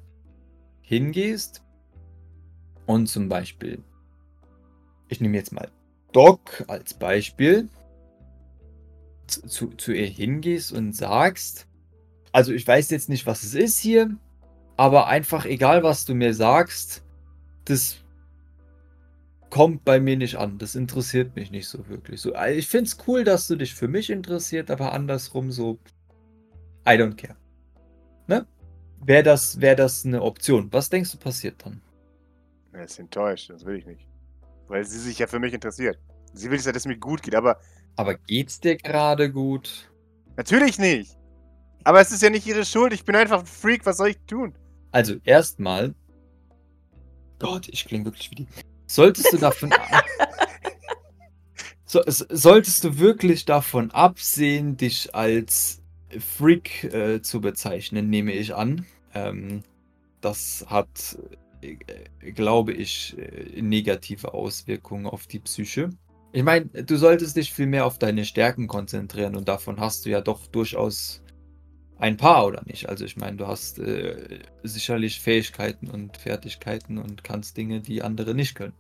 hingehst 0.82 1.64
und 2.86 3.08
zum 3.08 3.30
Beispiel, 3.30 3.82
ich 5.08 5.22
nehme 5.22 5.38
jetzt 5.38 5.52
mal 5.52 5.70
Doc 6.12 6.64
als 6.68 6.94
Beispiel, 6.94 7.70
zu, 9.28 9.68
zu 9.70 9.92
ihr 9.92 10.08
hingehst 10.08 10.72
und 10.72 10.94
sagst, 10.96 11.68
also 12.32 12.52
ich 12.52 12.68
weiß 12.68 12.90
jetzt 12.90 13.10
nicht, 13.10 13.26
was 13.26 13.44
es 13.44 13.54
ist 13.54 13.80
hier, 13.80 14.16
aber 14.78 15.08
einfach 15.08 15.46
egal, 15.46 15.84
was 15.84 16.06
du 16.06 16.14
mir 16.14 16.34
sagst, 16.34 17.04
das 17.66 17.98
kommt 19.50 19.86
bei 19.86 20.00
mir 20.00 20.18
nicht 20.18 20.36
an. 20.38 20.58
Das 20.58 20.76
interessiert 20.76 21.36
mich 21.36 21.52
nicht 21.52 21.68
so 21.68 21.88
wirklich. 21.88 22.22
So, 22.22 22.34
also 22.34 22.58
ich 22.58 22.68
finde 22.68 22.86
es 22.86 22.98
cool, 23.08 23.24
dass 23.24 23.48
du 23.48 23.56
dich 23.56 23.76
für 23.76 23.88
mich 23.88 24.10
interessiert, 24.10 24.72
aber 24.72 24.94
andersrum 24.94 25.52
so, 25.52 25.78
I 26.88 26.94
don't 26.94 27.16
care. 27.16 27.36
Ne? 28.28 28.48
Wäre 29.06 29.24
das, 29.24 29.62
wär 29.62 29.76
das 29.76 30.06
eine 30.06 30.22
Option? 30.22 30.74
Was 30.74 30.90
denkst 30.90 31.12
du 31.12 31.18
passiert 31.18 31.64
dann? 31.66 31.82
Er 32.72 32.86
ist 32.86 32.98
enttäuscht, 32.98 33.52
das 33.52 33.64
will 33.64 33.78
ich 33.78 33.86
nicht. 33.86 34.08
Weil 34.68 34.86
sie 34.86 35.00
sich 35.00 35.20
ja 35.20 35.28
für 35.28 35.40
mich 35.40 35.54
interessiert. 35.54 35.98
Sie 36.34 36.50
will 36.50 36.60
ja, 36.60 36.72
dass 36.72 36.84
es 36.84 36.88
mir 36.88 36.98
gut 36.98 37.22
geht, 37.22 37.36
aber. 37.36 37.60
Aber 37.96 38.16
geht's 38.16 38.60
dir 38.60 38.76
gerade 38.76 39.32
gut? 39.32 39.92
Natürlich 40.36 40.80
nicht. 40.80 41.16
Aber 41.84 42.02
es 42.02 42.12
ist 42.12 42.24
ja 42.24 42.30
nicht 42.30 42.48
ihre 42.48 42.66
Schuld. 42.66 42.94
Ich 42.94 43.06
bin 43.06 43.16
einfach 43.16 43.40
ein 43.40 43.46
Freak. 43.46 43.86
Was 43.86 43.98
soll 43.98 44.10
ich 44.10 44.20
tun? 44.26 44.56
Also, 44.92 45.16
erstmal. 45.24 45.94
Gott, 47.40 47.68
ich 47.70 47.86
klinge 47.86 48.06
wirklich 48.06 48.32
wie 48.32 48.36
die. 48.36 48.48
Solltest 48.88 49.32
du 49.34 49.38
davon. 49.38 49.72
so, 51.86 52.02
solltest 52.08 52.84
du 52.84 52.98
wirklich 52.98 53.46
davon 53.46 53.92
absehen, 53.92 54.78
dich 54.78 55.14
als 55.14 55.82
Freak 56.20 56.84
äh, 56.86 57.22
zu 57.22 57.42
bezeichnen, 57.42 58.10
nehme 58.10 58.32
ich 58.32 58.56
an. 58.56 58.86
Ähm, 59.14 59.64
das 60.22 60.66
hat 60.68 61.18
glaube 62.36 62.74
ich, 62.74 63.18
äh, 63.18 63.62
negative 63.62 64.34
Auswirkungen 64.34 65.06
auf 65.06 65.28
die 65.28 65.40
Psyche. 65.40 65.90
Ich 66.32 66.44
meine, 66.44 66.66
du 66.66 66.98
solltest 66.98 67.38
dich 67.38 67.54
viel 67.54 67.68
mehr 67.68 67.86
auf 67.86 68.00
deine 68.00 68.26
Stärken 68.26 68.68
konzentrieren 68.68 69.36
und 69.36 69.48
davon 69.48 69.80
hast 69.80 70.06
du 70.06 70.10
ja 70.10 70.22
doch 70.22 70.48
durchaus 70.48 71.22
ein 71.98 72.18
paar, 72.18 72.46
oder 72.48 72.64
nicht? 72.66 72.90
Also 72.90 73.06
ich 73.06 73.18
meine, 73.18 73.38
du 73.38 73.48
hast 73.48 73.80
äh, 73.80 74.40
sicherlich 74.64 75.20
Fähigkeiten 75.20 75.90
und 75.90 76.18
Fertigkeiten 76.18 76.98
und 76.98 77.24
kannst 77.24 77.56
Dinge, 77.56 77.82
die 77.82 78.02
andere 78.02 78.34
nicht 78.34 78.56
können. 78.56 78.74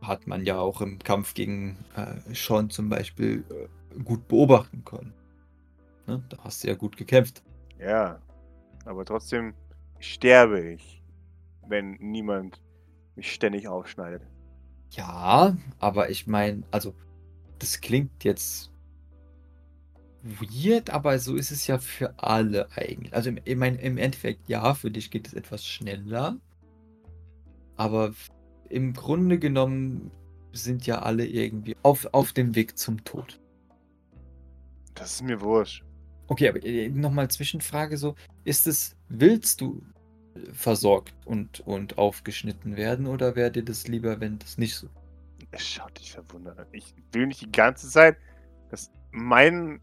Hat 0.00 0.26
man 0.26 0.44
ja 0.44 0.58
auch 0.58 0.80
im 0.80 0.98
Kampf 0.98 1.34
gegen 1.34 1.76
äh, 1.96 2.34
Sean 2.34 2.70
zum 2.70 2.88
Beispiel 2.88 3.44
äh, 3.50 4.02
gut 4.02 4.28
beobachten 4.28 4.84
können. 4.84 5.12
Ne? 6.06 6.22
Da 6.28 6.38
hast 6.44 6.62
du 6.62 6.68
ja 6.68 6.74
gut 6.74 6.96
gekämpft. 6.96 7.42
Ja, 7.78 8.20
aber 8.84 9.04
trotzdem 9.04 9.54
sterbe 9.98 10.60
ich 10.60 10.95
wenn 11.68 11.92
niemand 12.00 12.62
mich 13.14 13.32
ständig 13.32 13.68
aufschneidet. 13.68 14.22
Ja, 14.90 15.56
aber 15.78 16.10
ich 16.10 16.26
meine, 16.26 16.62
also, 16.70 16.94
das 17.58 17.80
klingt 17.80 18.24
jetzt 18.24 18.72
weird, 20.22 20.90
aber 20.90 21.18
so 21.18 21.36
ist 21.36 21.50
es 21.50 21.66
ja 21.66 21.78
für 21.78 22.18
alle 22.18 22.68
eigentlich. 22.72 23.14
Also, 23.14 23.30
ich 23.44 23.56
meine, 23.56 23.80
im 23.80 23.98
Endeffekt, 23.98 24.48
ja, 24.48 24.74
für 24.74 24.90
dich 24.90 25.10
geht 25.10 25.28
es 25.28 25.34
etwas 25.34 25.64
schneller. 25.64 26.36
Aber 27.76 28.14
im 28.68 28.92
Grunde 28.92 29.38
genommen 29.38 30.10
sind 30.52 30.86
ja 30.86 31.00
alle 31.00 31.26
irgendwie 31.26 31.76
auf, 31.82 32.08
auf 32.12 32.32
dem 32.32 32.54
Weg 32.54 32.78
zum 32.78 33.04
Tod. 33.04 33.40
Das 34.94 35.12
ist 35.14 35.22
mir 35.22 35.40
wurscht. 35.40 35.84
Okay, 36.28 36.48
aber 36.48 36.64
äh, 36.64 36.88
nochmal 36.88 37.28
Zwischenfrage 37.28 37.96
so, 37.96 38.14
ist 38.44 38.66
es, 38.66 38.96
willst 39.08 39.60
du 39.60 39.82
versorgt 40.52 41.14
und, 41.24 41.60
und 41.60 41.98
aufgeschnitten 41.98 42.76
werden? 42.76 43.06
Oder 43.06 43.36
wäre 43.36 43.50
dir 43.50 43.64
das 43.64 43.88
lieber, 43.88 44.20
wenn 44.20 44.38
das 44.38 44.58
nicht 44.58 44.74
so? 44.76 44.88
Schaut 45.56 45.98
dich 45.98 46.12
verwundert 46.12 46.58
an. 46.58 46.66
Ich 46.72 46.94
will 47.12 47.26
nicht 47.26 47.40
die 47.40 47.52
ganze 47.52 47.88
Zeit, 47.88 48.16
dass 48.70 48.90
meine 49.10 49.80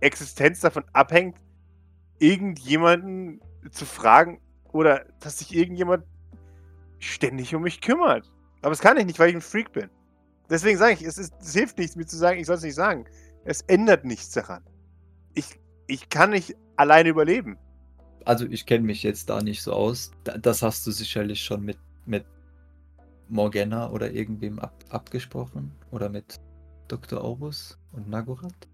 Existenz 0.00 0.60
davon 0.60 0.84
abhängt, 0.92 1.38
irgendjemanden 2.18 3.40
zu 3.70 3.84
fragen 3.84 4.40
oder 4.72 5.04
dass 5.20 5.38
sich 5.38 5.54
irgendjemand 5.54 6.04
ständig 6.98 7.54
um 7.54 7.62
mich 7.62 7.80
kümmert. 7.80 8.30
Aber 8.60 8.70
das 8.70 8.80
kann 8.80 8.96
ich 8.96 9.06
nicht, 9.06 9.18
weil 9.18 9.30
ich 9.30 9.34
ein 9.34 9.40
Freak 9.40 9.72
bin. 9.72 9.90
Deswegen 10.48 10.78
sage 10.78 10.94
ich, 10.94 11.02
es, 11.02 11.18
ist, 11.18 11.34
es 11.40 11.52
hilft 11.54 11.78
nichts, 11.78 11.96
mir 11.96 12.06
zu 12.06 12.16
sagen, 12.16 12.38
ich 12.38 12.46
soll 12.46 12.56
es 12.56 12.62
nicht 12.62 12.74
sagen. 12.74 13.06
Es 13.44 13.62
ändert 13.62 14.04
nichts 14.04 14.30
daran. 14.30 14.62
Ich, 15.34 15.58
ich 15.86 16.08
kann 16.08 16.30
nicht 16.30 16.56
alleine 16.76 17.08
überleben 17.08 17.58
also 18.26 18.44
ich 18.46 18.66
kenne 18.66 18.84
mich 18.84 19.02
jetzt 19.02 19.30
da 19.30 19.40
nicht 19.40 19.62
so 19.62 19.72
aus. 19.72 20.10
Das 20.24 20.62
hast 20.62 20.86
du 20.86 20.90
sicherlich 20.90 21.42
schon 21.42 21.64
mit, 21.64 21.78
mit 22.04 22.26
Morgana 23.28 23.90
oder 23.90 24.10
irgendwem 24.10 24.58
ab, 24.58 24.74
abgesprochen. 24.90 25.72
Oder 25.92 26.08
mit 26.08 26.40
Dr. 26.88 27.22
Aurus 27.22 27.78
und 27.92 28.08
Nagorath. 28.08 28.68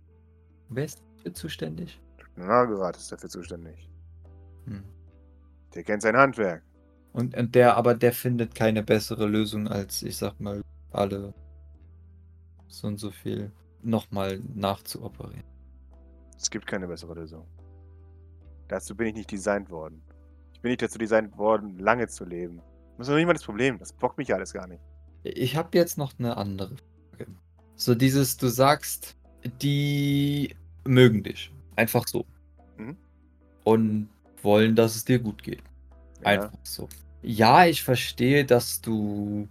Wer 0.70 0.86
ist 0.86 1.02
dafür 1.18 1.34
zuständig? 1.34 2.00
Nagorath 2.36 2.96
ist 2.96 3.12
dafür 3.12 3.28
zuständig. 3.28 3.90
Hm. 4.64 4.82
Der 5.74 5.82
kennt 5.84 6.02
sein 6.02 6.16
Handwerk. 6.16 6.62
Und, 7.12 7.36
und 7.36 7.54
der, 7.54 7.76
aber 7.76 7.94
der 7.94 8.12
findet 8.12 8.54
keine 8.54 8.82
bessere 8.82 9.26
Lösung 9.26 9.68
als, 9.68 10.02
ich 10.02 10.16
sag 10.16 10.40
mal, 10.40 10.62
alle 10.92 11.34
so 12.68 12.86
und 12.86 12.96
so 12.96 13.10
viel 13.10 13.52
nochmal 13.82 14.40
nachzuoperieren. 14.54 15.44
Es 16.38 16.50
gibt 16.50 16.66
keine 16.66 16.88
bessere 16.88 17.14
Lösung. 17.14 17.46
Dazu 18.72 18.96
bin 18.96 19.08
ich 19.08 19.14
nicht 19.14 19.30
designt 19.30 19.68
worden. 19.68 20.00
Ich 20.54 20.60
bin 20.62 20.70
nicht 20.70 20.80
dazu 20.80 20.96
designt 20.96 21.36
worden, 21.36 21.78
lange 21.78 22.08
zu 22.08 22.24
leben. 22.24 22.62
Das 22.96 23.06
ist 23.06 23.10
noch 23.10 23.16
nicht 23.18 23.26
mal 23.26 23.34
das 23.34 23.44
Problem. 23.44 23.78
Das 23.78 23.92
bockt 23.92 24.16
mich 24.16 24.32
alles 24.32 24.54
gar 24.54 24.66
nicht. 24.66 24.80
Ich 25.24 25.56
habe 25.56 25.76
jetzt 25.76 25.98
noch 25.98 26.14
eine 26.18 26.38
andere 26.38 26.76
Frage. 27.10 27.26
So 27.76 27.94
dieses, 27.94 28.38
du 28.38 28.48
sagst, 28.48 29.14
die 29.60 30.56
mögen 30.86 31.22
dich. 31.22 31.52
Einfach 31.76 32.08
so. 32.08 32.24
Mhm. 32.78 32.96
Und 33.64 34.08
wollen, 34.42 34.74
dass 34.74 34.96
es 34.96 35.04
dir 35.04 35.18
gut 35.18 35.42
geht. 35.42 35.62
Ja. 36.22 36.28
Einfach 36.28 36.58
so. 36.62 36.88
Ja, 37.20 37.66
ich 37.66 37.82
verstehe, 37.82 38.46
dass 38.46 38.80
du 38.80 39.48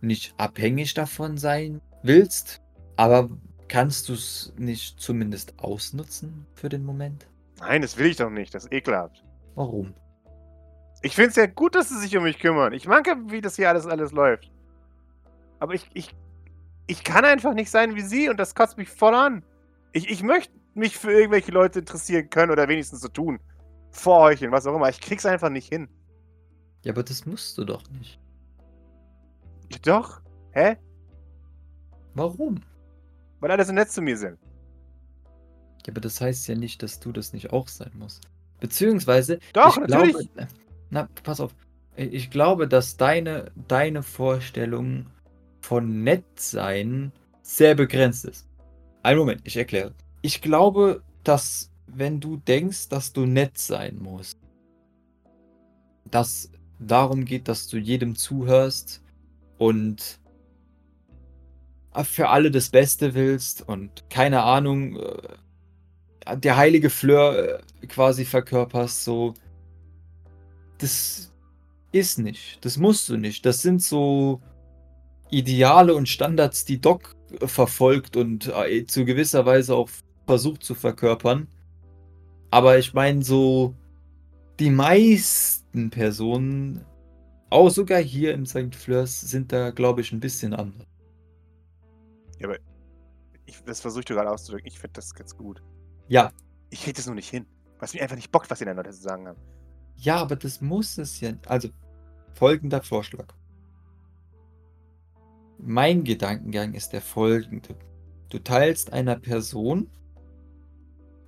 nicht 0.00 0.32
abhängig 0.36 0.94
davon 0.94 1.38
sein 1.38 1.80
willst, 2.04 2.62
aber 2.94 3.28
kannst 3.66 4.08
du 4.08 4.12
es 4.12 4.52
nicht 4.56 5.00
zumindest 5.00 5.58
ausnutzen 5.58 6.46
für 6.54 6.68
den 6.68 6.84
Moment? 6.84 7.26
Nein, 7.60 7.82
das 7.82 7.96
will 7.96 8.06
ich 8.06 8.16
doch 8.16 8.30
nicht. 8.30 8.54
Das 8.54 8.64
ist 8.64 8.72
ekelhaft. 8.72 9.24
Warum? 9.54 9.94
Ich 11.02 11.14
finde 11.14 11.30
es 11.30 11.36
ja 11.36 11.46
gut, 11.46 11.74
dass 11.74 11.88
sie 11.88 11.98
sich 11.98 12.16
um 12.16 12.24
mich 12.24 12.38
kümmern. 12.38 12.72
Ich 12.72 12.86
mag 12.86 13.06
ja, 13.06 13.16
wie 13.26 13.40
das 13.40 13.56
hier 13.56 13.68
alles, 13.68 13.86
alles 13.86 14.12
läuft. 14.12 14.50
Aber 15.58 15.74
ich, 15.74 15.88
ich, 15.94 16.14
ich 16.86 17.04
kann 17.04 17.24
einfach 17.24 17.54
nicht 17.54 17.70
sein 17.70 17.94
wie 17.94 18.02
sie 18.02 18.28
und 18.28 18.38
das 18.38 18.54
kotzt 18.54 18.76
mich 18.78 18.88
voll 18.88 19.14
an. 19.14 19.44
Ich, 19.92 20.10
ich 20.10 20.22
möchte 20.22 20.54
mich 20.74 20.96
für 20.96 21.12
irgendwelche 21.12 21.52
Leute 21.52 21.78
interessieren 21.78 22.28
können 22.28 22.52
oder 22.52 22.68
wenigstens 22.68 23.00
so 23.00 23.08
tun. 23.08 23.40
Vorheucheln, 23.90 24.52
was 24.52 24.66
auch 24.66 24.74
immer. 24.74 24.88
Ich 24.88 25.00
krieg's 25.00 25.24
einfach 25.24 25.48
nicht 25.48 25.72
hin. 25.72 25.88
Ja, 26.82 26.92
aber 26.92 27.02
das 27.02 27.24
musst 27.24 27.56
du 27.56 27.64
doch 27.64 27.82
nicht. 27.90 28.20
Doch. 29.82 30.20
Hä? 30.52 30.76
Warum? 32.14 32.60
Weil 33.40 33.50
alle 33.50 33.64
so 33.64 33.72
nett 33.72 33.90
zu 33.90 34.02
mir 34.02 34.16
sind. 34.16 34.38
Ja, 35.86 35.92
aber 35.92 36.00
das 36.00 36.20
heißt 36.20 36.48
ja 36.48 36.54
nicht, 36.54 36.82
dass 36.82 37.00
du 37.00 37.12
das 37.12 37.32
nicht 37.32 37.52
auch 37.52 37.68
sein 37.68 37.92
musst. 37.98 38.22
Beziehungsweise. 38.60 39.38
Doch, 39.52 39.78
natürlich. 39.78 40.32
Glaube, 40.34 40.48
na, 40.90 41.08
pass 41.22 41.40
auf. 41.40 41.54
Ich 41.96 42.30
glaube, 42.30 42.68
dass 42.68 42.96
deine, 42.96 43.50
deine 43.68 44.02
Vorstellung 44.02 45.06
von 45.60 46.02
nett 46.04 46.24
sein 46.36 47.12
sehr 47.42 47.74
begrenzt 47.74 48.24
ist. 48.24 48.46
Einen 49.02 49.18
Moment, 49.18 49.40
ich 49.44 49.56
erkläre. 49.56 49.94
Ich 50.22 50.42
glaube, 50.42 51.02
dass 51.24 51.70
wenn 51.86 52.20
du 52.20 52.36
denkst, 52.36 52.88
dass 52.88 53.12
du 53.12 53.24
nett 53.24 53.56
sein 53.58 53.98
musst, 54.00 54.38
dass 56.10 56.50
darum 56.78 57.24
geht, 57.24 57.48
dass 57.48 57.68
du 57.68 57.78
jedem 57.78 58.16
zuhörst 58.16 59.02
und 59.58 60.18
für 62.04 62.28
alle 62.28 62.50
das 62.50 62.68
Beste 62.68 63.14
willst 63.14 63.66
und 63.66 64.10
keine 64.10 64.42
Ahnung, 64.42 64.96
äh, 64.96 65.16
der 66.34 66.56
heilige 66.56 66.90
Fleur 66.90 67.60
äh, 67.82 67.86
quasi 67.86 68.24
verkörperst, 68.24 69.04
so. 69.04 69.34
Das 70.78 71.32
ist 71.92 72.18
nicht. 72.18 72.64
Das 72.64 72.76
musst 72.76 73.08
du 73.08 73.16
nicht. 73.16 73.46
Das 73.46 73.62
sind 73.62 73.82
so 73.82 74.40
Ideale 75.30 75.94
und 75.94 76.08
Standards, 76.08 76.64
die 76.64 76.80
Doc 76.80 77.14
verfolgt 77.44 78.16
und 78.16 78.48
äh, 78.48 78.86
zu 78.86 79.04
gewisser 79.04 79.46
Weise 79.46 79.74
auch 79.74 79.88
versucht 80.26 80.62
zu 80.62 80.74
verkörpern. 80.74 81.48
Aber 82.50 82.78
ich 82.78 82.94
meine, 82.94 83.22
so 83.22 83.74
die 84.58 84.70
meisten 84.70 85.90
Personen, 85.90 86.84
auch 87.50 87.70
sogar 87.70 88.00
hier 88.00 88.34
im 88.34 88.46
St. 88.46 88.74
Fleurs, 88.74 89.20
sind 89.20 89.52
da, 89.52 89.70
glaube 89.70 90.00
ich, 90.00 90.12
ein 90.12 90.20
bisschen 90.20 90.54
anders. 90.54 90.86
Ja, 92.38 92.48
aber 92.48 92.58
ich, 93.46 93.62
das 93.64 93.80
versuche 93.80 94.00
ich 94.00 94.06
gerade 94.06 94.30
auszudrücken. 94.30 94.68
Ich 94.68 94.78
finde 94.78 94.94
das 94.94 95.14
ganz 95.14 95.36
gut. 95.36 95.62
Ja. 96.08 96.32
Ich 96.70 96.82
kriege 96.82 96.94
das 96.94 97.06
nur 97.06 97.14
nicht 97.14 97.30
hin. 97.30 97.46
Was 97.78 97.94
mir 97.94 98.02
einfach 98.02 98.16
nicht 98.16 98.32
bockt, 98.32 98.50
was 98.50 98.58
die 98.58 98.64
Leute 98.64 98.90
zu 98.90 99.02
sagen 99.02 99.28
haben. 99.28 99.38
Ja, 99.96 100.16
aber 100.16 100.36
das 100.36 100.60
muss 100.60 100.98
es 100.98 101.20
ja. 101.20 101.32
Also, 101.46 101.68
folgender 102.34 102.82
Vorschlag. 102.82 103.26
Mein 105.58 106.04
Gedankengang 106.04 106.74
ist 106.74 106.92
der 106.92 107.00
folgende. 107.00 107.76
Du 108.28 108.38
teilst 108.38 108.92
einer 108.92 109.16
Person, 109.16 109.88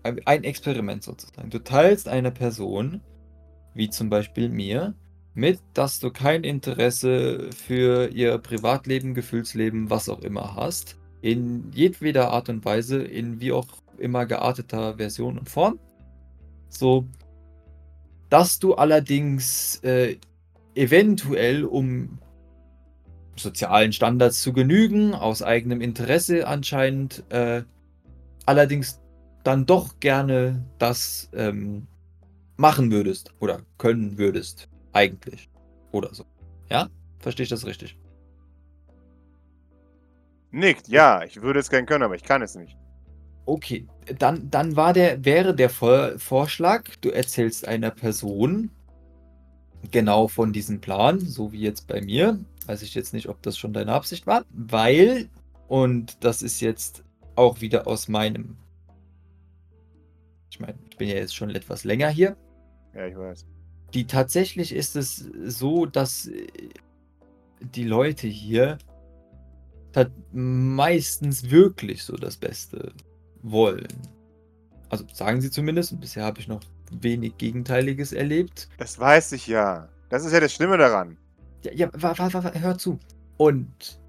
ein 0.02 0.44
Experiment 0.44 1.02
sozusagen, 1.02 1.50
du 1.50 1.62
teilst 1.62 2.08
einer 2.08 2.30
Person, 2.30 3.00
wie 3.74 3.88
zum 3.88 4.10
Beispiel 4.10 4.48
mir, 4.48 4.94
mit, 5.34 5.60
dass 5.72 6.00
du 6.00 6.10
kein 6.10 6.44
Interesse 6.44 7.50
für 7.52 8.08
ihr 8.08 8.38
Privatleben, 8.38 9.14
Gefühlsleben, 9.14 9.88
was 9.88 10.08
auch 10.08 10.20
immer 10.20 10.56
hast, 10.56 10.96
in 11.20 11.70
jedweder 11.72 12.30
Art 12.30 12.48
und 12.48 12.64
Weise, 12.64 13.02
in 13.02 13.40
wie 13.40 13.52
auch 13.52 13.68
immer 13.98 14.26
gearteter 14.26 14.96
Version 14.96 15.38
und 15.38 15.48
Form. 15.48 15.78
So, 16.68 17.06
dass 18.28 18.58
du 18.58 18.74
allerdings 18.74 19.76
äh, 19.82 20.16
eventuell, 20.74 21.64
um 21.64 22.18
sozialen 23.36 23.92
Standards 23.92 24.42
zu 24.42 24.52
genügen, 24.52 25.14
aus 25.14 25.42
eigenem 25.42 25.80
Interesse 25.80 26.46
anscheinend, 26.46 27.24
äh, 27.30 27.62
allerdings 28.46 29.00
dann 29.44 29.66
doch 29.66 30.00
gerne 30.00 30.64
das 30.78 31.30
ähm, 31.32 31.86
machen 32.56 32.90
würdest 32.90 33.32
oder 33.38 33.62
können 33.78 34.18
würdest, 34.18 34.68
eigentlich. 34.92 35.48
Oder 35.92 36.12
so. 36.12 36.24
Ja? 36.68 36.88
Verstehe 37.20 37.44
ich 37.44 37.50
das 37.50 37.64
richtig? 37.64 37.98
Nickt, 40.50 40.88
ja, 40.88 41.22
ich 41.24 41.40
würde 41.42 41.60
es 41.60 41.70
gerne 41.70 41.86
können, 41.86 42.04
aber 42.04 42.14
ich 42.14 42.22
kann 42.22 42.42
es 42.42 42.54
nicht. 42.54 42.76
Okay, 43.48 43.86
dann, 44.18 44.50
dann 44.50 44.76
war 44.76 44.92
der, 44.92 45.24
wäre 45.24 45.54
der 45.54 45.70
Vor 45.70 46.18
Vorschlag, 46.18 46.84
du 47.00 47.08
erzählst 47.08 47.66
einer 47.66 47.90
Person 47.90 48.70
genau 49.90 50.28
von 50.28 50.52
diesem 50.52 50.82
Plan, 50.82 51.18
so 51.18 51.50
wie 51.50 51.62
jetzt 51.62 51.86
bei 51.86 52.02
mir. 52.02 52.38
Weiß 52.66 52.82
ich 52.82 52.94
jetzt 52.94 53.14
nicht, 53.14 53.26
ob 53.26 53.40
das 53.40 53.56
schon 53.56 53.72
deine 53.72 53.94
Absicht 53.94 54.26
war, 54.26 54.44
weil, 54.50 55.30
und 55.66 56.22
das 56.22 56.42
ist 56.42 56.60
jetzt 56.60 57.04
auch 57.36 57.62
wieder 57.62 57.86
aus 57.86 58.06
meinem. 58.06 58.58
Ich 60.50 60.60
meine, 60.60 60.78
ich 60.90 60.98
bin 60.98 61.08
ja 61.08 61.14
jetzt 61.14 61.34
schon 61.34 61.48
etwas 61.48 61.84
länger 61.84 62.10
hier. 62.10 62.36
Ja, 62.94 63.06
ich 63.06 63.16
weiß. 63.16 63.46
Die 63.94 64.06
tatsächlich 64.06 64.74
ist 64.74 64.94
es 64.94 65.26
so, 65.46 65.86
dass 65.86 66.30
die 67.62 67.84
Leute 67.84 68.26
hier 68.26 68.76
meistens 70.32 71.50
wirklich 71.50 72.04
so 72.04 72.14
das 72.14 72.36
Beste 72.36 72.92
wollen. 73.42 73.88
Also 74.88 75.04
sagen 75.12 75.40
sie 75.40 75.50
zumindest, 75.50 75.92
und 75.92 76.00
bisher 76.00 76.24
habe 76.24 76.40
ich 76.40 76.48
noch 76.48 76.60
wenig 76.90 77.36
Gegenteiliges 77.36 78.12
erlebt. 78.12 78.68
Das 78.78 78.98
weiß 78.98 79.32
ich 79.32 79.46
ja. 79.46 79.88
Das 80.08 80.24
ist 80.24 80.32
ja 80.32 80.40
das 80.40 80.52
Schlimme 80.52 80.78
daran. 80.78 81.18
Ja, 81.62 81.72
ja 81.72 81.90
hör 82.60 82.78
zu. 82.78 82.98
Und 83.36 84.00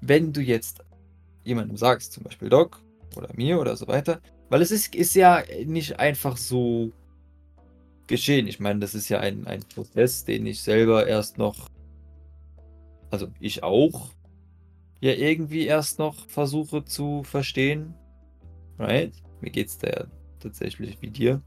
wenn 0.00 0.32
du 0.32 0.40
jetzt 0.40 0.82
jemandem 1.44 1.76
sagst, 1.76 2.12
zum 2.12 2.24
Beispiel 2.24 2.48
Doc 2.48 2.80
oder 3.16 3.28
mir 3.34 3.60
oder 3.60 3.76
so 3.76 3.86
weiter, 3.86 4.20
weil 4.48 4.62
es 4.62 4.70
ist, 4.70 4.94
ist 4.94 5.14
ja 5.14 5.42
nicht 5.64 5.98
einfach 5.98 6.36
so 6.36 6.92
geschehen. 8.06 8.46
Ich 8.46 8.60
meine, 8.60 8.80
das 8.80 8.94
ist 8.94 9.08
ja 9.08 9.20
ein, 9.20 9.46
ein 9.46 9.62
Prozess, 9.74 10.24
den 10.24 10.46
ich 10.46 10.62
selber 10.62 11.06
erst 11.06 11.38
noch, 11.38 11.68
also 13.10 13.28
ich 13.40 13.62
auch, 13.62 14.10
ja 15.00 15.12
irgendwie 15.12 15.66
erst 15.66 15.98
noch 15.98 16.26
versuche 16.28 16.84
zu 16.84 17.22
verstehen. 17.24 17.94
Right? 18.78 19.14
Mir 19.40 19.50
geht's 19.50 19.78
da 19.78 19.88
ja 19.88 20.04
tatsächlich 20.40 21.00
wie 21.00 21.10
dir. 21.10 21.42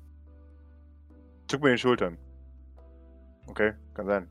Zuck 1.48 1.62
mir 1.62 1.70
den 1.70 1.78
Schultern. 1.78 2.18
Okay, 3.48 3.74
kann 3.94 4.06
sein. 4.06 4.28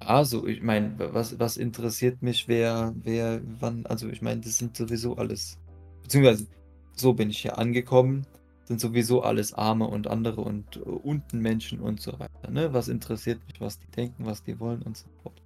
Also, 0.00 0.46
ich 0.46 0.62
meine, 0.62 0.94
was, 0.98 1.38
was 1.38 1.56
interessiert 1.56 2.20
mich, 2.20 2.46
wer, 2.46 2.92
wer, 2.96 3.40
wann, 3.60 3.86
also 3.86 4.08
ich 4.08 4.20
meine, 4.20 4.40
das 4.42 4.58
sind 4.58 4.76
sowieso 4.76 5.16
alles, 5.16 5.58
beziehungsweise 6.02 6.46
so 6.94 7.14
bin 7.14 7.30
ich 7.30 7.38
hier 7.38 7.58
angekommen, 7.58 8.26
sind 8.64 8.80
sowieso 8.80 9.22
alles 9.22 9.54
Arme 9.54 9.86
und 9.86 10.06
andere 10.06 10.40
und 10.42 10.76
uh, 10.86 10.96
unten 11.02 11.40
Menschen 11.40 11.80
und 11.80 12.00
so 12.00 12.18
weiter. 12.18 12.50
Ne? 12.50 12.72
Was 12.72 12.88
interessiert 12.88 13.40
mich, 13.46 13.60
was 13.60 13.78
die 13.78 13.90
denken, 13.90 14.26
was 14.26 14.42
die 14.42 14.58
wollen 14.60 14.82
und 14.82 14.96
so 14.96 15.06
fort. 15.22 15.42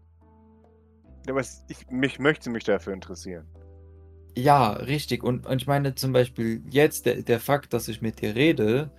Ja, 1.26 1.34
aber 1.34 1.40
ich 1.40 1.90
mich 1.90 2.18
möchte 2.18 2.50
mich 2.50 2.64
dafür 2.64 2.92
interessieren. 2.92 3.46
Ja, 4.36 4.72
richtig. 4.72 5.24
Und, 5.24 5.46
und 5.46 5.62
ich 5.62 5.66
meine 5.66 5.94
zum 5.94 6.12
Beispiel 6.12 6.62
jetzt 6.70 7.06
der, 7.06 7.22
der 7.22 7.40
Fakt, 7.40 7.72
dass 7.72 7.88
ich 7.88 8.00
mit 8.02 8.20
dir 8.20 8.34
rede, 8.34 8.90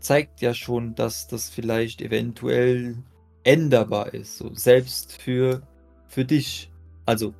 zeigt 0.00 0.40
ja 0.40 0.54
schon, 0.54 0.94
dass 0.94 1.26
das 1.26 1.48
vielleicht 1.50 2.00
eventuell 2.00 2.96
änderbar 3.44 4.14
ist. 4.14 4.38
So, 4.38 4.54
selbst 4.54 5.20
für, 5.20 5.62
für 6.06 6.24
dich. 6.24 6.70
Also, 7.06 7.34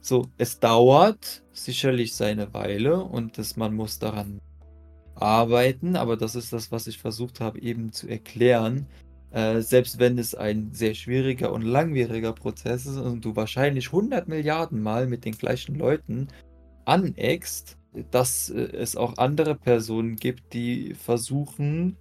so, 0.00 0.26
es 0.38 0.60
dauert 0.60 1.42
sicherlich 1.52 2.14
seine 2.14 2.52
Weile 2.52 3.02
und 3.02 3.38
das, 3.38 3.56
man 3.56 3.74
muss 3.74 3.98
daran 3.98 4.40
arbeiten, 5.14 5.96
aber 5.96 6.16
das 6.16 6.34
ist 6.34 6.52
das, 6.52 6.72
was 6.72 6.86
ich 6.86 6.98
versucht 6.98 7.40
habe 7.40 7.60
eben 7.60 7.92
zu 7.92 8.08
erklären. 8.08 8.86
Äh, 9.34 9.62
selbst 9.62 9.98
wenn 9.98 10.16
es 10.16 10.36
ein 10.36 10.70
sehr 10.72 10.94
schwieriger 10.94 11.52
und 11.52 11.62
langwieriger 11.62 12.32
Prozess 12.32 12.86
ist 12.86 12.98
und 12.98 13.24
du 13.24 13.34
wahrscheinlich 13.34 13.86
100 13.86 14.28
Milliarden 14.28 14.80
Mal 14.80 15.08
mit 15.08 15.24
den 15.24 15.36
gleichen 15.36 15.74
Leuten 15.74 16.28
aneckst, 16.84 17.76
dass 18.12 18.48
äh, 18.50 18.60
es 18.60 18.94
auch 18.94 19.18
andere 19.18 19.56
Personen 19.56 20.14
gibt, 20.14 20.52
die 20.52 20.94
versuchen 20.94 21.96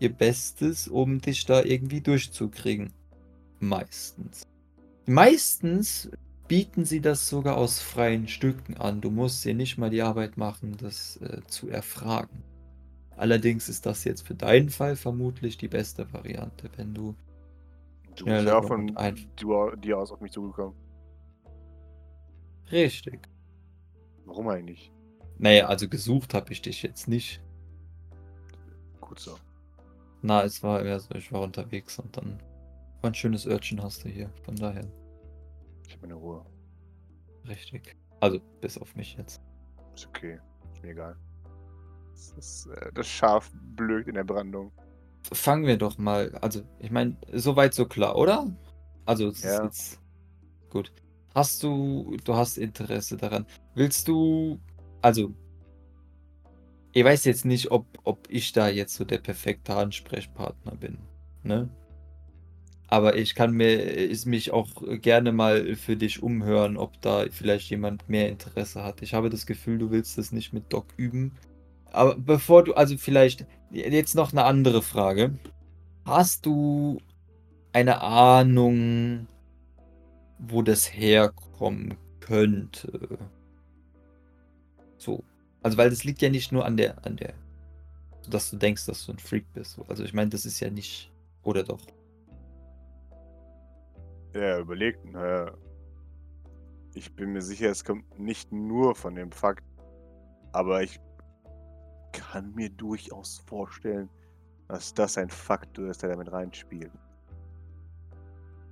ihr 0.00 0.12
Bestes, 0.12 0.88
um 0.88 1.20
dich 1.20 1.46
da 1.46 1.62
irgendwie 1.62 2.00
durchzukriegen. 2.00 2.92
Meistens. 3.60 4.42
Meistens 5.06 6.10
bieten 6.48 6.84
sie 6.84 7.00
das 7.00 7.28
sogar 7.28 7.56
aus 7.56 7.78
freien 7.78 8.26
Stücken 8.26 8.76
an. 8.76 9.00
Du 9.00 9.12
musst 9.12 9.44
dir 9.44 9.54
nicht 9.54 9.78
mal 9.78 9.90
die 9.90 10.02
Arbeit 10.02 10.36
machen, 10.36 10.76
das 10.80 11.18
äh, 11.18 11.42
zu 11.46 11.68
erfragen. 11.68 12.42
Allerdings 13.18 13.68
ist 13.68 13.84
das 13.84 14.04
jetzt 14.04 14.24
für 14.26 14.36
deinen 14.36 14.70
Fall 14.70 14.94
vermutlich 14.94 15.58
die 15.58 15.66
beste 15.66 16.12
Variante, 16.12 16.70
wenn 16.76 16.94
du. 16.94 17.16
Du 18.14 18.24
bist 18.24 18.46
ja 18.46 18.62
von 18.62 18.96
dir 19.76 19.98
aus 19.98 20.12
auf 20.12 20.20
mich 20.20 20.30
zugekommen. 20.30 20.76
Richtig. 22.70 23.28
Warum 24.24 24.48
eigentlich? 24.48 24.92
Naja, 25.36 25.66
also 25.66 25.88
gesucht 25.88 26.32
habe 26.32 26.52
ich 26.52 26.62
dich 26.62 26.82
jetzt 26.82 27.08
nicht. 27.08 27.42
Gut 29.00 29.18
so. 29.18 29.36
Na, 30.22 30.44
es 30.44 30.62
war 30.62 30.84
eher 30.84 31.00
so, 31.00 31.14
ich 31.14 31.32
war 31.32 31.42
unterwegs 31.42 31.98
und 31.98 32.16
dann 32.16 32.40
war 33.00 33.10
ein 33.10 33.14
schönes 33.14 33.46
Örtchen 33.46 33.82
hast 33.82 34.04
du 34.04 34.08
hier, 34.08 34.30
von 34.44 34.54
daher. 34.54 34.86
Ich 35.86 35.94
habe 35.94 36.02
meine 36.02 36.14
Ruhe. 36.14 36.46
Richtig. 37.48 37.96
Also, 38.20 38.38
bis 38.60 38.78
auf 38.78 38.94
mich 38.94 39.16
jetzt. 39.16 39.40
Ist 39.94 40.06
okay. 40.06 40.38
Ist 40.72 40.82
mir 40.82 40.90
egal. 40.90 41.16
Das, 42.36 42.66
äh, 42.66 42.92
das 42.92 43.06
Schaf 43.06 43.50
blökt 43.76 44.08
in 44.08 44.14
der 44.14 44.24
Brandung. 44.24 44.72
Fangen 45.32 45.66
wir 45.66 45.76
doch 45.76 45.98
mal. 45.98 46.34
Also, 46.40 46.62
ich 46.78 46.90
meine, 46.90 47.16
soweit 47.32 47.74
so 47.74 47.86
klar, 47.86 48.16
oder? 48.16 48.50
Also, 49.06 49.28
es 49.28 49.42
ja. 49.42 49.66
ist. 49.66 50.00
Gut. 50.70 50.92
Hast 51.34 51.62
du, 51.62 52.16
du 52.24 52.34
hast 52.34 52.58
Interesse 52.58 53.16
daran. 53.16 53.46
Willst 53.74 54.08
du, 54.08 54.58
also, 55.02 55.32
ich 56.92 57.04
weiß 57.04 57.24
jetzt 57.24 57.44
nicht, 57.44 57.70
ob, 57.70 57.86
ob 58.04 58.28
ich 58.28 58.52
da 58.52 58.68
jetzt 58.68 58.94
so 58.94 59.04
der 59.04 59.18
perfekte 59.18 59.74
Ansprechpartner 59.76 60.74
bin, 60.76 60.98
ne? 61.42 61.68
Aber 62.90 63.16
ich 63.16 63.34
kann 63.34 63.52
mir, 63.52 63.74
ist 63.74 64.24
mich 64.24 64.50
auch 64.50 64.68
gerne 65.02 65.30
mal 65.30 65.76
für 65.76 65.96
dich 65.96 66.22
umhören, 66.22 66.78
ob 66.78 67.00
da 67.02 67.26
vielleicht 67.30 67.68
jemand 67.68 68.08
mehr 68.08 68.30
Interesse 68.30 68.82
hat. 68.82 69.02
Ich 69.02 69.12
habe 69.12 69.28
das 69.28 69.44
Gefühl, 69.44 69.76
du 69.78 69.90
willst 69.90 70.16
das 70.16 70.32
nicht 70.32 70.54
mit 70.54 70.72
Doc 70.72 70.86
üben. 70.96 71.32
Aber 71.92 72.16
bevor 72.16 72.64
du, 72.64 72.74
also 72.74 72.96
vielleicht 72.96 73.46
jetzt 73.70 74.14
noch 74.14 74.32
eine 74.32 74.44
andere 74.44 74.82
Frage. 74.82 75.38
Hast 76.04 76.46
du 76.46 76.98
eine 77.72 78.00
Ahnung, 78.00 79.26
wo 80.38 80.62
das 80.62 80.92
herkommen 80.92 81.96
könnte. 82.20 83.18
So. 84.96 85.22
Also, 85.62 85.76
weil 85.76 85.90
das 85.90 86.04
liegt 86.04 86.22
ja 86.22 86.30
nicht 86.30 86.52
nur 86.52 86.64
an 86.64 86.76
der, 86.76 87.04
an 87.04 87.16
der, 87.16 87.34
dass 88.28 88.50
du 88.50 88.56
denkst, 88.56 88.86
dass 88.86 89.06
du 89.06 89.12
ein 89.12 89.18
Freak 89.18 89.44
bist. 89.54 89.78
Also, 89.88 90.04
ich 90.04 90.14
meine, 90.14 90.30
das 90.30 90.46
ist 90.46 90.60
ja 90.60 90.70
nicht, 90.70 91.12
oder 91.42 91.64
doch? 91.64 91.84
Er 94.32 94.60
überlegt, 94.60 95.04
naja, 95.04 95.52
ich 96.94 97.14
bin 97.14 97.32
mir 97.32 97.42
sicher, 97.42 97.70
es 97.70 97.84
kommt 97.84 98.18
nicht 98.18 98.52
nur 98.52 98.94
von 98.94 99.14
dem 99.14 99.32
Fakt, 99.32 99.64
aber 100.52 100.82
ich 100.82 101.00
kann 102.12 102.54
mir 102.54 102.70
durchaus 102.70 103.38
vorstellen, 103.46 104.08
dass 104.68 104.92
das 104.94 105.18
ein 105.18 105.30
Faktor 105.30 105.88
ist, 105.88 106.02
der 106.02 106.10
damit 106.10 106.30
reinspielt. 106.30 106.92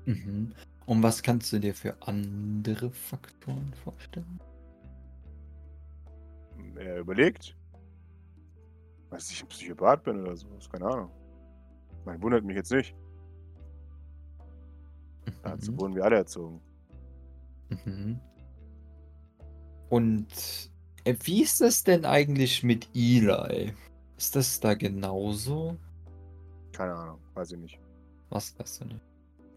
Mhm. 0.04 0.52
Und 0.86 1.02
was 1.02 1.22
kannst 1.22 1.52
du 1.52 1.58
dir 1.58 1.74
für 1.74 1.96
andere 2.02 2.90
Faktoren 2.90 3.72
vorstellen? 3.82 4.40
Er 6.76 6.98
überlegt, 6.98 7.56
dass 9.10 9.30
ich 9.30 9.42
ein 9.42 9.48
Psychopath 9.48 10.04
bin 10.04 10.20
oder 10.20 10.36
sowas, 10.36 10.68
keine 10.70 10.86
Ahnung. 10.86 11.10
Man 12.04 12.20
wundert 12.22 12.44
mich 12.44 12.56
jetzt 12.56 12.70
nicht. 12.70 12.94
Dazu 15.42 15.72
Mhm. 15.72 15.80
wurden 15.80 15.94
wir 15.94 16.04
alle 16.04 16.16
erzogen. 16.16 16.60
Mhm. 17.84 18.20
Und 19.88 20.70
wie 21.24 21.42
ist 21.42 21.60
es 21.60 21.84
denn 21.84 22.04
eigentlich 22.04 22.62
mit 22.62 22.88
Eli? 22.94 23.72
Ist 24.16 24.34
das 24.34 24.60
da 24.60 24.74
genauso? 24.74 25.76
Keine 26.72 26.94
Ahnung, 26.94 27.18
weiß 27.34 27.52
ich 27.52 27.58
nicht. 27.58 27.78
Was 28.30 28.58
weißt 28.58 28.80
du 28.80 28.84
nicht? 28.86 29.00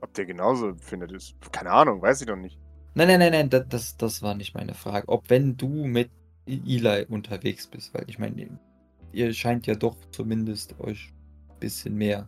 Ob 0.02 0.14
der 0.14 0.26
genauso 0.26 0.74
findet, 0.76 1.12
ist. 1.12 1.36
Keine 1.52 1.72
Ahnung, 1.72 2.02
weiß 2.02 2.22
ich 2.22 2.28
doch 2.28 2.36
nicht. 2.36 2.58
Nein, 2.96 3.08
nein, 3.08 3.20
nein, 3.20 3.32
nein, 3.32 3.50
da- 3.50 3.60
das, 3.60 3.98
das 3.98 4.22
war 4.22 4.36
nicht 4.36 4.54
meine 4.54 4.74
Frage. 4.74 5.08
Ob 5.10 5.30
wenn 5.30 5.58
du 5.58 5.68
mit 5.68 6.10
Eli 6.46 7.06
unterwegs 7.10 7.68
bist, 7.68 7.94
weil 7.94 8.06
ich 8.08 8.20
meine, 8.20 8.60
ihr 9.12 9.34
scheint 9.34 9.68
ja 9.68 9.76
doch 9.76 9.96
zumindest 10.12 10.80
euch 10.80 11.12
ein 11.50 11.60
bisschen 11.60 11.96
mehr 11.96 12.28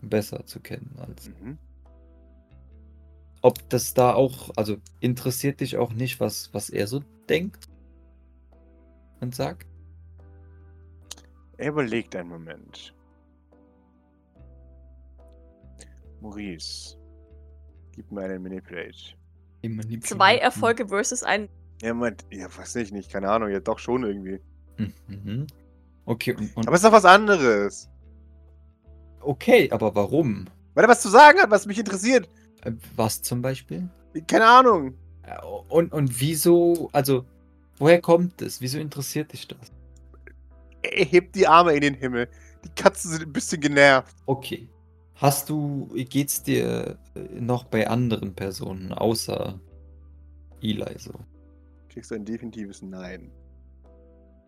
besser 0.00 0.44
zu 0.46 0.60
kennen 0.60 0.94
als. 0.98 1.28
Mhm. 1.28 1.58
Ob 3.40 3.68
das 3.70 3.92
da 3.94 4.14
auch, 4.14 4.50
also 4.56 4.76
interessiert 5.00 5.60
dich 5.60 5.76
auch 5.76 5.92
nicht, 5.92 6.20
was, 6.20 6.52
was 6.52 6.70
er 6.70 6.86
so 6.86 7.02
denkt 7.28 7.68
und 9.22 9.34
sagt? 9.34 9.66
Er 11.58 11.68
überlegt 11.68 12.14
einen 12.16 12.28
Moment. 12.28 12.94
Maurice, 16.20 16.96
gib 17.94 18.10
mir 18.12 18.22
einen 18.22 18.42
Manipulate. 18.42 19.14
Lieb 19.62 20.04
Zwei. 20.04 20.38
Erfolge 20.38 20.88
versus 20.88 21.22
ein. 21.22 21.48
Er 21.82 21.94
meint, 21.94 22.24
ja, 22.30 22.46
weiß 22.56 22.76
ich 22.76 22.92
nicht, 22.92 23.10
keine 23.10 23.28
Ahnung, 23.30 23.50
ja 23.50 23.60
doch 23.60 23.78
schon 23.78 24.04
irgendwie. 24.04 24.40
Mhm. 25.08 25.46
Okay, 26.04 26.34
und, 26.34 26.56
und 26.56 26.66
Aber 26.66 26.74
es 26.76 26.82
ist 26.82 26.86
doch 26.88 26.92
was 26.92 27.04
anderes. 27.04 27.88
okay, 29.20 29.70
aber 29.70 29.94
warum? 29.94 30.46
Weil 30.74 30.84
er 30.84 30.88
was 30.88 31.02
zu 31.02 31.08
sagen 31.10 31.38
hat, 31.40 31.50
was 31.50 31.66
mich 31.66 31.78
interessiert. 31.78 32.28
Äh, 32.64 32.72
Was 32.96 33.22
zum 33.22 33.42
Beispiel? 33.42 33.88
Keine 34.26 34.46
Ahnung. 34.46 34.94
Äh, 35.22 35.36
Und, 35.68 35.92
und 35.92 36.20
wieso, 36.20 36.88
also, 36.92 37.24
woher 37.82 38.00
kommt 38.00 38.40
es? 38.40 38.60
Wieso 38.60 38.78
interessiert 38.78 39.32
dich 39.32 39.48
das? 39.48 39.72
Er 40.82 41.04
hebt 41.04 41.34
die 41.34 41.46
Arme 41.46 41.74
in 41.74 41.80
den 41.80 41.94
Himmel. 41.94 42.28
Die 42.64 42.68
Katzen 42.80 43.10
sind 43.10 43.22
ein 43.22 43.32
bisschen 43.32 43.60
genervt. 43.60 44.14
Okay. 44.26 44.68
Hast 45.16 45.50
du, 45.50 45.88
geht's 45.94 46.42
dir 46.42 46.96
äh, 47.14 47.20
noch 47.40 47.64
bei 47.64 47.88
anderen 47.88 48.34
Personen 48.34 48.92
außer 48.92 49.60
Eli 50.60 50.98
so? 50.98 51.12
Kriegst 51.88 52.10
du 52.10 52.14
ein 52.14 52.24
definitives 52.24 52.82
Nein. 52.82 53.30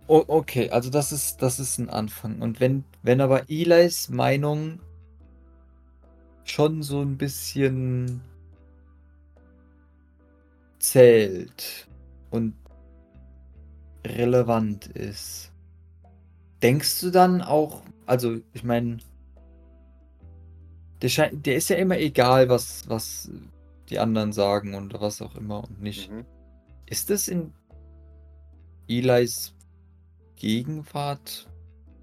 O 0.07 0.25
okay, 0.29 0.71
also 0.71 0.91
das 0.91 1.13
ist, 1.13 1.43
das 1.43 1.59
ist 1.59 1.79
ein 1.79 1.89
Anfang. 1.89 2.41
Und 2.41 2.61
wenn, 2.61 2.85
wenn 3.03 3.21
aber 3.21 3.49
Elis 3.49 4.09
Meinung 4.11 4.81
schon 6.45 6.83
so 6.83 7.01
ein 7.01 7.17
bisschen 7.17 8.21
zählt 10.79 11.89
und 12.31 12.55
relevant 14.05 14.87
ist, 14.87 15.53
denkst 16.63 17.01
du 17.01 17.11
dann 17.11 17.43
auch, 17.43 17.83
also 18.07 18.39
ich 18.53 18.65
meine, 18.65 18.99
der, 21.03 21.31
der 21.33 21.57
ist 21.57 21.69
ja 21.69 21.77
immer 21.77 21.99
egal, 21.99 22.49
was, 22.49 22.89
was 22.89 23.31
die 23.91 23.99
anderen 23.99 24.33
sagen 24.33 24.75
und 24.75 24.95
was 25.01 25.21
auch 25.21 25.35
immer 25.37 25.65
und 25.65 25.81
nicht. 25.83 26.11
Mhm. 26.11 26.25
Ist 26.87 27.11
es 27.11 27.29
in 27.29 27.53
Elis 28.89 29.55
Gegenwart 30.37 31.49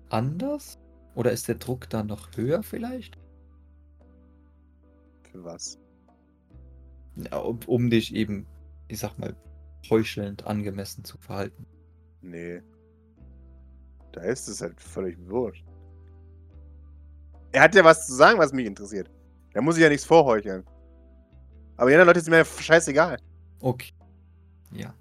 anders? 0.10 0.80
Oder 1.16 1.32
ist 1.32 1.48
der 1.48 1.56
Druck 1.56 1.90
da 1.90 2.04
noch 2.04 2.30
höher 2.36 2.64
vielleicht? 2.64 3.18
Für 5.32 5.44
was? 5.44 5.80
Ja, 7.16 7.38
um, 7.40 7.60
um 7.68 7.90
dich 7.90 8.16
eben, 8.16 8.46
ich 8.88 9.00
sag 9.00 9.18
mal, 9.18 9.36
heuchelnd 9.90 10.46
angemessen 10.46 11.04
zu 11.04 11.18
verhalten. 11.18 11.66
Nee. 12.22 12.62
Da 14.12 14.22
ist 14.22 14.48
es 14.48 14.62
halt 14.62 14.80
völlig 14.80 15.18
wurscht. 15.30 15.66
Er 17.52 17.64
hat 17.64 17.76
ja 17.76 17.84
was 17.84 18.08
zu 18.08 18.14
sagen, 18.14 18.40
was 18.40 18.54
mich 18.54 18.66
interessiert. 18.66 19.10
Da 19.54 19.62
muss 19.62 19.76
ich 19.76 19.84
ja 19.84 19.90
nichts 19.90 20.06
vorheucheln. 20.06 20.64
Aber 21.78 21.90
die 21.90 21.96
anderen 21.96 22.08
Leute 22.08 22.22
sind 22.22 22.32
mir 22.32 22.46
scheißegal. 22.46 23.18
Okay. 23.62 23.92
Ja. 24.72 24.94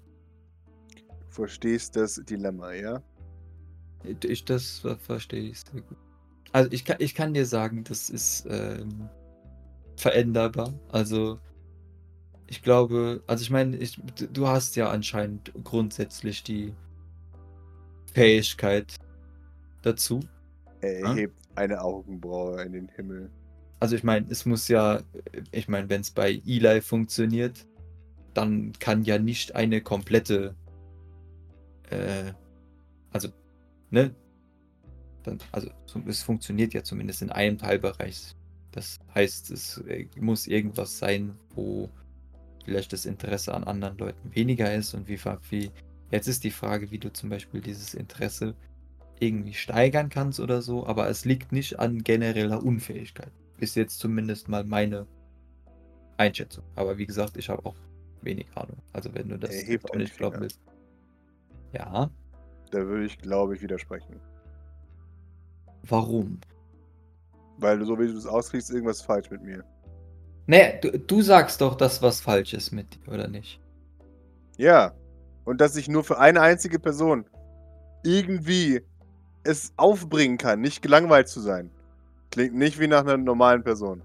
Du 0.95 1.27
verstehst 1.29 1.95
das 1.95 2.15
Dilemma, 2.15 2.73
ja? 2.73 3.01
Ich, 4.23 4.43
das 4.45 4.79
ver- 4.79 4.97
verstehe 4.97 5.51
ich 5.51 5.61
sehr 5.61 5.81
gut. 5.81 5.97
Also 6.51 6.69
ich 6.71 6.83
kann, 6.83 6.97
ich 6.99 7.15
kann 7.15 7.33
dir 7.33 7.45
sagen, 7.45 7.83
das 7.83 8.09
ist 8.09 8.45
ähm, 8.49 9.09
veränderbar. 9.95 10.73
Also 10.89 11.39
ich 12.47 12.61
glaube, 12.63 13.23
also 13.27 13.43
ich 13.43 13.49
meine, 13.49 13.77
ich, 13.77 14.01
du 14.33 14.47
hast 14.47 14.75
ja 14.75 14.89
anscheinend 14.89 15.53
grundsätzlich 15.63 16.43
die 16.43 16.73
Fähigkeit 18.13 18.95
dazu. 19.81 20.19
Er 20.81 21.05
Ah. 21.05 21.13
hebt 21.15 21.37
eine 21.55 21.81
Augenbraue 21.81 22.61
in 22.63 22.73
den 22.73 22.87
Himmel. 22.89 23.29
Also 23.79 23.95
ich 23.95 24.03
meine, 24.03 24.27
es 24.29 24.45
muss 24.45 24.67
ja, 24.67 25.01
ich 25.51 25.67
meine, 25.67 25.89
wenn 25.89 26.01
es 26.01 26.11
bei 26.11 26.41
Eli 26.45 26.81
funktioniert, 26.81 27.65
dann 28.33 28.73
kann 28.79 29.03
ja 29.03 29.17
nicht 29.19 29.55
eine 29.55 29.81
komplette, 29.81 30.55
äh, 31.89 32.31
also, 33.11 33.29
ne? 33.89 34.13
Dann, 35.23 35.39
also 35.51 35.69
so- 35.85 36.01
es 36.07 36.23
funktioniert 36.23 36.73
ja 36.73 36.83
zumindest 36.83 37.21
in 37.21 37.29
einem 37.31 37.57
Teilbereich. 37.57 38.35
Das 38.71 38.99
heißt, 39.13 39.51
es 39.51 39.77
äh, 39.87 40.07
muss 40.19 40.47
irgendwas 40.47 40.97
sein, 40.97 41.35
wo 41.55 41.89
vielleicht 42.63 42.93
das 42.93 43.05
Interesse 43.05 43.53
an 43.53 43.63
anderen 43.65 43.97
Leuten 43.97 44.33
weniger 44.33 44.73
ist 44.73 44.93
und 44.93 45.07
wie, 45.07 45.19
wie 45.49 45.71
jetzt 46.11 46.27
ist 46.27 46.43
die 46.43 46.51
Frage, 46.51 46.91
wie 46.91 46.99
du 46.99 47.11
zum 47.11 47.29
Beispiel 47.29 47.61
dieses 47.61 47.93
Interesse 47.93 48.55
irgendwie 49.19 49.53
steigern 49.53 50.09
kannst 50.09 50.39
oder 50.39 50.61
so, 50.61 50.85
aber 50.87 51.07
es 51.09 51.25
liegt 51.25 51.51
nicht 51.51 51.79
an 51.79 52.03
genereller 52.03 52.63
Unfähigkeit. 52.63 53.31
Ist 53.57 53.75
jetzt 53.75 53.99
zumindest 53.99 54.49
mal 54.49 54.63
meine 54.63 55.07
Einschätzung. 56.17 56.63
Aber 56.75 56.97
wie 56.97 57.05
gesagt, 57.05 57.37
ich 57.37 57.49
habe 57.49 57.65
auch 57.65 57.75
wenig 58.21 58.47
Ahnung. 58.55 58.77
Also 58.93 59.13
wenn 59.13 59.29
du 59.29 59.37
das 59.37 59.51
hebt 59.51 59.89
auch 59.91 59.95
nicht 59.95 60.17
glauben 60.17 60.33
Finger. 60.35 60.41
willst. 60.43 60.59
Ja, 61.73 62.09
Da 62.71 62.79
würde 62.85 63.05
ich, 63.05 63.17
glaube 63.17 63.55
ich, 63.55 63.61
widersprechen. 63.61 64.19
warum? 65.83 66.39
Weil 67.57 67.83
so 67.85 67.97
wie 67.99 68.07
du 68.07 68.17
es 68.17 68.25
auskriegst, 68.25 68.71
irgendwas 68.71 69.01
falsch 69.01 69.29
mit 69.29 69.43
mir. 69.43 69.63
Nee, 70.47 70.79
du, 70.81 70.97
du 70.97 71.21
sagst 71.21 71.61
doch, 71.61 71.75
dass 71.75 72.01
was 72.01 72.19
falsch 72.21 72.53
ist 72.53 72.71
mit 72.71 72.95
dir, 72.95 73.11
oder 73.13 73.27
nicht? 73.27 73.61
Ja. 74.57 74.93
Und 75.45 75.61
dass 75.61 75.75
ich 75.75 75.87
nur 75.87 76.03
für 76.03 76.19
eine 76.19 76.41
einzige 76.41 76.79
Person 76.79 77.25
irgendwie 78.03 78.81
es 79.43 79.73
aufbringen 79.77 80.37
kann, 80.37 80.61
nicht 80.61 80.81
gelangweilt 80.81 81.27
zu 81.27 81.41
sein. 81.41 81.71
Klingt 82.29 82.55
nicht 82.55 82.79
wie 82.79 82.87
nach 82.87 83.01
einer 83.01 83.17
normalen 83.17 83.63
Person. 83.63 84.01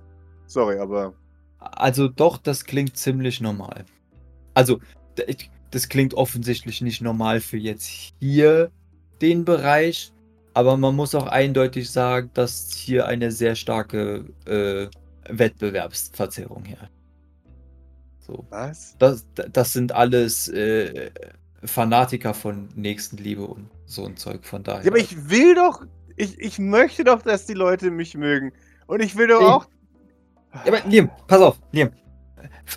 Sorry, 0.46 0.78
aber 0.78 1.14
Also 1.58 2.08
doch, 2.08 2.38
das 2.38 2.64
klingt 2.64 2.96
ziemlich 2.96 3.40
normal. 3.40 3.84
Also, 4.54 4.80
das 5.70 5.88
klingt 5.88 6.14
offensichtlich 6.14 6.80
nicht 6.80 7.02
normal 7.02 7.40
für 7.40 7.58
jetzt 7.58 7.86
hier 8.20 8.70
den 9.20 9.44
Bereich, 9.44 10.12
aber 10.54 10.76
man 10.76 10.96
muss 10.96 11.14
auch 11.14 11.26
eindeutig 11.26 11.90
sagen, 11.90 12.30
dass 12.34 12.72
hier 12.72 13.06
eine 13.06 13.30
sehr 13.30 13.54
starke 13.54 14.24
äh, 14.46 14.88
Wettbewerbsverzerrung 15.28 16.64
herrscht. 16.64 16.95
So. 18.26 18.44
was? 18.50 18.96
Das, 18.98 19.24
das 19.34 19.72
sind 19.72 19.92
alles 19.92 20.48
äh, 20.48 21.10
Fanatiker 21.62 22.34
von 22.34 22.68
Nächstenliebe 22.74 23.42
und 23.44 23.68
so 23.86 24.04
ein 24.04 24.16
Zeug. 24.16 24.44
Von 24.44 24.64
daher. 24.64 24.82
Ja, 24.82 24.90
aber 24.90 24.98
ich 24.98 25.30
will 25.30 25.54
doch, 25.54 25.82
ich, 26.16 26.38
ich 26.40 26.58
möchte 26.58 27.04
doch, 27.04 27.22
dass 27.22 27.46
die 27.46 27.54
Leute 27.54 27.90
mich 27.90 28.16
mögen. 28.16 28.52
Und 28.86 29.00
ich 29.02 29.16
will 29.16 29.28
doch 29.28 29.40
Ey. 29.40 29.46
auch. 29.46 29.66
Ja, 30.64 30.72
aber 30.72 30.80
Liam, 30.88 31.10
pass 31.28 31.40
auf, 31.40 31.58
Liam. 31.70 31.90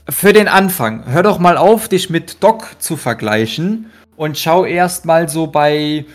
für 0.10 0.34
den 0.34 0.48
Anfang, 0.48 1.06
hör 1.06 1.24
doch 1.24 1.40
mal 1.40 1.58
auf, 1.58 1.88
dich 1.88 2.10
mit 2.10 2.44
Doc 2.44 2.76
zu 2.80 2.98
vergleichen 2.98 3.90
und 4.18 4.38
schau 4.38 4.66
erst 4.66 5.06
mal 5.06 5.30
so 5.30 5.48
bei 5.48 6.06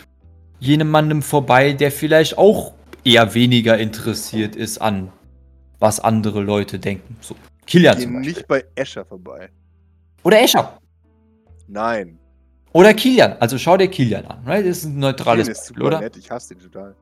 jenem 0.59 0.91
Mannem 0.91 1.21
vorbei, 1.23 1.73
der 1.73 1.91
vielleicht 1.91 2.37
auch 2.37 2.73
eher 3.03 3.33
weniger 3.33 3.77
interessiert 3.77 4.55
ist 4.55 4.79
an, 4.79 5.11
was 5.79 5.99
andere 5.99 6.41
Leute 6.41 6.79
denken. 6.79 7.17
So, 7.21 7.35
Kilian 7.65 7.99
zum 7.99 8.13
Beispiel. 8.13 8.33
nicht 8.33 8.47
bei 8.47 8.65
Escher 8.75 9.05
vorbei. 9.05 9.49
Oder 10.23 10.41
Escher. 10.41 10.79
Nein. 11.67 12.19
Oder 12.73 12.93
Kilian. 12.93 13.33
Also 13.39 13.57
schau 13.57 13.77
dir 13.77 13.87
Kilian 13.87 14.25
an. 14.25 14.43
Right? 14.45 14.65
Das 14.65 14.79
ist 14.79 14.85
ein 14.85 14.99
neutrales 14.99 15.47
Kilian 15.47 15.51
ist 15.51 15.59
Beispiel, 15.59 15.75
super 15.75 15.87
oder? 15.87 15.99
nett, 16.01 16.17
ich 16.17 16.29
hasse 16.29 16.55
den 16.55 16.63
total. 16.63 16.95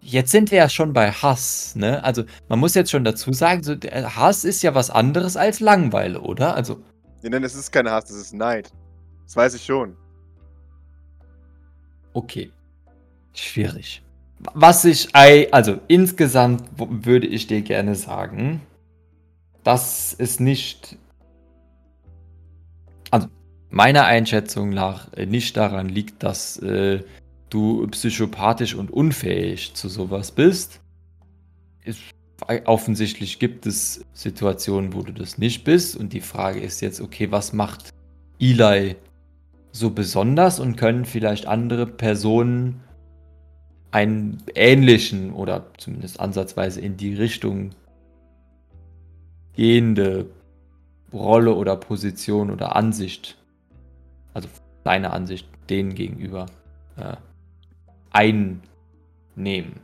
Jetzt 0.00 0.30
sind 0.30 0.50
wir 0.50 0.58
ja 0.58 0.68
schon 0.68 0.92
bei 0.92 1.10
Hass, 1.10 1.74
ne? 1.74 2.02
Also 2.04 2.24
man 2.48 2.60
muss 2.60 2.74
jetzt 2.74 2.90
schon 2.90 3.04
dazu 3.04 3.32
sagen, 3.32 3.62
so, 3.62 3.74
der 3.74 4.16
Hass 4.16 4.44
ist 4.44 4.62
ja 4.62 4.74
was 4.74 4.90
anderes 4.90 5.36
als 5.36 5.60
Langweile, 5.60 6.20
oder? 6.20 6.54
Also 6.54 6.80
Nee, 7.22 7.30
nein, 7.30 7.42
das 7.42 7.54
ist 7.54 7.72
kein 7.72 7.90
Hass, 7.90 8.04
das 8.04 8.16
ist 8.16 8.32
Neid. 8.32 8.70
Das 9.24 9.36
weiß 9.36 9.54
ich 9.54 9.64
schon. 9.64 9.96
Okay. 12.12 12.52
Schwierig. 13.34 14.02
Was 14.54 14.84
ich, 14.84 15.08
also 15.14 15.80
insgesamt 15.88 16.62
würde 16.76 17.26
ich 17.26 17.48
dir 17.48 17.62
gerne 17.62 17.96
sagen, 17.96 18.62
dass 19.68 20.16
es 20.16 20.40
nicht, 20.40 20.96
also 23.10 23.28
meiner 23.68 24.06
Einschätzung 24.06 24.70
nach 24.70 25.12
äh, 25.12 25.26
nicht 25.26 25.58
daran 25.58 25.90
liegt, 25.90 26.22
dass 26.22 26.56
äh, 26.60 27.02
du 27.50 27.86
psychopathisch 27.88 28.74
und 28.74 28.90
unfähig 28.90 29.74
zu 29.74 29.90
sowas 29.90 30.32
bist. 30.32 30.80
Es, 31.84 31.98
offensichtlich 32.64 33.40
gibt 33.40 33.66
es 33.66 34.06
Situationen, 34.14 34.94
wo 34.94 35.02
du 35.02 35.12
das 35.12 35.36
nicht 35.36 35.64
bist 35.64 35.98
und 35.98 36.14
die 36.14 36.22
Frage 36.22 36.60
ist 36.60 36.80
jetzt, 36.80 37.02
okay, 37.02 37.30
was 37.30 37.52
macht 37.52 37.90
Eli 38.40 38.96
so 39.72 39.90
besonders 39.90 40.60
und 40.60 40.76
können 40.76 41.04
vielleicht 41.04 41.44
andere 41.44 41.86
Personen 41.86 42.80
einen 43.90 44.42
ähnlichen 44.54 45.30
oder 45.30 45.66
zumindest 45.76 46.20
ansatzweise 46.20 46.80
in 46.80 46.96
die 46.96 47.14
Richtung 47.14 47.72
gehende 49.58 50.26
Rolle 51.12 51.52
oder 51.52 51.74
Position 51.74 52.52
oder 52.52 52.76
Ansicht, 52.76 53.36
also 54.32 54.48
deine 54.84 55.10
Ansicht 55.12 55.48
denen 55.68 55.96
gegenüber 55.96 56.46
äh, 56.96 57.16
einnehmen. 58.12 59.80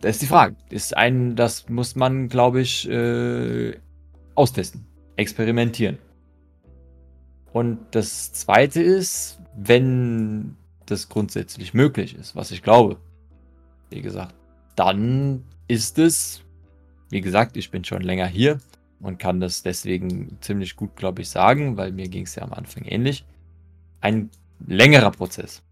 Das 0.00 0.12
ist 0.12 0.22
die 0.22 0.26
Frage. 0.26 0.54
Ist 0.70 0.96
ein, 0.96 1.34
das 1.34 1.68
muss 1.68 1.96
man, 1.96 2.28
glaube 2.28 2.60
ich, 2.60 2.88
äh, 2.88 3.76
austesten, 4.36 4.86
experimentieren. 5.16 5.98
Und 7.52 7.80
das 7.90 8.32
zweite 8.32 8.80
ist, 8.80 9.40
wenn 9.56 10.56
das 10.86 11.08
grundsätzlich 11.08 11.74
möglich 11.74 12.14
ist, 12.14 12.36
was 12.36 12.52
ich 12.52 12.62
glaube, 12.62 12.98
wie 13.90 14.00
gesagt, 14.00 14.36
dann 14.76 15.42
ist 15.66 15.98
es, 15.98 16.44
wie 17.10 17.20
gesagt, 17.20 17.56
ich 17.56 17.72
bin 17.72 17.84
schon 17.84 18.02
länger 18.02 18.28
hier 18.28 18.60
und 19.00 19.18
kann 19.18 19.40
das 19.40 19.62
deswegen 19.62 20.38
ziemlich 20.40 20.76
gut, 20.76 20.96
glaube 20.96 21.22
ich, 21.22 21.30
sagen, 21.30 21.76
weil 21.76 21.92
mir 21.92 22.08
ging 22.08 22.24
es 22.24 22.34
ja 22.34 22.42
am 22.42 22.52
Anfang 22.52 22.84
ähnlich. 22.84 23.24
Ein 24.00 24.30
längerer 24.66 25.10
Prozess. 25.10 25.62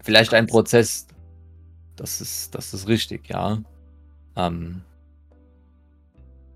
Vielleicht 0.00 0.34
ein 0.34 0.46
Prozess, 0.46 1.06
das 1.96 2.20
ist, 2.20 2.54
das 2.54 2.74
ist 2.74 2.88
richtig, 2.88 3.28
ja. 3.28 3.62
Ähm, 4.36 4.82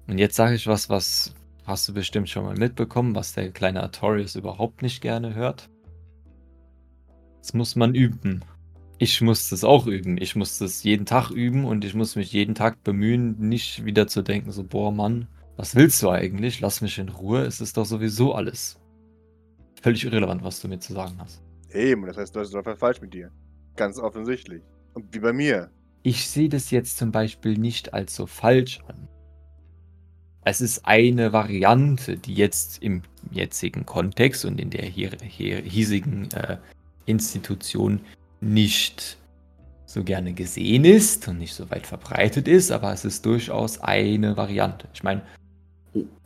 und 0.06 0.18
jetzt 0.18 0.36
sage 0.36 0.54
ich 0.54 0.66
was, 0.66 0.88
was 0.88 1.34
hast 1.64 1.88
du 1.88 1.94
bestimmt 1.94 2.28
schon 2.28 2.44
mal 2.44 2.56
mitbekommen, 2.56 3.14
was 3.14 3.32
der 3.32 3.50
kleine 3.50 3.82
Artorius 3.82 4.36
überhaupt 4.36 4.82
nicht 4.82 5.00
gerne 5.00 5.34
hört. 5.34 5.68
Das 7.40 7.54
muss 7.54 7.76
man 7.76 7.94
üben. 7.94 8.44
Ich 8.98 9.20
muss 9.20 9.50
das 9.50 9.62
auch 9.62 9.86
üben. 9.86 10.16
Ich 10.18 10.36
muss 10.36 10.58
das 10.58 10.82
jeden 10.82 11.04
Tag 11.04 11.30
üben 11.30 11.64
und 11.64 11.84
ich 11.84 11.94
muss 11.94 12.16
mich 12.16 12.32
jeden 12.32 12.54
Tag 12.54 12.82
bemühen, 12.82 13.36
nicht 13.38 13.84
wieder 13.84 14.06
zu 14.06 14.22
denken, 14.22 14.50
so, 14.52 14.64
boah, 14.64 14.90
Mann, 14.90 15.28
was 15.56 15.74
willst 15.74 16.02
du 16.02 16.10
eigentlich? 16.10 16.60
Lass 16.60 16.80
mich 16.80 16.98
in 16.98 17.10
Ruhe. 17.10 17.42
Es 17.42 17.60
ist 17.60 17.76
doch 17.76 17.84
sowieso 17.84 18.34
alles 18.34 18.78
völlig 19.82 20.04
irrelevant, 20.04 20.42
was 20.42 20.60
du 20.60 20.68
mir 20.68 20.78
zu 20.78 20.94
sagen 20.94 21.16
hast. 21.18 21.42
Eben, 21.72 22.06
das 22.06 22.16
heißt, 22.16 22.34
du 22.34 22.40
hast 22.40 22.54
etwas 22.54 22.78
falsch 22.78 23.00
mit 23.00 23.12
dir. 23.12 23.30
Ganz 23.76 23.98
offensichtlich. 23.98 24.62
Und 24.94 25.14
wie 25.14 25.20
bei 25.20 25.32
mir. 25.32 25.70
Ich 26.02 26.28
sehe 26.28 26.48
das 26.48 26.70
jetzt 26.70 26.96
zum 26.96 27.12
Beispiel 27.12 27.58
nicht 27.58 27.92
als 27.92 28.16
so 28.16 28.26
falsch 28.26 28.80
an. 28.88 29.08
Es 30.44 30.60
ist 30.60 30.86
eine 30.86 31.32
Variante, 31.32 32.16
die 32.16 32.34
jetzt 32.34 32.82
im 32.82 33.02
jetzigen 33.30 33.84
Kontext 33.84 34.44
und 34.44 34.60
in 34.60 34.70
der 34.70 34.84
hier, 34.84 35.10
hier 35.22 35.58
hiesigen 35.58 36.30
äh, 36.32 36.56
Institution 37.06 38.00
nicht 38.52 39.18
so 39.86 40.04
gerne 40.04 40.32
gesehen 40.32 40.84
ist 40.84 41.26
und 41.28 41.38
nicht 41.38 41.54
so 41.54 41.70
weit 41.70 41.86
verbreitet 41.86 42.48
ist, 42.48 42.70
aber 42.70 42.92
es 42.92 43.04
ist 43.04 43.24
durchaus 43.24 43.80
eine 43.80 44.36
Variante. 44.36 44.88
Ich 44.92 45.02
meine, 45.02 45.22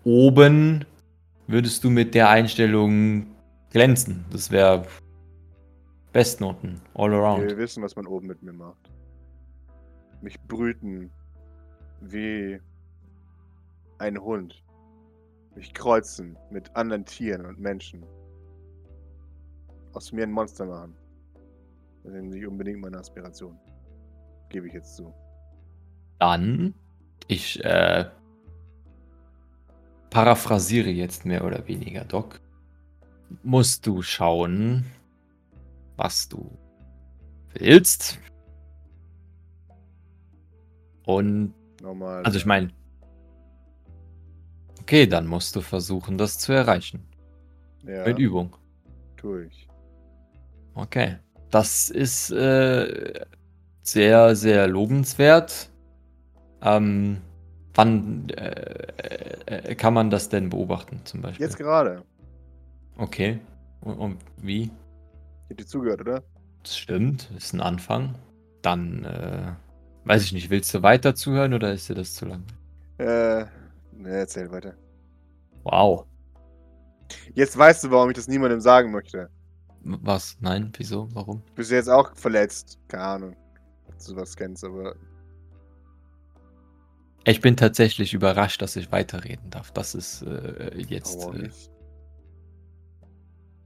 oben 0.04 0.84
würdest 1.46 1.84
du 1.84 1.90
mit 1.90 2.14
der 2.14 2.30
Einstellung 2.30 3.26
glänzen. 3.70 4.24
Das 4.30 4.50
wäre 4.50 4.86
Bestnoten, 6.12 6.80
all 6.94 7.12
around. 7.14 7.46
Wir 7.46 7.56
wissen, 7.56 7.82
was 7.82 7.94
man 7.94 8.06
oben 8.06 8.26
mit 8.26 8.42
mir 8.42 8.52
macht. 8.52 8.90
Mich 10.22 10.40
brüten 10.40 11.10
wie 12.00 12.60
ein 13.98 14.18
Hund. 14.20 14.62
Mich 15.54 15.72
kreuzen 15.74 16.36
mit 16.50 16.74
anderen 16.74 17.04
Tieren 17.04 17.46
und 17.46 17.60
Menschen. 17.60 18.04
Aus 19.92 20.12
mir 20.12 20.24
ein 20.24 20.32
Monster 20.32 20.66
machen. 20.66 20.94
Das 22.04 22.14
ist 22.14 22.22
nicht 22.24 22.46
unbedingt 22.46 22.80
meine 22.80 22.98
Aspiration. 22.98 23.58
Gebe 24.48 24.66
ich 24.68 24.74
jetzt 24.74 24.96
zu. 24.96 25.12
Dann, 26.18 26.74
ich 27.28 27.62
äh, 27.64 28.06
paraphrasiere 30.10 30.90
jetzt 30.90 31.24
mehr 31.24 31.44
oder 31.44 31.66
weniger, 31.68 32.04
Doc, 32.04 32.40
musst 33.42 33.86
du 33.86 34.02
schauen, 34.02 34.84
was 35.96 36.28
du 36.28 36.50
willst. 37.52 38.18
Und, 41.04 41.54
Normal. 41.80 42.24
also 42.24 42.38
ich 42.38 42.46
meine, 42.46 42.70
okay, 44.80 45.06
dann 45.06 45.26
musst 45.26 45.56
du 45.56 45.60
versuchen, 45.60 46.18
das 46.18 46.38
zu 46.38 46.52
erreichen. 46.52 47.06
ja, 47.84 48.04
Mit 48.04 48.18
Übung. 48.18 48.56
tue 49.16 49.46
ich. 49.46 49.68
Okay. 50.74 51.18
Das 51.50 51.90
ist 51.90 52.30
äh, 52.30 53.24
sehr, 53.82 54.36
sehr 54.36 54.68
lobenswert. 54.68 55.70
Ähm, 56.62 57.20
wann 57.74 58.28
äh, 58.30 59.36
äh, 59.46 59.74
kann 59.74 59.94
man 59.94 60.10
das 60.10 60.28
denn 60.28 60.50
beobachten, 60.50 61.00
zum 61.04 61.22
Beispiel? 61.22 61.44
Jetzt 61.44 61.56
gerade. 61.56 62.02
Okay. 62.96 63.40
Und, 63.80 63.94
und 63.94 64.18
wie? 64.36 64.70
Ich 65.48 65.56
dir 65.56 65.66
zugehört, 65.66 66.02
oder? 66.02 66.22
Das 66.62 66.76
stimmt, 66.76 67.30
ist 67.36 67.54
ein 67.54 67.60
Anfang. 67.60 68.14
Dann, 68.62 69.04
äh, 69.04 69.52
weiß 70.04 70.22
ich 70.22 70.32
nicht, 70.32 70.50
willst 70.50 70.72
du 70.74 70.82
weiter 70.82 71.14
zuhören 71.14 71.54
oder 71.54 71.72
ist 71.72 71.88
dir 71.88 71.94
das 71.94 72.14
zu 72.14 72.26
lang? 72.26 72.44
Äh, 72.98 73.46
ne, 73.92 74.08
erzähl 74.08 74.50
weiter. 74.52 74.74
Wow. 75.64 76.04
Jetzt 77.34 77.56
weißt 77.56 77.84
du, 77.84 77.90
warum 77.90 78.10
ich 78.10 78.16
das 78.16 78.28
niemandem 78.28 78.60
sagen 78.60 78.92
möchte. 78.92 79.30
Was? 79.84 80.36
Nein? 80.40 80.72
Wieso? 80.76 81.08
Warum? 81.14 81.42
Du 81.46 81.52
bist 81.54 81.70
ja 81.70 81.76
jetzt 81.76 81.88
auch 81.88 82.16
verletzt. 82.16 82.78
Keine 82.88 83.04
Ahnung, 83.04 83.36
ob 83.86 83.96
du 83.98 84.04
sowas 84.04 84.36
kennst, 84.36 84.64
aber 84.64 84.94
Ich 87.24 87.40
bin 87.40 87.56
tatsächlich 87.56 88.12
überrascht, 88.14 88.60
dass 88.62 88.76
ich 88.76 88.92
weiterreden 88.92 89.48
darf. 89.50 89.70
Das 89.72 89.94
ist 89.94 90.20
äh, 90.22 90.76
jetzt. 90.86 91.26
Äh, 91.32 91.38
nicht? 91.38 91.70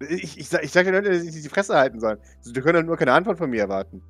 Ich, 0.08 0.38
ich, 0.38 0.48
sag- 0.48 0.62
ich 0.64 0.72
sag 0.72 0.84
dir 0.84 0.92
Leute, 0.92 1.10
dass 1.10 1.22
sie 1.22 1.42
die 1.42 1.48
Fresse 1.48 1.74
halten 1.76 2.00
sollen. 2.00 2.18
Sie 2.40 2.52
können 2.52 2.82
doch 2.82 2.86
nur 2.88 2.96
keine 2.96 3.12
Antwort 3.12 3.38
von 3.38 3.50
mir 3.50 3.60
erwarten. 3.62 4.02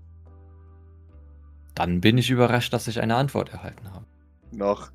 dann 1.76 2.00
bin 2.00 2.18
ich 2.18 2.30
überrascht, 2.30 2.72
dass 2.72 2.88
ich 2.88 3.00
eine 3.00 3.14
Antwort 3.16 3.50
erhalten 3.52 3.92
habe. 3.92 4.06
Noch. 4.52 4.90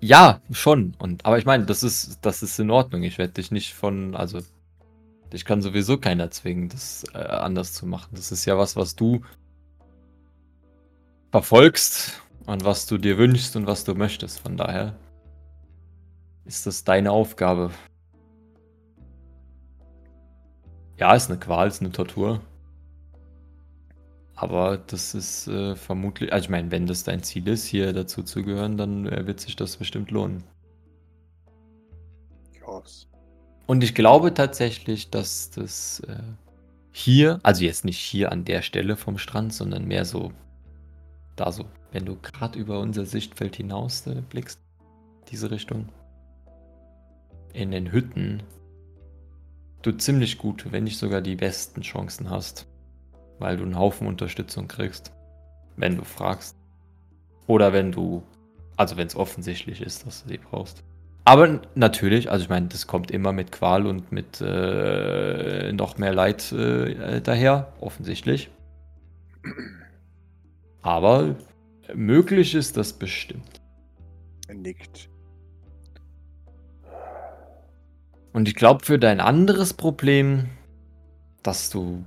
Ja, 0.00 0.40
schon. 0.50 0.94
Und, 0.98 1.24
aber 1.24 1.38
ich 1.38 1.44
meine, 1.44 1.64
das 1.66 1.82
ist, 1.82 2.18
das 2.22 2.42
ist 2.42 2.58
in 2.58 2.70
Ordnung. 2.70 3.02
Ich 3.04 3.18
werde 3.18 3.34
dich 3.34 3.50
nicht 3.52 3.74
von, 3.74 4.14
also, 4.16 4.40
dich 5.32 5.44
kann 5.44 5.62
sowieso 5.62 5.98
keiner 5.98 6.30
zwingen, 6.30 6.68
das 6.68 7.04
äh, 7.14 7.18
anders 7.18 7.72
zu 7.72 7.86
machen. 7.86 8.10
Das 8.12 8.32
ist 8.32 8.44
ja 8.44 8.58
was, 8.58 8.76
was 8.76 8.96
du 8.96 9.20
verfolgst 11.30 12.22
und 12.46 12.64
was 12.64 12.86
du 12.86 12.98
dir 12.98 13.18
wünschst 13.18 13.56
und 13.56 13.66
was 13.66 13.84
du 13.84 13.94
möchtest. 13.94 14.40
Von 14.40 14.56
daher 14.56 14.96
ist 16.44 16.66
das 16.66 16.84
deine 16.84 17.12
Aufgabe. 17.12 17.70
Ja, 20.98 21.14
ist 21.14 21.30
eine 21.30 21.38
Qual, 21.38 21.68
ist 21.68 21.80
eine 21.80 21.92
Tortur. 21.92 22.40
Aber 24.34 24.78
das 24.78 25.14
ist 25.14 25.48
äh, 25.48 25.74
vermutlich, 25.74 26.32
also 26.32 26.44
ich 26.44 26.50
meine, 26.50 26.70
wenn 26.70 26.86
das 26.86 27.02
dein 27.02 27.22
Ziel 27.22 27.48
ist, 27.48 27.66
hier 27.66 27.92
dazu 27.92 28.22
zu 28.22 28.42
gehören, 28.42 28.76
dann 28.76 29.06
äh, 29.06 29.26
wird 29.26 29.40
sich 29.40 29.56
das 29.56 29.76
bestimmt 29.76 30.10
lohnen. 30.10 30.44
Boss. 32.78 33.07
Und 33.68 33.84
ich 33.84 33.94
glaube 33.94 34.32
tatsächlich, 34.32 35.10
dass 35.10 35.50
das 35.50 36.00
äh, 36.08 36.22
hier, 36.90 37.38
also 37.42 37.64
jetzt 37.64 37.84
nicht 37.84 37.98
hier 37.98 38.32
an 38.32 38.46
der 38.46 38.62
Stelle 38.62 38.96
vom 38.96 39.18
Strand, 39.18 39.52
sondern 39.52 39.84
mehr 39.84 40.06
so 40.06 40.32
da 41.36 41.52
so, 41.52 41.66
wenn 41.92 42.06
du 42.06 42.16
gerade 42.16 42.58
über 42.58 42.80
unser 42.80 43.04
Sichtfeld 43.04 43.56
hinaus 43.56 44.06
äh, 44.06 44.22
blickst, 44.22 44.58
diese 45.30 45.50
Richtung, 45.50 45.90
in 47.52 47.70
den 47.70 47.92
Hütten, 47.92 48.42
du 49.82 49.92
ziemlich 49.92 50.38
gut, 50.38 50.72
wenn 50.72 50.84
nicht 50.84 50.96
sogar 50.96 51.20
die 51.20 51.36
besten 51.36 51.82
Chancen 51.82 52.30
hast, 52.30 52.66
weil 53.38 53.58
du 53.58 53.64
einen 53.64 53.78
Haufen 53.78 54.06
Unterstützung 54.06 54.66
kriegst, 54.66 55.12
wenn 55.76 55.94
du 55.94 56.04
fragst. 56.04 56.56
Oder 57.46 57.74
wenn 57.74 57.92
du, 57.92 58.22
also 58.78 58.96
wenn 58.96 59.08
es 59.08 59.14
offensichtlich 59.14 59.82
ist, 59.82 60.06
dass 60.06 60.22
du 60.22 60.30
sie 60.30 60.38
brauchst. 60.38 60.82
Aber 61.28 61.60
natürlich, 61.74 62.30
also 62.30 62.44
ich 62.44 62.48
meine, 62.48 62.68
das 62.68 62.86
kommt 62.86 63.10
immer 63.10 63.32
mit 63.32 63.52
Qual 63.52 63.86
und 63.86 64.12
mit 64.12 64.40
äh, 64.40 65.74
noch 65.74 65.98
mehr 65.98 66.14
Leid 66.14 66.50
äh, 66.52 67.20
daher, 67.20 67.70
offensichtlich. 67.80 68.48
Aber 70.80 71.36
möglich 71.92 72.54
ist 72.54 72.78
das 72.78 72.94
bestimmt. 72.94 73.60
Er 74.46 74.54
nickt. 74.54 75.10
Und 78.32 78.48
ich 78.48 78.54
glaube, 78.54 78.82
für 78.82 78.98
dein 78.98 79.20
anderes 79.20 79.74
Problem, 79.74 80.48
dass 81.42 81.68
du, 81.68 82.06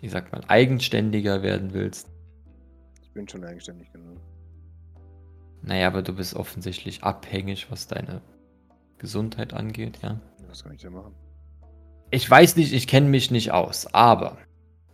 ich 0.00 0.10
sag 0.10 0.32
mal, 0.32 0.42
eigenständiger 0.48 1.44
werden 1.44 1.74
willst. 1.74 2.08
Ich 3.02 3.12
bin 3.12 3.28
schon 3.28 3.44
eigenständig 3.44 3.92
genug. 3.92 4.18
Naja, 5.62 5.86
aber 5.86 6.02
du 6.02 6.14
bist 6.14 6.34
offensichtlich 6.34 7.02
abhängig, 7.02 7.70
was 7.70 7.86
deine 7.86 8.22
Gesundheit 8.98 9.52
angeht, 9.52 9.98
ja. 10.02 10.20
Was 10.48 10.64
kann 10.64 10.74
ich 10.74 10.82
denn 10.82 10.92
machen? 10.92 11.14
Ich 12.10 12.28
weiß 12.28 12.56
nicht, 12.56 12.72
ich 12.72 12.86
kenne 12.86 13.08
mich 13.08 13.30
nicht 13.30 13.52
aus, 13.52 13.92
aber 13.94 14.38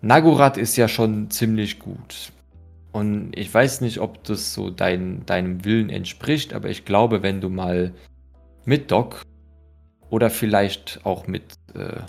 Nagurat 0.00 0.56
ist 0.58 0.76
ja 0.76 0.88
schon 0.88 1.30
ziemlich 1.30 1.78
gut. 1.78 2.32
Und 2.92 3.36
ich 3.36 3.52
weiß 3.52 3.80
nicht, 3.80 4.00
ob 4.00 4.24
das 4.24 4.54
so 4.54 4.70
dein, 4.70 5.24
deinem 5.26 5.64
Willen 5.64 5.90
entspricht, 5.90 6.52
aber 6.54 6.70
ich 6.70 6.84
glaube, 6.84 7.22
wenn 7.22 7.40
du 7.40 7.48
mal 7.48 7.92
mit 8.64 8.90
Doc 8.90 9.22
oder 10.10 10.30
vielleicht 10.30 11.00
auch 11.04 11.26
mit 11.26 11.44
äh, 11.74 12.00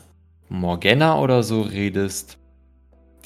Morgana 0.49 1.19
oder 1.19 1.43
so 1.43 1.61
redest, 1.61 2.37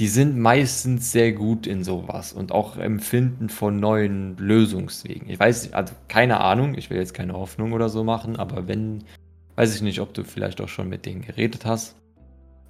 die 0.02 0.08
sind 0.08 0.36
meistens 0.36 1.12
sehr 1.12 1.32
gut 1.32 1.68
in 1.68 1.84
sowas 1.84 2.34
und 2.34 2.52
auch 2.52 2.76
Empfinden 2.76 3.49
von 3.49 3.80
neuen 3.80 4.36
Lösungswegen. 4.38 5.30
Ich 5.30 5.39
weiß, 5.39 5.74
also 5.74 5.93
keine 6.08 6.39
Ahnung, 6.39 6.74
ich 6.74 6.89
will 6.89 6.97
jetzt 6.97 7.14
keine 7.14 7.34
Hoffnung 7.34 7.72
oder 7.72 7.88
so 7.88 8.04
machen, 8.04 8.36
aber 8.36 8.68
wenn, 8.68 9.04
weiß 9.58 9.76
ich 9.76 9.84
nicht, 9.84 10.02
ob 10.02 10.16
du 10.16 10.24
vielleicht 10.24 10.60
auch 10.60 10.70
schon 10.70 10.89
mit 10.89 11.06
denen 11.06 11.22
geredet 11.22 11.68
hast. 11.68 12.02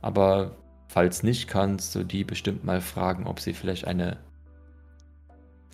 Aber 0.02 0.58
falls 0.90 1.24
nicht, 1.24 1.48
kannst 1.48 1.96
du 1.96 2.04
die 2.04 2.26
bestimmt 2.26 2.66
mal 2.66 2.82
fragen, 2.82 3.26
ob 3.26 3.40
sie 3.40 3.54
vielleicht 3.54 3.88
eine 3.88 4.18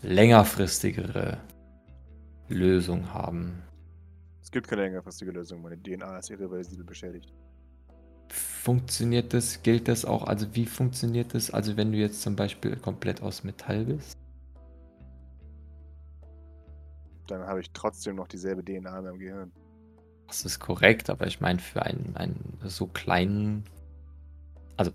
längerfristigere 0.04 1.40
Lösung 2.50 3.16
haben. 3.16 3.64
Es 4.44 4.52
gibt 4.52 4.68
keine 4.68 4.84
längerfristige 4.84 5.32
Lösung. 5.32 5.64
Meine 5.64 5.82
DNA 5.82 6.20
ist 6.20 6.30
irreversibel 6.30 6.86
beschädigt. 6.86 7.34
Funktioniert 8.30 9.34
das, 9.34 9.64
gilt 9.64 9.88
das 9.88 10.06
auch? 10.06 10.26
Also 10.26 10.54
wie 10.54 10.66
funktioniert 10.66 11.34
das? 11.34 11.52
Also 11.52 11.78
wenn 11.78 11.92
du 11.92 11.98
jetzt 11.98 12.22
zum 12.22 12.36
Beispiel 12.36 12.76
komplett 12.76 13.22
aus 13.22 13.44
Metall 13.44 13.86
bist? 13.86 14.18
Dann 17.28 17.42
habe 17.46 17.62
ich 17.62 17.72
trotzdem 17.72 18.16
noch 18.16 18.28
dieselbe 18.28 18.64
DNA 18.64 18.98
in 18.98 19.04
meinem 19.04 19.20
Gehirn. 19.20 19.52
Das 20.28 20.44
ist 20.44 20.60
korrekt, 20.60 21.10
aber 21.10 21.28
ich 21.28 21.40
meine 21.40 21.60
für 21.60 21.82
einen, 21.84 22.16
einen 22.16 22.60
so 22.66 22.88
kleinen, 22.88 23.64
also 24.76 24.92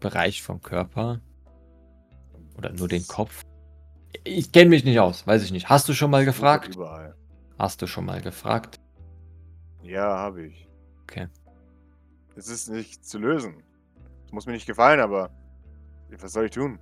Bereich 0.00 0.42
vom 0.42 0.62
Körper 0.62 1.20
oder 2.56 2.72
nur 2.72 2.88
den 2.88 3.06
Kopf. 3.06 3.42
Ich 4.24 4.52
kenne 4.52 4.70
mich 4.70 4.84
nicht 4.84 5.00
aus, 5.00 5.26
weiß 5.26 5.42
ich 5.42 5.52
nicht. 5.52 5.68
Hast 5.68 5.88
du 5.88 5.92
schon 5.92 6.10
mal 6.10 6.24
gefragt? 6.24 6.74
Überall. 6.74 7.14
Hast 7.58 7.82
du 7.82 7.86
schon 7.86 8.04
mal 8.04 8.20
gefragt? 8.20 8.80
Ja, 9.82 10.16
habe 10.16 10.46
ich. 10.46 10.68
Okay. 11.02 11.28
Es 12.36 12.48
ist 12.48 12.68
nicht 12.68 13.06
zu 13.06 13.18
lösen. 13.18 13.54
Es 14.26 14.32
muss 14.32 14.46
mir 14.46 14.52
nicht 14.52 14.66
gefallen, 14.66 15.00
aber 15.00 15.30
was 16.20 16.32
soll 16.32 16.46
ich 16.46 16.52
tun? 16.52 16.78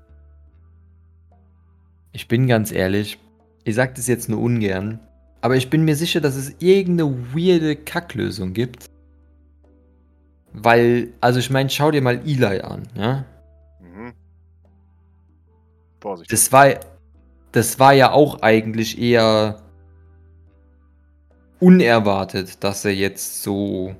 Ich 2.12 2.28
bin 2.28 2.46
ganz 2.46 2.72
ehrlich, 2.72 3.18
ich 3.64 3.74
sag 3.74 3.94
das 3.94 4.06
jetzt 4.06 4.28
nur 4.28 4.40
ungern, 4.40 5.00
aber 5.40 5.56
ich 5.56 5.70
bin 5.70 5.84
mir 5.84 5.96
sicher, 5.96 6.20
dass 6.20 6.36
es 6.36 6.54
irgendeine 6.58 7.34
weirde 7.34 7.76
Kacklösung 7.76 8.52
gibt. 8.52 8.86
Weil, 10.52 11.12
also 11.20 11.38
ich 11.38 11.50
meine, 11.50 11.70
schau 11.70 11.90
dir 11.90 12.02
mal 12.02 12.20
Eli 12.26 12.60
an, 12.60 12.88
ja? 12.94 13.24
Mhm. 13.80 14.12
Vorsicht. 16.00 16.30
Das 16.30 16.52
war, 16.52 16.74
das 17.52 17.78
war 17.78 17.94
ja 17.94 18.12
auch 18.12 18.42
eigentlich 18.42 19.00
eher 19.00 19.62
unerwartet, 21.58 22.62
dass 22.62 22.84
er 22.84 22.94
jetzt 22.94 23.42
so 23.42 23.96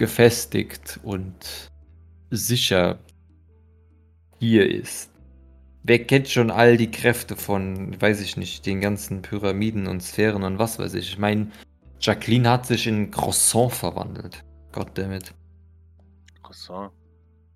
gefestigt 0.00 0.98
und 1.02 1.70
sicher 2.30 2.98
hier 4.38 4.68
ist. 4.68 5.10
Wer 5.82 6.04
kennt 6.04 6.28
schon 6.28 6.50
all 6.50 6.78
die 6.78 6.90
Kräfte 6.90 7.36
von, 7.36 8.00
weiß 8.00 8.22
ich 8.22 8.38
nicht, 8.38 8.64
den 8.64 8.80
ganzen 8.80 9.20
Pyramiden 9.20 9.86
und 9.86 10.02
Sphären 10.02 10.42
und 10.42 10.58
was 10.58 10.78
weiß 10.78 10.94
ich. 10.94 11.10
Ich 11.10 11.18
meine, 11.18 11.48
Jacqueline 12.00 12.48
hat 12.48 12.66
sich 12.66 12.86
in 12.86 13.10
Croissant 13.10 13.72
verwandelt. 13.72 14.42
Goddammit. 14.72 15.34
Croissant. 16.42 16.92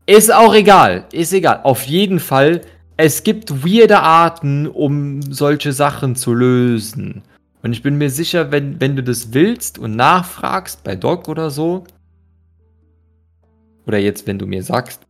Ist 0.04 0.32
auch 0.32 0.54
egal, 0.54 1.06
ist 1.12 1.32
egal. 1.32 1.62
Auf 1.62 1.84
jeden 1.84 2.20
Fall, 2.20 2.60
es 2.98 3.24
gibt 3.24 3.64
weirde 3.64 4.00
Arten, 4.00 4.66
um 4.66 5.22
solche 5.22 5.72
Sachen 5.72 6.14
zu 6.14 6.34
lösen. 6.34 7.22
Und 7.62 7.72
ich 7.72 7.82
bin 7.82 7.96
mir 7.96 8.10
sicher, 8.10 8.52
wenn, 8.52 8.78
wenn 8.82 8.96
du 8.96 9.02
das 9.02 9.32
willst 9.32 9.78
und 9.78 9.96
nachfragst 9.96 10.84
bei 10.84 10.94
Doc 10.94 11.28
oder 11.28 11.48
so, 11.48 11.84
oder 13.86 13.98
jetzt, 13.98 14.26
wenn 14.26 14.38
du 14.38 14.46
mir 14.46 14.62
sagst, 14.62 15.00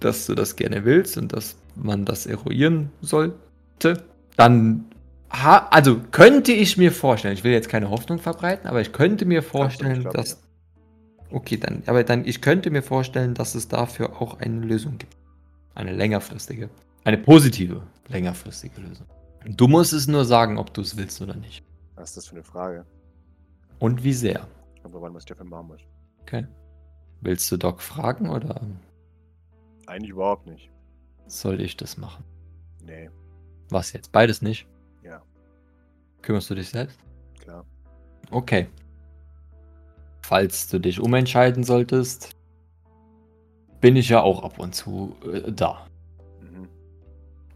dass 0.00 0.26
du 0.26 0.34
das 0.34 0.56
gerne 0.56 0.84
willst 0.84 1.16
und 1.16 1.32
dass 1.32 1.56
man 1.76 2.04
das 2.04 2.26
eruieren 2.26 2.90
sollte, 3.00 4.04
dann 4.36 4.86
ha 5.30 5.68
also 5.70 6.00
könnte 6.10 6.52
ich 6.52 6.76
mir 6.76 6.92
vorstellen, 6.92 7.34
ich 7.34 7.44
will 7.44 7.52
jetzt 7.52 7.68
keine 7.68 7.90
Hoffnung 7.90 8.18
verbreiten, 8.18 8.68
aber 8.68 8.80
ich 8.80 8.92
könnte 8.92 9.24
mir 9.24 9.42
vorstellen, 9.42 10.00
glaub, 10.00 10.14
dass 10.14 10.40
Okay, 11.30 11.56
dann 11.56 11.82
aber 11.86 12.04
dann 12.04 12.24
ich 12.24 12.40
könnte 12.40 12.70
mir 12.70 12.82
vorstellen, 12.82 13.34
dass 13.34 13.54
es 13.56 13.66
dafür 13.66 14.22
auch 14.22 14.38
eine 14.38 14.60
Lösung 14.60 14.98
gibt. 14.98 15.16
Eine 15.74 15.92
längerfristige, 15.92 16.70
eine 17.02 17.18
positive 17.18 17.82
längerfristige 18.08 18.80
Lösung. 18.80 19.06
Du 19.44 19.66
musst 19.66 19.92
es 19.92 20.06
nur 20.06 20.24
sagen, 20.24 20.58
ob 20.58 20.72
du 20.72 20.80
es 20.80 20.96
willst 20.96 21.20
oder 21.20 21.34
nicht. 21.34 21.64
Was 21.96 22.10
ist 22.10 22.16
das 22.16 22.26
für 22.28 22.36
eine 22.36 22.44
Frage? 22.44 22.86
Und 23.78 24.04
wie 24.04 24.12
sehr. 24.12 24.46
Aber 24.84 25.02
wann 25.02 25.12
muss 25.12 25.22
ich 25.22 25.26
dafür 25.26 25.44
machen 25.44 25.68
muss? 25.68 25.80
Okay. 26.22 26.46
Willst 27.24 27.50
du 27.50 27.56
Doc 27.56 27.80
fragen 27.80 28.28
oder 28.28 28.60
Eigentlich 29.86 30.10
überhaupt 30.10 30.46
nicht. 30.46 30.70
soll 31.26 31.60
ich 31.60 31.76
das 31.76 31.96
machen? 31.96 32.22
Nee, 32.82 33.08
Was 33.70 33.92
jetzt? 33.94 34.12
Beides 34.12 34.42
nicht? 34.42 34.66
Ja. 35.02 35.22
Kümmerst 36.22 36.50
du 36.50 36.54
dich 36.54 36.68
selbst? 36.68 36.98
klar. 37.40 37.64
Okay. 38.30 38.68
Falls 40.22 40.68
du 40.68 40.78
dich 40.78 41.00
umentscheiden 41.00 41.64
solltest, 41.64 42.36
bin 43.80 43.96
ich 43.96 44.08
ja 44.10 44.20
auch 44.22 44.42
ab 44.42 44.58
und 44.58 44.74
zu 44.74 45.16
äh, 45.30 45.50
da. 45.52 45.86
Mhm. 46.40 46.68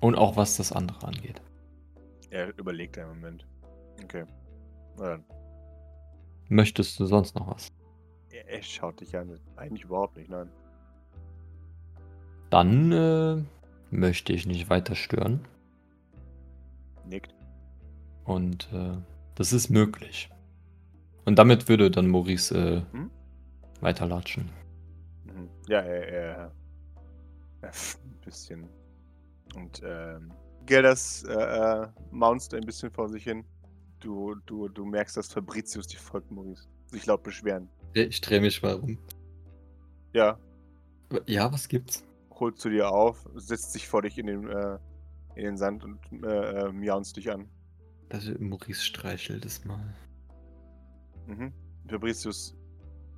Und 0.00 0.14
auch 0.16 0.36
was 0.36 0.56
das 0.56 0.72
andere 0.72 1.06
angeht. 1.06 1.40
Er 2.30 2.56
überlegt 2.58 2.98
einen 2.98 3.08
Moment. 3.08 3.46
Okay. 4.02 4.24
Na 4.98 5.08
dann. 5.10 5.24
Möchtest 6.48 6.98
du 7.00 7.04
sonst 7.06 7.34
noch 7.34 7.48
was? 7.48 7.70
Er, 8.30 8.48
er 8.48 8.62
schaut 8.62 9.00
dich 9.00 9.16
an. 9.16 9.38
Eigentlich 9.56 9.84
überhaupt 9.84 10.16
nicht, 10.16 10.30
nein. 10.30 10.50
Dann 12.50 12.92
äh, 12.92 13.42
möchte 13.90 14.32
ich 14.32 14.46
nicht 14.46 14.70
weiter 14.70 14.94
stören. 14.94 15.46
Nickt. 17.06 17.34
Und 18.24 18.68
äh, 18.72 18.96
das 19.34 19.52
ist 19.52 19.70
möglich. 19.70 20.30
Und 21.24 21.38
damit 21.38 21.68
würde 21.68 21.90
dann 21.90 22.08
Maurice 22.08 22.54
äh, 22.54 22.82
Hm? 22.92 23.10
weiterlatschen. 23.80 24.48
Mhm. 25.24 25.48
Ja, 25.68 25.80
er, 25.80 26.08
er, 26.08 26.52
er 27.62 27.68
ein 27.70 28.20
bisschen. 28.24 28.68
Und 29.54 29.82
ähm, 29.84 30.32
Geldas 30.66 31.24
äh, 31.24 31.32
äh, 31.32 31.88
maunzt 32.10 32.52
ein 32.54 32.64
bisschen 32.64 32.90
vor 32.90 33.08
sich 33.08 33.24
hin. 33.24 33.44
Du, 34.00 34.34
du, 34.46 34.68
du 34.68 34.84
merkst, 34.84 35.16
dass 35.16 35.32
Fabricius 35.32 35.86
die 35.86 35.96
folgt, 35.96 36.30
Maurice. 36.30 36.68
Sich 36.90 37.04
laut 37.06 37.22
beschweren. 37.22 37.68
Ich 37.94 38.20
drehe 38.20 38.40
mich 38.40 38.62
mal 38.62 38.74
rum. 38.74 38.98
Ja, 40.12 40.38
Ja, 41.26 41.52
was 41.52 41.68
gibt's? 41.68 42.04
holt 42.30 42.58
zu 42.58 42.70
dir 42.70 42.88
auf, 42.90 43.28
setzt 43.34 43.72
sich 43.72 43.88
vor 43.88 44.02
dich 44.02 44.16
in 44.16 44.26
den, 44.26 44.48
äh, 44.48 44.78
in 45.34 45.44
den 45.44 45.56
Sand 45.56 45.82
und 45.84 45.98
äh, 46.24 46.66
äh, 46.68 46.72
miaunzt 46.72 47.16
dich 47.16 47.30
an. 47.32 47.48
Also 48.10 48.32
Maurice 48.38 48.82
streichelt 48.82 49.44
es 49.44 49.64
mal. 49.64 49.94
Mhm. 51.26 51.52
Fabricius 51.88 52.54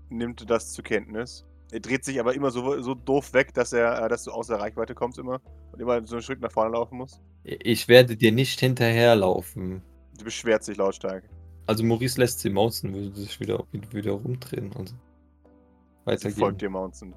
nimmt 0.08 0.48
das 0.48 0.72
zur 0.72 0.84
Kenntnis. 0.84 1.44
Er 1.70 1.80
dreht 1.80 2.04
sich 2.04 2.18
aber 2.18 2.34
immer 2.34 2.50
so, 2.50 2.80
so 2.82 2.94
doof 2.94 3.32
weg, 3.34 3.52
dass 3.54 3.72
er, 3.72 4.04
äh, 4.04 4.08
dass 4.08 4.24
du 4.24 4.30
außer 4.32 4.56
Reichweite 4.58 4.94
kommst 4.94 5.18
immer 5.18 5.40
und 5.72 5.80
immer 5.80 6.04
so 6.06 6.16
einen 6.16 6.22
Schritt 6.22 6.40
nach 6.40 6.50
vorne 6.50 6.72
laufen 6.72 6.96
musst. 6.96 7.20
Ich 7.44 7.88
werde 7.88 8.16
dir 8.16 8.32
nicht 8.32 8.58
hinterherlaufen. 8.60 9.82
Du 10.18 10.24
beschwert 10.24 10.64
sich 10.64 10.76
lautstark. 10.78 11.24
Also 11.70 11.84
Maurice 11.84 12.18
lässt 12.18 12.40
sie 12.40 12.50
mausen, 12.50 12.92
würde 12.92 13.14
sich 13.14 13.38
wieder, 13.38 13.64
wieder 13.92 14.10
rumdrehen. 14.10 14.72
Also 14.76 14.92
Sie 14.92 16.04
weitergehen. 16.04 16.36
folgt 16.36 16.62
dir, 16.62 16.68
Mountain. 16.68 17.14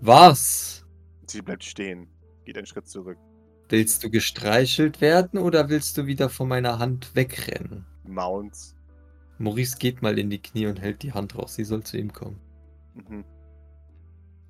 Was? 0.00 0.82
Sie 1.26 1.42
bleibt 1.42 1.62
stehen, 1.62 2.08
geht 2.46 2.56
einen 2.56 2.64
Schritt 2.64 2.88
zurück. 2.88 3.18
Willst 3.68 4.02
du 4.02 4.08
gestreichelt 4.08 5.02
werden 5.02 5.40
oder 5.40 5.68
willst 5.68 5.98
du 5.98 6.06
wieder 6.06 6.30
von 6.30 6.48
meiner 6.48 6.78
Hand 6.78 7.14
wegrennen? 7.14 7.84
Mounts. 8.04 8.74
Maurice 9.36 9.76
geht 9.76 10.00
mal 10.00 10.18
in 10.18 10.30
die 10.30 10.40
Knie 10.40 10.66
und 10.66 10.80
hält 10.80 11.02
die 11.02 11.12
Hand 11.12 11.36
raus. 11.36 11.56
Sie 11.56 11.64
soll 11.64 11.82
zu 11.82 11.98
ihm 11.98 12.14
kommen. 12.14 12.40
Mhm. 12.94 13.26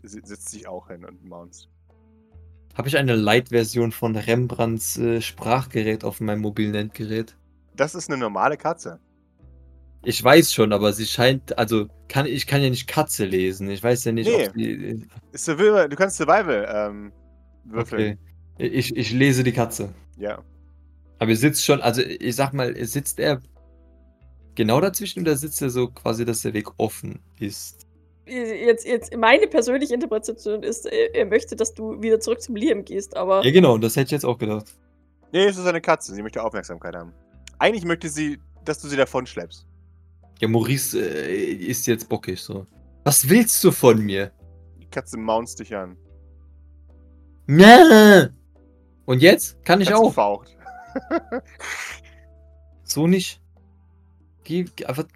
Sie 0.05 0.21
setzt 0.23 0.51
sich 0.51 0.69
auch 0.69 0.87
hin 0.87 1.05
und 1.05 1.25
mounts. 1.25 1.69
Habe 2.75 2.87
ich 2.87 2.97
eine 2.97 3.17
Light-Version 3.17 3.91
von 3.91 4.15
Rembrandts 4.15 4.99
äh, 4.99 5.21
Sprachgerät 5.21 6.05
auf 6.05 6.21
meinem 6.21 6.43
mobilen 6.43 6.77
Endgerät? 6.77 7.37
Das 7.77 7.95
ist 7.95 8.09
eine 8.11 8.19
normale 8.19 8.57
Katze. 8.57 9.01
Ich 10.05 10.23
weiß 10.23 10.53
schon, 10.53 10.73
aber 10.73 10.93
sie 10.93 11.07
scheint, 11.07 11.57
also 11.59 11.87
kann 12.09 12.27
ich 12.27 12.47
kann 12.47 12.63
ja 12.63 12.69
nicht 12.71 12.87
Katze 12.87 13.25
lesen. 13.25 13.71
Ich 13.71 13.83
weiß 13.83 14.05
ja 14.05 14.13
nicht, 14.13 14.29
Nee. 14.29 14.47
ob 14.49 14.55
sie. 14.55 15.07
Survival, 15.35 15.89
du 15.89 15.97
kannst 15.97 16.19
Survival 16.19 16.69
ähm, 16.73 17.13
würfeln. 17.65 18.19
Okay. 18.59 18.69
Ich, 18.79 18.95
ich 18.95 19.13
lese 19.13 19.43
die 19.43 19.53
Katze. 19.53 19.93
Ja. 20.19 20.43
Aber 21.19 21.31
er 21.31 21.37
sitzt 21.37 21.65
schon, 21.65 21.81
also 21.81 22.03
ich 22.03 22.37
sag 22.37 22.53
mal, 22.53 22.75
sitzt 22.85 23.19
er 23.19 23.41
genau 24.55 24.81
dazwischen 24.81 25.23
oder 25.23 25.37
sitzt 25.37 25.63
er 25.63 25.71
so 25.71 25.89
quasi, 25.89 26.25
dass 26.25 26.43
der 26.43 26.53
Weg 26.53 26.69
offen 26.77 27.21
ist? 27.41 27.87
Jetzt, 28.27 28.87
jetzt, 28.87 29.17
meine 29.17 29.47
persönliche 29.47 29.95
Interpretation 29.95 30.63
ist, 30.63 30.87
er, 30.87 31.15
er 31.15 31.27
möchte, 31.27 31.57
dass 31.57 31.75
du 31.75 32.01
wieder 32.01 32.21
zurück 32.21 32.41
zum 32.41 32.57
Liam 32.57 32.85
gehst, 32.85 33.17
aber 33.17 33.45
Ja, 33.45 33.51
genau, 33.51 33.77
das 33.79 33.97
hätte 33.97 34.07
ich 34.07 34.11
jetzt 34.13 34.25
auch 34.25 34.39
gedacht. 34.39 34.67
Nee, 35.33 35.47
es 35.47 35.57
ist 35.57 35.67
eine 35.67 35.81
Katze. 35.81 36.15
Sie 36.15 36.23
möchte 36.23 36.43
Aufmerksamkeit 36.43 36.95
haben. 36.95 37.13
Eigentlich 37.59 37.85
möchte 37.85 38.09
sie, 38.09 38.41
dass 38.65 38.81
du 38.81 38.89
sie 38.89 38.97
davon 38.97 39.27
schleppst. 39.27 39.67
Ja, 40.41 40.49
Maurice 40.49 40.99
äh, 40.99 41.53
ist 41.53 41.87
jetzt 41.87 42.09
bockig 42.09 42.41
so. 42.41 42.67
Was 43.05 43.29
willst 43.29 43.63
du 43.63 43.71
von 43.71 44.01
mir? 44.01 44.33
Die 44.81 44.87
Katze 44.87 45.17
mounts 45.17 45.55
dich 45.55 45.75
an. 45.75 45.97
Ja. 47.47 48.29
Und 49.05 49.21
jetzt? 49.21 49.63
Kann 49.65 49.81
ich 49.81 49.89
Katze 49.89 50.01
auch. 50.01 50.13
faucht. 50.13 50.57
So 52.85 53.07
nicht. 53.07 53.41
Geh, 54.45 54.67
einfach. 54.87 55.07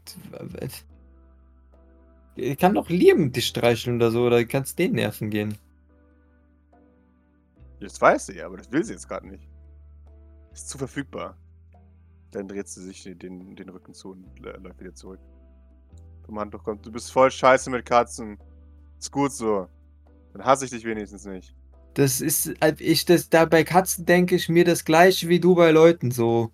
Ich 2.35 2.59
kann 2.59 2.75
doch 2.75 2.89
Liam 2.89 3.31
dich 3.31 3.47
streicheln 3.47 3.97
oder 3.97 4.11
so, 4.11 4.25
oder 4.25 4.45
kannst 4.45 4.79
den 4.79 4.93
nerven 4.93 5.31
gehen. 5.31 5.57
Das 7.81 8.01
weiß 8.01 8.27
sie, 8.27 8.43
aber 8.43 8.57
das 8.57 8.73
will 8.73 8.83
sie 8.83 8.95
jetzt 8.95 9.09
gerade 9.09 9.29
nicht. 9.29 9.47
Ist 10.53 10.69
zu 10.69 10.79
verfügbar. 10.79 11.37
Dann 12.31 12.49
dreht 12.49 12.69
sie 12.69 12.83
sich 12.83 13.03
den, 13.03 13.57
den 13.57 13.69
Rücken 13.69 13.95
zu 13.95 14.11
und 14.11 14.47
äh, 14.47 14.57
läuft 14.59 14.81
wieder 14.81 14.95
zurück. 14.95 15.21
Vom 16.27 16.39
Handtuch 16.39 16.63
kommt. 16.63 16.85
Du 16.85 16.93
bist 16.93 17.11
voll 17.11 17.31
scheiße 17.31 17.71
mit 17.71 17.87
Katzen. 17.87 18.39
Ist 18.99 19.11
gut 19.11 19.33
so. 19.33 19.67
Dann 20.33 20.45
hasse 20.45 20.67
ich 20.67 20.71
dich 20.71 20.85
wenigstens 20.85 21.25
nicht. 21.25 21.55
Das 21.95 22.21
ist, 22.21 22.53
als 22.61 22.81
ich 22.81 23.05
das 23.07 23.29
da 23.29 23.45
bei 23.45 23.65
Katzen 23.65 24.05
denke 24.05 24.37
ich 24.37 24.49
mir 24.49 24.65
das 24.65 24.85
gleiche 24.85 25.29
wie 25.29 25.41
du 25.41 25.55
bei 25.55 25.71
Leuten 25.71 26.11
so. 26.11 26.51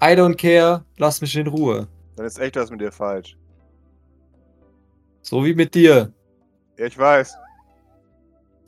I 0.00 0.14
don't 0.14 0.36
care, 0.36 0.84
lass 0.96 1.20
mich 1.20 1.36
in 1.36 1.46
Ruhe. 1.46 1.86
Dann 2.16 2.26
ist 2.26 2.38
echt 2.38 2.56
was 2.56 2.70
mit 2.70 2.80
dir 2.80 2.90
falsch. 2.90 3.36
So 5.22 5.44
wie 5.44 5.54
mit 5.54 5.74
dir. 5.74 6.12
Ja, 6.78 6.86
ich 6.86 6.96
weiß. 6.96 7.34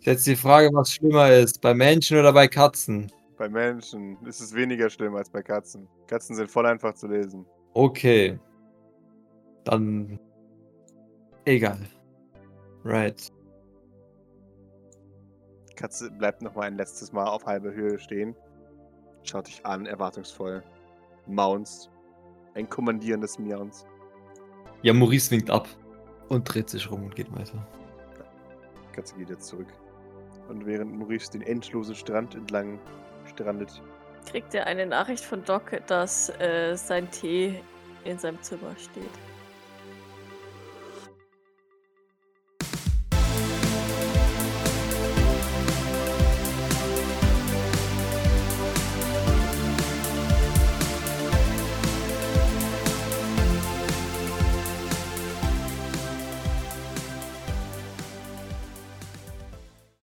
Jetzt 0.00 0.26
die 0.26 0.36
Frage, 0.36 0.70
was 0.72 0.92
schlimmer 0.92 1.30
ist, 1.30 1.60
bei 1.60 1.74
Menschen 1.74 2.18
oder 2.18 2.32
bei 2.32 2.48
Katzen. 2.48 3.10
Bei 3.40 3.48
Menschen 3.48 4.18
ist 4.26 4.42
es 4.42 4.54
weniger 4.54 4.90
schlimm 4.90 5.16
als 5.16 5.30
bei 5.30 5.42
Katzen. 5.42 5.88
Katzen 6.08 6.36
sind 6.36 6.50
voll 6.50 6.66
einfach 6.66 6.92
zu 6.92 7.06
lesen. 7.06 7.46
Okay. 7.72 8.38
Dann. 9.64 10.20
Egal. 11.46 11.78
Right. 12.84 13.32
Katze 15.74 16.10
bleibt 16.10 16.42
noch 16.42 16.54
mal 16.54 16.64
ein 16.64 16.76
letztes 16.76 17.14
Mal 17.14 17.28
auf 17.28 17.46
halber 17.46 17.72
Höhe 17.72 17.98
stehen. 17.98 18.36
Schaut 19.22 19.46
dich 19.46 19.64
an, 19.64 19.86
erwartungsvoll. 19.86 20.62
Maunst. 21.26 21.90
Ein 22.52 22.68
kommandierendes 22.68 23.38
Miauns. 23.38 23.86
Ja, 24.82 24.92
Maurice 24.92 25.30
winkt 25.30 25.48
ab 25.48 25.66
und 26.28 26.44
dreht 26.44 26.68
sich 26.68 26.90
rum 26.90 27.04
und 27.04 27.16
geht 27.16 27.34
weiter. 27.34 27.66
Katze 28.92 29.16
geht 29.16 29.30
jetzt 29.30 29.46
zurück. 29.46 29.72
Und 30.50 30.66
während 30.66 30.94
Maurice 30.98 31.30
den 31.30 31.40
endlosen 31.40 31.94
Strand 31.94 32.34
entlang 32.34 32.78
strandet, 33.40 33.82
kriegt 34.30 34.54
er 34.54 34.66
eine 34.66 34.86
Nachricht 34.86 35.24
von 35.24 35.44
Doc, 35.44 35.80
dass 35.86 36.28
äh, 36.40 36.76
sein 36.76 37.10
Tee 37.10 37.60
in 38.04 38.18
seinem 38.18 38.40
Zimmer 38.42 38.74
steht. 38.76 39.29